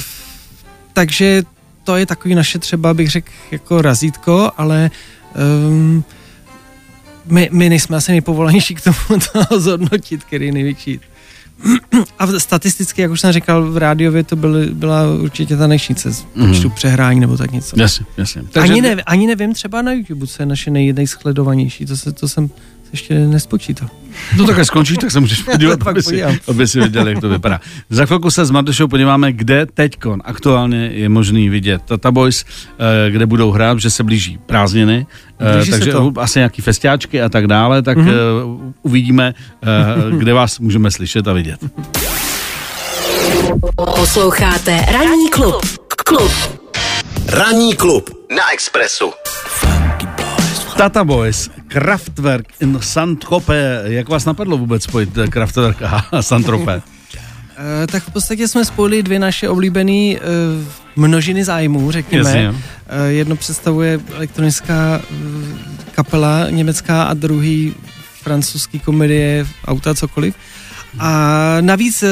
takže 0.94 1.44
to 1.90 1.96
je 1.96 2.06
takový 2.06 2.36
naše 2.36 2.60
třeba, 2.60 2.94
bych 2.94 3.10
řekl, 3.10 3.32
jako 3.52 3.82
razítko, 3.82 4.52
ale 4.58 4.92
um, 5.70 6.04
my, 7.26 7.50
my 7.52 7.70
nejsme 7.70 7.98
asi 7.98 8.12
nejpovolanější 8.12 8.76
k 8.76 8.82
tomu 8.82 9.22
to 9.50 9.60
zhodnotit, 9.60 10.24
který 10.24 10.46
je 10.46 10.52
největší. 10.52 11.00
A 12.20 12.28
statisticky, 12.40 13.02
jak 13.02 13.12
už 13.12 13.22
jsem 13.22 13.32
říkal, 13.32 13.72
v 13.72 13.78
rádiově 13.78 14.24
to 14.24 14.36
byly, 14.36 14.66
byla 14.66 15.14
určitě 15.14 15.58
ta 15.58 15.68
nejšíce 15.68 16.14
z 16.14 16.26
mhm. 16.36 16.50
počtu 16.50 16.68
mm. 16.68 16.76
přehrání 16.76 17.20
nebo 17.20 17.38
tak 17.38 17.52
něco. 17.52 17.80
Jasně, 17.80 18.06
jasně. 18.18 18.44
Takže... 18.52 18.74
Ani, 18.74 18.82
ne, 18.82 18.96
ani 18.96 19.28
nevím 19.28 19.54
třeba 19.54 19.82
na 19.82 19.92
YouTube, 19.92 20.28
co 20.28 20.42
je 20.42 20.46
naše 20.46 20.72
nej, 20.72 20.94
to, 21.88 21.98
se, 21.98 22.12
to 22.12 22.28
jsem 22.28 22.50
ještě 22.92 23.14
nespočítá. 23.14 23.90
No 24.38 24.46
tak 24.46 24.60
až 24.60 24.68
skončíš, 24.68 24.98
tak 24.98 25.12
se 25.12 25.20
můžeš 25.20 25.42
podívat, 25.42 25.80
Pak 25.80 25.88
aby 25.88 26.04
si, 26.04 26.10
podívám. 26.10 26.36
aby 26.48 26.68
si 26.68 26.80
viděl, 26.80 27.08
jak 27.08 27.22
to 27.22 27.30
vypadá. 27.30 27.62
Za 27.90 28.06
chvilku 28.06 28.32
se 28.32 28.46
s 28.46 28.52
Mardošou 28.52 28.88
podíváme, 28.88 29.34
kde 29.34 29.66
teďkon 29.66 30.22
aktuálně 30.26 30.90
je 30.94 31.10
možný 31.10 31.50
vidět 31.50 31.82
Tata 31.86 32.12
Boys, 32.12 32.46
eh, 32.46 33.12
kde 33.12 33.26
budou 33.26 33.52
hrát, 33.52 33.80
že 33.80 33.90
se 33.90 34.04
blíží 34.04 34.40
prázdniny, 34.46 35.08
eh, 35.40 35.56
Blíží 35.56 35.72
takže 35.72 35.92
to. 35.92 36.14
asi 36.18 36.40
nějaký 36.40 36.62
festiáčky 36.62 37.22
a 37.22 37.30
tak 37.30 37.48
dále, 37.48 37.82
tak 37.82 37.98
mm-hmm. 37.98 38.74
uvidíme, 38.82 39.34
eh, 39.64 39.68
kde 40.18 40.34
vás 40.34 40.60
můžeme 40.60 40.92
slyšet 40.92 41.28
a 41.28 41.34
vidět. 41.34 41.60
Posloucháte 43.96 44.86
Ranní 44.92 45.30
klub. 45.30 45.66
Klub. 46.06 46.32
Ranní 47.28 47.76
klub 47.76 48.10
na 48.36 48.54
Expressu. 48.54 49.12
Tata 50.80 51.04
Boys, 51.04 51.50
Kraftwerk 51.68 52.48
in 52.60 52.80
Saint-Tropez. 52.82 53.84
Jak 53.84 54.10
vás 54.10 54.26
napadlo 54.26 54.58
vůbec 54.58 54.84
spojit 54.84 55.18
eh, 55.18 55.28
Kraftwerk 55.28 55.82
a 55.82 56.08
Saint-Tropez? 56.22 56.84
Eh, 57.84 57.88
tak 57.88 58.04
v 58.04 58.12
podstatě 58.12 58.48
jsme 58.48 58.66
spojili 58.66 59.04
dvě 59.04 59.20
naše 59.20 59.50
oblíbené 59.50 60.16
uh, 60.16 60.22
množiny 60.96 61.44
zájmů, 61.44 61.92
řekněme. 61.92 62.30
Jasně. 62.30 62.50
Uh, 62.50 62.56
jedno 63.08 63.36
představuje 63.36 64.00
elektronická 64.16 65.02
uh, 65.12 65.18
kapela 65.92 66.50
německá 66.50 67.04
a 67.04 67.14
druhý 67.14 67.76
francouzský 68.22 68.80
komedie, 68.80 69.48
auta, 69.66 69.96
cokoliv. 69.96 70.36
A 71.00 71.58
navíc 71.62 72.04
uh, 72.04 72.10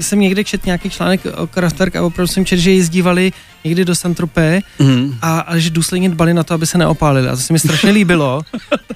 jsem 0.00 0.20
někde 0.20 0.44
čet 0.44 0.66
nějaký 0.66 0.90
článek 0.90 1.20
o 1.36 1.46
Kraftwerk 1.46 1.96
a 1.96 2.02
opravdu 2.02 2.26
jsem 2.26 2.44
čet, 2.44 2.56
že 2.56 2.72
jezdívali 2.72 3.32
někdy 3.64 3.84
do 3.84 3.94
Saint-Tropez 3.94 4.62
Mhm. 4.78 5.14
a, 5.22 5.38
a 5.40 5.58
že 5.58 5.70
důsledně 5.70 6.08
dbali 6.10 6.34
na 6.34 6.42
to, 6.42 6.54
aby 6.54 6.66
se 6.66 6.78
neopálili. 6.78 7.28
A 7.28 7.30
to 7.36 7.42
se 7.42 7.52
mi 7.52 7.58
strašně 7.58 7.90
líbilo. 7.90 8.42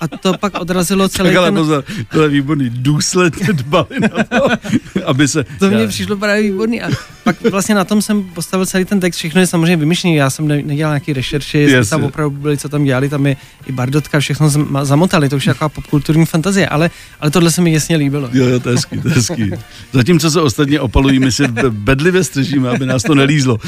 A 0.00 0.08
to 0.08 0.34
pak 0.38 0.60
odrazilo 0.60 1.08
celý 1.08 1.28
Tak 1.28 1.36
ale 1.36 1.46
ten... 1.46 1.54
pozor, 1.54 1.84
to 2.12 2.22
je 2.22 2.28
výborný. 2.28 2.70
Důsledně 2.70 3.52
dbali 3.52 3.86
na 4.00 4.08
to, 4.38 4.48
aby 5.04 5.28
se... 5.28 5.44
To 5.58 5.70
mě 5.70 5.86
přišlo 5.86 6.16
právě 6.16 6.42
výborný. 6.42 6.82
A 6.82 6.88
pak 7.24 7.36
vlastně 7.50 7.74
na 7.74 7.84
tom 7.84 8.02
jsem 8.02 8.24
postavil 8.24 8.66
celý 8.66 8.84
ten 8.84 9.00
text, 9.00 9.16
všechno 9.16 9.40
je 9.40 9.46
samozřejmě 9.46 9.76
vymyšlený. 9.76 10.16
Já 10.16 10.30
jsem 10.30 10.48
ne, 10.48 10.62
nedělal 10.62 10.92
nějaký 10.94 11.12
rešerši, 11.12 11.58
jestli 11.58 11.74
Jasně. 11.76 11.90
tam 11.90 12.04
opravdu 12.04 12.36
byli, 12.36 12.56
co 12.58 12.68
tam 12.68 12.84
dělali, 12.84 13.08
tam 13.08 13.26
je 13.26 13.36
i 13.66 13.72
Bardotka, 13.72 14.20
všechno 14.20 14.48
zam- 14.48 14.84
zamotali, 14.84 15.28
to 15.28 15.36
už 15.36 15.46
je 15.46 15.54
taková 15.54 15.68
popkulturní 15.68 16.26
fantazie, 16.26 16.68
ale, 16.68 16.90
ale 17.20 17.30
tohle 17.30 17.50
se 17.50 17.60
mi 17.60 17.72
jasně 17.72 17.96
líbilo. 17.96 18.28
Jo, 18.32 18.46
jo, 18.46 18.60
to 18.60 18.68
je 18.68 18.74
hezký, 18.74 18.98
to 19.00 19.08
je 19.08 19.14
hezký. 19.14 19.50
Zatímco 19.92 20.30
se 20.30 20.40
ostatně 20.40 20.80
opalují, 20.80 21.18
my 21.18 21.32
si 21.32 21.48
be- 21.48 21.70
bedlivě 21.70 22.24
střežíme, 22.24 22.68
aby 22.70 22.86
nás 22.86 23.02
to 23.02 23.14
nelízlo. 23.14 23.54
Uh, 23.54 23.62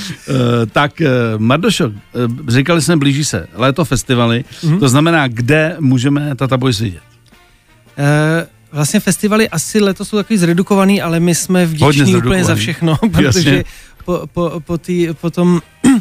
tak, 0.72 0.87
uh, 1.00 1.06
Mardošo, 1.40 1.86
uh, 1.86 1.92
říkali 2.48 2.82
jsme, 2.82 2.96
blíží 2.96 3.24
se 3.24 3.46
léto 3.54 3.84
festivaly, 3.84 4.44
Mhm. 4.62 4.74
mm-hmm. 4.74 4.80
to 4.80 4.88
znamená, 4.88 5.28
kde 5.28 5.76
můžeme 5.80 6.34
Tata 6.36 6.56
Boys 6.56 6.80
vidět? 6.80 7.02
Eh, 7.98 8.46
Vlastně 8.72 9.00
festivaly 9.00 9.48
asi 9.48 9.80
letos 9.80 10.08
jsou 10.08 10.16
takový 10.16 10.38
zredukovaný, 10.38 11.02
ale 11.02 11.20
my 11.20 11.34
jsme 11.34 11.66
vděční 11.66 12.16
úplně 12.16 12.44
za 12.44 12.54
všechno, 12.54 12.98
Jasně. 13.02 13.20
protože 13.22 13.64
po, 14.04 14.20
po, 14.32 14.52
po, 14.64 14.78
tý, 14.78 15.08
po 15.20 15.30
tom 15.30 15.60
eh, 15.84 15.92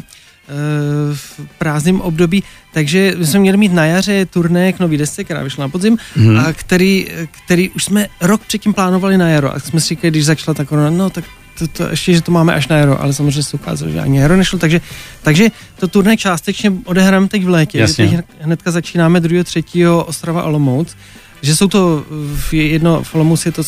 v 1.14 1.40
prázdném 1.58 2.00
období, 2.00 2.42
takže 2.72 3.14
my 3.18 3.26
jsme 3.26 3.40
měli 3.40 3.56
mít 3.56 3.72
na 3.72 3.84
jaře 3.86 4.26
turné 4.26 4.72
k 4.72 4.78
nový 4.78 4.96
desce, 4.96 5.24
která 5.24 5.42
vyšla 5.42 5.64
na 5.64 5.68
podzim, 5.68 5.96
hmm. 6.16 6.38
a 6.38 6.52
který, 6.52 7.06
který 7.44 7.70
už 7.70 7.84
jsme 7.84 8.06
rok 8.20 8.40
předtím 8.46 8.74
plánovali 8.74 9.18
na 9.18 9.28
jaro 9.28 9.54
a 9.54 9.58
jsme 9.60 9.80
si 9.80 9.88
říkali, 9.88 10.10
když 10.10 10.24
začala 10.24 10.54
ta 10.54 10.64
korona, 10.64 10.90
no 10.90 11.10
tak 11.10 11.24
to, 11.58 11.68
to 11.68 11.88
ještě, 11.88 12.14
že 12.14 12.22
to 12.22 12.32
máme 12.32 12.54
až 12.54 12.68
na 12.68 12.76
jaro, 12.76 13.02
ale 13.02 13.12
samozřejmě 13.12 13.42
se 13.42 13.56
ukázalo, 13.56 13.92
že 13.92 14.00
ani 14.00 14.18
jaro 14.18 14.36
nešlo, 14.36 14.58
takže, 14.58 14.80
takže 15.22 15.48
to 15.80 15.88
turné 15.88 16.16
částečně 16.16 16.72
odehrám 16.84 17.28
teď 17.28 17.44
v 17.44 17.48
létě. 17.48 17.78
Jasně. 17.78 18.08
Teď 18.08 18.26
hnedka 18.40 18.70
začínáme 18.70 19.20
2. 19.20 19.44
3. 19.44 19.64
Ostrava 20.06 20.42
Olomouc, 20.42 20.96
že 21.42 21.56
jsou 21.56 21.68
to 21.68 22.04
v 22.36 22.52
jedno, 22.54 23.02
v 23.02 23.14
Olomouci 23.14 23.48
je 23.48 23.52
to 23.52 23.62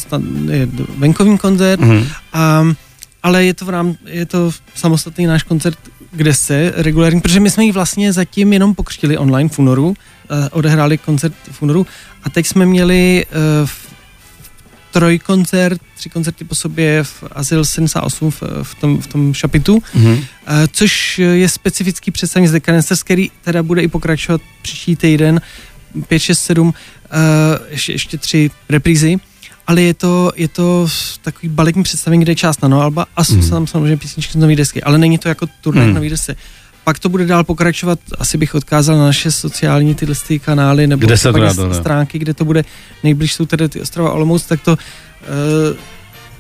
je 0.50 0.68
venkovní 0.98 1.38
koncert, 1.38 1.80
Mhm. 1.80 2.06
a, 2.32 2.64
ale 3.22 3.44
je 3.44 3.54
to, 3.54 3.64
v 3.64 3.68
rám, 3.68 3.94
je 4.06 4.26
to 4.26 4.50
samostatný 4.74 5.26
náš 5.26 5.42
koncert, 5.42 5.78
kde 6.12 6.34
se 6.34 6.72
regulární, 6.76 7.20
protože 7.20 7.40
my 7.40 7.50
jsme 7.50 7.64
ji 7.64 7.72
vlastně 7.72 8.12
zatím 8.12 8.52
jenom 8.52 8.74
pokřtili 8.74 9.18
online 9.18 9.48
v 9.48 9.58
únoru, 9.58 9.88
uh, 9.88 9.94
odehráli 10.50 10.98
koncert 10.98 11.34
v 11.50 11.62
únoru 11.62 11.86
a 12.22 12.30
teď 12.30 12.46
jsme 12.46 12.66
měli 12.66 13.26
uh, 13.62 13.68
trojkoncert, 14.90 15.80
tři 15.96 16.10
koncerty 16.10 16.44
po 16.44 16.54
sobě 16.54 17.04
v 17.04 17.24
Azyl 17.32 17.64
78 17.64 18.30
v, 18.30 18.42
v, 18.62 18.74
tom, 18.74 19.00
v 19.00 19.06
tom 19.06 19.34
šapitu, 19.34 19.82
Mhm. 19.94 20.12
uh, 20.12 20.18
což 20.72 21.18
je 21.18 21.48
specifický 21.48 22.10
představení 22.10 22.48
z 22.48 22.52
Decadence, 22.52 22.94
který 23.04 23.30
teda 23.44 23.62
bude 23.62 23.82
i 23.82 23.88
pokračovat 23.88 24.40
příští 24.62 24.96
týden, 24.96 25.40
5, 26.08 26.18
6, 26.18 26.40
7, 26.40 26.66
uh, 26.68 26.74
ještě, 27.68 27.92
ještě 27.92 28.18
tři 28.18 28.50
reprízy, 28.68 29.16
ale 29.66 29.82
je 29.82 29.94
to, 29.94 30.32
je 30.36 30.48
to 30.48 30.88
takový 31.22 31.48
baletní 31.48 31.82
představení, 31.82 32.22
kde 32.22 32.32
je 32.32 32.36
část 32.36 32.62
na 32.62 32.68
no 32.68 32.80
alba 32.80 33.06
a 33.16 33.24
jsou 33.24 33.34
Mhm. 33.36 33.50
tam 33.50 33.66
samozřejmě 33.66 33.96
písničky 33.96 34.32
z 34.32 34.36
nový 34.36 34.56
desky, 34.56 34.82
ale 34.82 34.98
není 34.98 35.18
to 35.18 35.28
jako 35.28 35.46
turné 35.60 35.80
Mhm. 35.80 35.88
mm. 35.90 35.94
nový 35.94 36.08
desce. 36.10 36.36
Pak 36.90 36.98
to 36.98 37.08
bude 37.08 37.26
dál 37.26 37.44
pokračovat, 37.44 37.98
asi 38.18 38.38
bych 38.38 38.54
odkázal 38.54 38.98
na 38.98 39.04
naše 39.04 39.30
sociální 39.30 39.94
tyhle 39.94 40.14
ty 40.26 40.38
kanály 40.38 40.86
nebo 40.86 41.06
Kde 41.06 41.16
se 41.16 41.32
to 41.32 41.74
stránky, 41.74 42.18
kde 42.18 42.34
to 42.34 42.44
bude 42.44 42.64
nejblíž 43.04 43.34
jsou 43.34 43.46
tedy 43.46 43.68
ty 43.68 43.80
Ostrava 43.80 44.12
Olomouc, 44.12 44.46
tak 44.46 44.60
to 44.60 44.72
uh, 44.72 44.78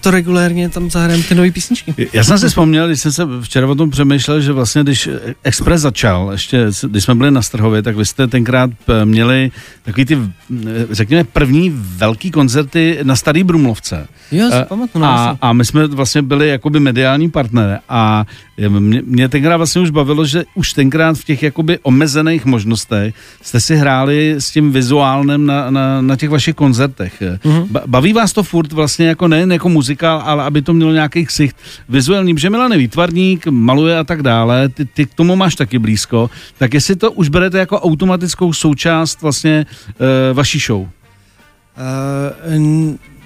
to 0.00 0.10
regulérně 0.10 0.68
tam 0.68 0.90
zahrajeme 0.90 1.24
ty 1.24 1.34
nové 1.34 1.50
písničky. 1.50 1.94
Já 2.12 2.24
jsem 2.24 2.38
si 2.38 2.48
vzpomněl, 2.48 2.86
když 2.86 3.00
jsem 3.00 3.12
se 3.12 3.22
včera 3.40 3.66
o 3.66 3.74
tom 3.74 3.90
přemýšlel, 3.90 4.40
že 4.40 4.52
vlastně, 4.52 4.82
když 4.82 5.08
Express 5.44 5.82
začal, 5.82 6.28
ještě 6.32 6.66
když 6.86 7.04
jsme 7.04 7.14
byli 7.14 7.30
na 7.30 7.42
Strhově, 7.42 7.82
tak 7.82 7.96
vy 7.96 8.04
jste 8.06 8.26
tenkrát 8.26 8.70
eh, 8.88 9.04
měli 9.04 9.50
takový 9.82 10.04
ty, 10.04 10.18
eh, 10.18 10.66
řekněme, 10.90 11.24
první 11.24 11.72
velký 11.74 12.30
koncerty 12.30 12.98
na 13.02 13.16
Starý 13.16 13.44
Brumlovce. 13.44 14.06
Jo, 14.32 14.50
si 14.50 14.56
Eh, 14.56 14.64
pamatuju. 14.68 15.04
A, 15.04 15.36
a 15.42 15.52
my 15.52 15.64
jsme 15.64 15.86
vlastně 15.86 16.22
byli 16.22 16.48
jakoby 16.48 16.80
mediální 16.80 17.30
partner 17.30 17.78
a 17.88 18.24
mě, 18.68 19.02
mě 19.06 19.28
tenkrát 19.28 19.56
vlastně 19.56 19.80
už 19.82 19.90
bavilo, 19.90 20.24
že 20.26 20.44
už 20.54 20.72
tenkrát 20.72 21.18
v 21.18 21.24
těch 21.24 21.42
jakoby 21.42 21.78
omezených 21.82 22.44
možnostech 22.44 23.14
jste 23.42 23.60
si 23.60 23.76
hráli 23.76 24.34
s 24.38 24.50
tím 24.50 24.72
vizuálnem 24.72 25.46
na, 25.46 25.70
na, 25.70 26.00
na 26.00 26.16
těch 26.16 26.30
vašich 26.30 26.54
koncertech. 26.54 27.22
Mhm. 27.44 27.62
Ba- 27.70 27.82
Baví 27.86 28.12
vás 28.12 28.32
to 28.32 28.42
furt 28.42 28.72
vlastně 28.72 29.06
jako 29.06 29.28
nejen 29.28 29.52
jako 29.52 29.68
muzikál, 29.90 30.22
ale 30.24 30.44
aby 30.44 30.62
to 30.62 30.72
mělo 30.72 30.92
nějaký 30.92 31.26
ksicht. 31.26 31.56
Vizuální, 31.88 32.34
že 32.38 32.50
Milan 32.50 32.72
je 32.72 32.78
výtvarník, 32.78 33.46
maluje 33.46 33.98
a 33.98 34.04
tak 34.04 34.22
dále, 34.22 34.68
ty, 34.68 34.84
ty 34.84 35.06
k 35.06 35.14
tomu 35.14 35.36
máš 35.36 35.54
taky 35.54 35.78
blízko, 35.78 36.30
tak 36.58 36.74
jestli 36.74 36.96
to 36.96 37.12
už 37.12 37.28
berete 37.28 37.58
jako 37.58 37.80
automatickou 37.80 38.52
součást 38.52 39.22
vlastně 39.22 39.66
uh, 39.66 40.06
vaší 40.36 40.58
show. 40.58 40.80
Uh, 40.80 40.88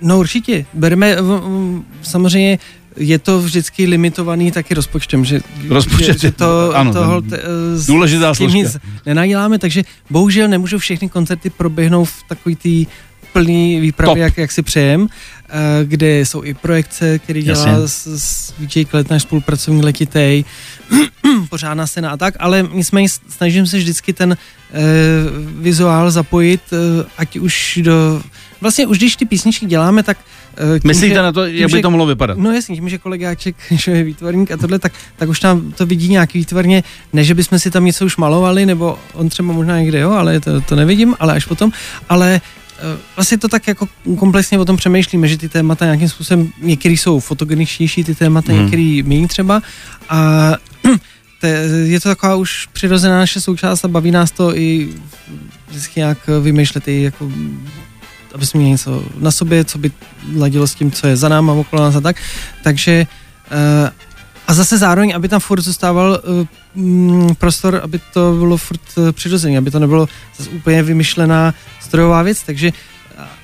no 0.00 0.18
určitě, 0.18 0.64
bereme, 0.74 1.16
samozřejmě 2.03 2.59
je 2.96 3.18
to 3.18 3.38
vždycky 3.40 3.87
limitovaný 3.87 4.53
taky 4.53 4.74
rozpočtem, 4.74 5.24
že, 5.24 5.40
Rozpočet 5.68 6.20
že, 6.20 6.29
že 6.29 6.33
to, 6.33 6.72
ano, 6.77 6.92
to 6.92 7.05
holt, 7.05 7.24
s- 7.74 7.87
důležitá 7.87 8.35
s 8.35 8.38
tím 8.38 8.50
nic 8.50 8.77
nenaděláme, 9.07 9.59
takže 9.59 9.83
bohužel 10.11 10.48
nemůžou 10.48 10.79
všechny 10.79 11.09
koncerty 11.09 11.50
proběhnout 11.50 12.05
v 12.09 12.22
takový 12.29 12.57
tý 12.57 12.87
plný 13.33 13.81
výpravě, 13.81 14.14
Top. 14.14 14.18
jak, 14.18 14.38
jak 14.38 14.53
si 14.53 14.62
přejem, 14.62 15.09
kde 15.85 16.20
jsou 16.20 16.44
i 16.44 16.54
projekce, 16.54 17.18
který 17.18 17.42
dělá 17.42 17.68
Jasně. 17.68 17.88
s, 17.88 18.07
s 18.07 18.54
VJ 18.59 18.85
Klet, 18.85 19.11
náš 19.11 19.22
spolupracovník 19.22 19.85
letitej, 19.85 20.44
pořádná 21.48 21.87
scéna 21.87 22.11
a 22.11 22.16
tak, 22.16 22.35
ale 22.38 22.68
nicméně 22.72 23.09
snažím 23.28 23.66
se 23.66 23.76
vždycky 23.76 24.12
ten 24.12 24.37
eh, 24.37 24.80
vizuál 25.59 26.11
zapojit, 26.11 26.61
eh, 26.72 27.04
ať 27.18 27.37
už 27.38 27.78
do... 27.83 28.22
Vlastně 28.61 28.87
už 28.87 28.98
když 28.98 29.16
ty 29.16 29.24
písničky 29.24 29.66
děláme, 29.66 30.02
tak... 30.02 30.18
eh, 30.57 30.80
tím, 30.80 30.88
Myslíte 30.88 31.14
že- 31.14 31.22
na 31.22 31.33
to, 31.33 31.46
tím, 31.46 31.57
jak 31.57 31.70
by 31.70 31.83
to 31.83 31.90
mohlo 31.90 32.07
vypadat? 32.07 32.38
No 32.38 32.52
jasně, 32.52 32.76
tím, 32.76 32.88
že 32.88 32.98
kolegáček, 32.98 33.57
že 33.70 33.90
je 33.90 34.04
výtvarník 34.04 34.50
a 34.50 34.57
tohle, 34.57 34.78
tak, 34.78 34.92
tak 35.16 35.28
už 35.28 35.40
tam 35.40 35.72
to 35.72 35.87
vidí 35.87 36.09
nějaký 36.09 36.38
výtvarně, 36.38 36.83
ne, 37.12 37.24
že 37.24 37.35
bychom 37.35 37.59
si 37.59 37.70
tam 37.70 37.85
něco 37.85 38.04
už 38.07 38.16
malovali, 38.16 38.66
nebo 38.66 38.98
on 39.12 39.28
třeba 39.28 39.52
možná 39.52 39.80
někde, 39.80 40.00
jo, 40.00 40.11
ale 40.11 40.40
to, 40.40 40.61
to 40.61 40.76
nevidím, 40.76 41.14
ale 41.20 41.35
až 41.35 41.44
potom, 41.44 41.72
ale 42.09 42.40
eh, 42.40 42.63
vlastně 43.16 43.38
to 43.38 43.48
tak 43.48 43.68
jako 43.68 43.88
komplexně 44.18 44.58
o 44.58 44.64
tom 44.64 44.76
přemýšlíme, 44.76 45.28
že 45.28 45.38
ty 45.38 45.48
témata 45.48 45.84
nějakým 45.84 46.08
způsobem, 46.08 46.52
některý 46.60 46.96
jsou 46.96 47.20
fotogeničtější, 47.20 48.04
ty 48.04 48.14
témata, 48.14 48.52
Hmm. 48.52 48.62
některý 48.62 49.02
méně 49.02 49.28
třeba 49.28 49.62
a 50.08 50.52
te, 51.40 51.48
je 51.84 52.00
to 52.00 52.08
taková 52.08 52.34
už 52.34 52.68
přirozená 52.72 53.18
naše 53.18 53.40
součást 53.40 53.84
a 53.84 53.88
baví 53.88 54.10
nás 54.10 54.30
to 54.30 54.56
i 54.56 54.88
vždycky 55.68 56.00
nějak 56.00 56.18
vymýšlet 56.40 56.88
i 56.88 57.02
jako 57.02 57.30
aby 58.34 58.46
jsme 58.46 58.58
měli 58.58 58.70
něco 58.70 59.04
na 59.18 59.30
sobě, 59.30 59.64
co 59.64 59.78
by 59.78 59.90
ladilo 60.37 60.66
s 60.66 60.74
tím, 60.74 60.90
co 60.90 61.06
je 61.06 61.16
za 61.16 61.28
náma, 61.28 61.52
okolo 61.52 61.82
nás 61.82 61.96
a 61.96 62.00
tak. 62.00 62.16
Takže 62.62 63.06
uh, 63.50 63.88
a 64.46 64.54
zase 64.54 64.78
zároveň, 64.78 65.12
aby 65.14 65.28
tam 65.28 65.40
furt 65.40 65.60
zůstával 65.60 66.20
uh, 66.74 66.82
mm, 66.84 67.34
prostor, 67.34 67.80
aby 67.84 68.00
to 68.12 68.32
bylo 68.38 68.56
furt 68.56 68.80
uh, 68.96 69.12
přirozené, 69.12 69.58
aby 69.58 69.70
to 69.70 69.78
nebylo 69.78 70.08
zase 70.38 70.50
úplně 70.50 70.82
vymyšlená 70.82 71.54
strojová 71.94 72.22
věc, 72.22 72.42
takže 72.42 72.70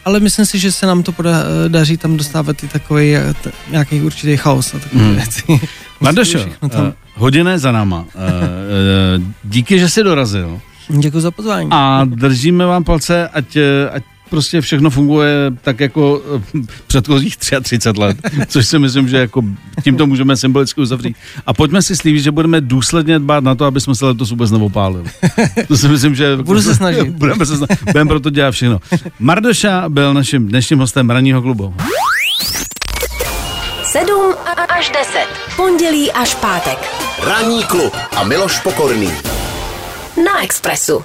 ale 0.04 0.20
myslím 0.20 0.46
si, 0.46 0.58
že 0.58 0.72
se 0.72 0.86
nám 0.86 1.02
to 1.02 1.12
poda, 1.12 1.32
daří 1.68 1.96
tam 1.96 2.16
dostávat 2.16 2.62
i 2.64 2.68
takový 2.68 3.16
eh, 3.16 3.34
t- 3.42 3.52
nějaký 3.70 4.00
určitý 4.02 4.36
chaos 4.36 4.74
a 4.74 4.78
takové 4.78 5.02
Hmm. 5.04 5.14
věci. 5.14 5.42
Tam. 6.70 6.86
uh, 6.86 6.92
hodina 7.14 7.50
je 7.52 7.58
za 7.58 7.72
náma. 7.72 7.98
Uh, 8.00 8.04
uh, 8.04 9.24
díky, 9.44 9.78
že 9.78 9.88
jsi 9.88 10.02
dorazil. 10.02 10.60
Děkuji 10.88 11.20
za 11.20 11.30
pozvání. 11.30 11.68
A 11.72 12.02
držíme 12.04 12.66
vám 12.66 12.84
palce, 12.84 13.28
ať, 13.28 13.56
ať 13.92 14.02
prostě 14.30 14.60
všechno 14.60 14.90
funguje 14.90 15.34
tak 15.62 15.80
jako 15.80 16.22
eh, 16.56 16.60
předchozích 16.86 17.36
33 17.36 17.78
let, 17.98 18.16
což 18.46 18.66
si 18.66 18.78
myslím, 18.78 19.08
že 19.08 19.16
jako 19.16 19.42
tímto 19.84 20.06
můžeme 20.06 20.36
symbolicky 20.36 20.80
uzavřít. 20.80 21.16
A 21.46 21.54
pojďme 21.54 21.82
si 21.82 21.96
slíbit, 21.96 22.22
že 22.22 22.30
budeme 22.30 22.60
důsledně 22.60 23.18
dbát 23.18 23.44
na 23.44 23.54
to, 23.54 23.64
aby 23.64 23.80
jsme 23.80 23.94
se 23.94 24.06
letos 24.06 24.30
vůbec 24.30 24.50
neopálili. 24.50 25.10
To 25.68 25.76
si 25.76 25.88
myslím, 25.88 26.14
že... 26.14 26.36
Budu 26.36 26.62
se 26.62 26.74
snažit. 26.74 27.08
Budeme 27.08 27.46
se 27.46 27.56
snažit. 27.56 27.84
Budeme 27.84 28.08
pro 28.08 28.20
to 28.20 28.30
dělat 28.30 28.50
všechno. 28.50 28.80
Mardoša 29.18 29.88
byl 29.88 30.14
naším 30.14 30.48
dnešním 30.48 30.78
hostem 30.78 31.10
ranního 31.10 31.42
klubu. 31.42 31.74
7 33.84 34.34
až 34.68 34.90
10. 34.90 35.26
Pondělí 35.56 36.12
až 36.12 36.34
pátek. 36.34 36.78
Ranní 37.22 37.64
klub 37.64 37.96
a 38.16 38.24
Miloš 38.24 38.60
Pokorný. 38.60 39.12
Na 40.24 40.42
Expressu. 40.42 41.04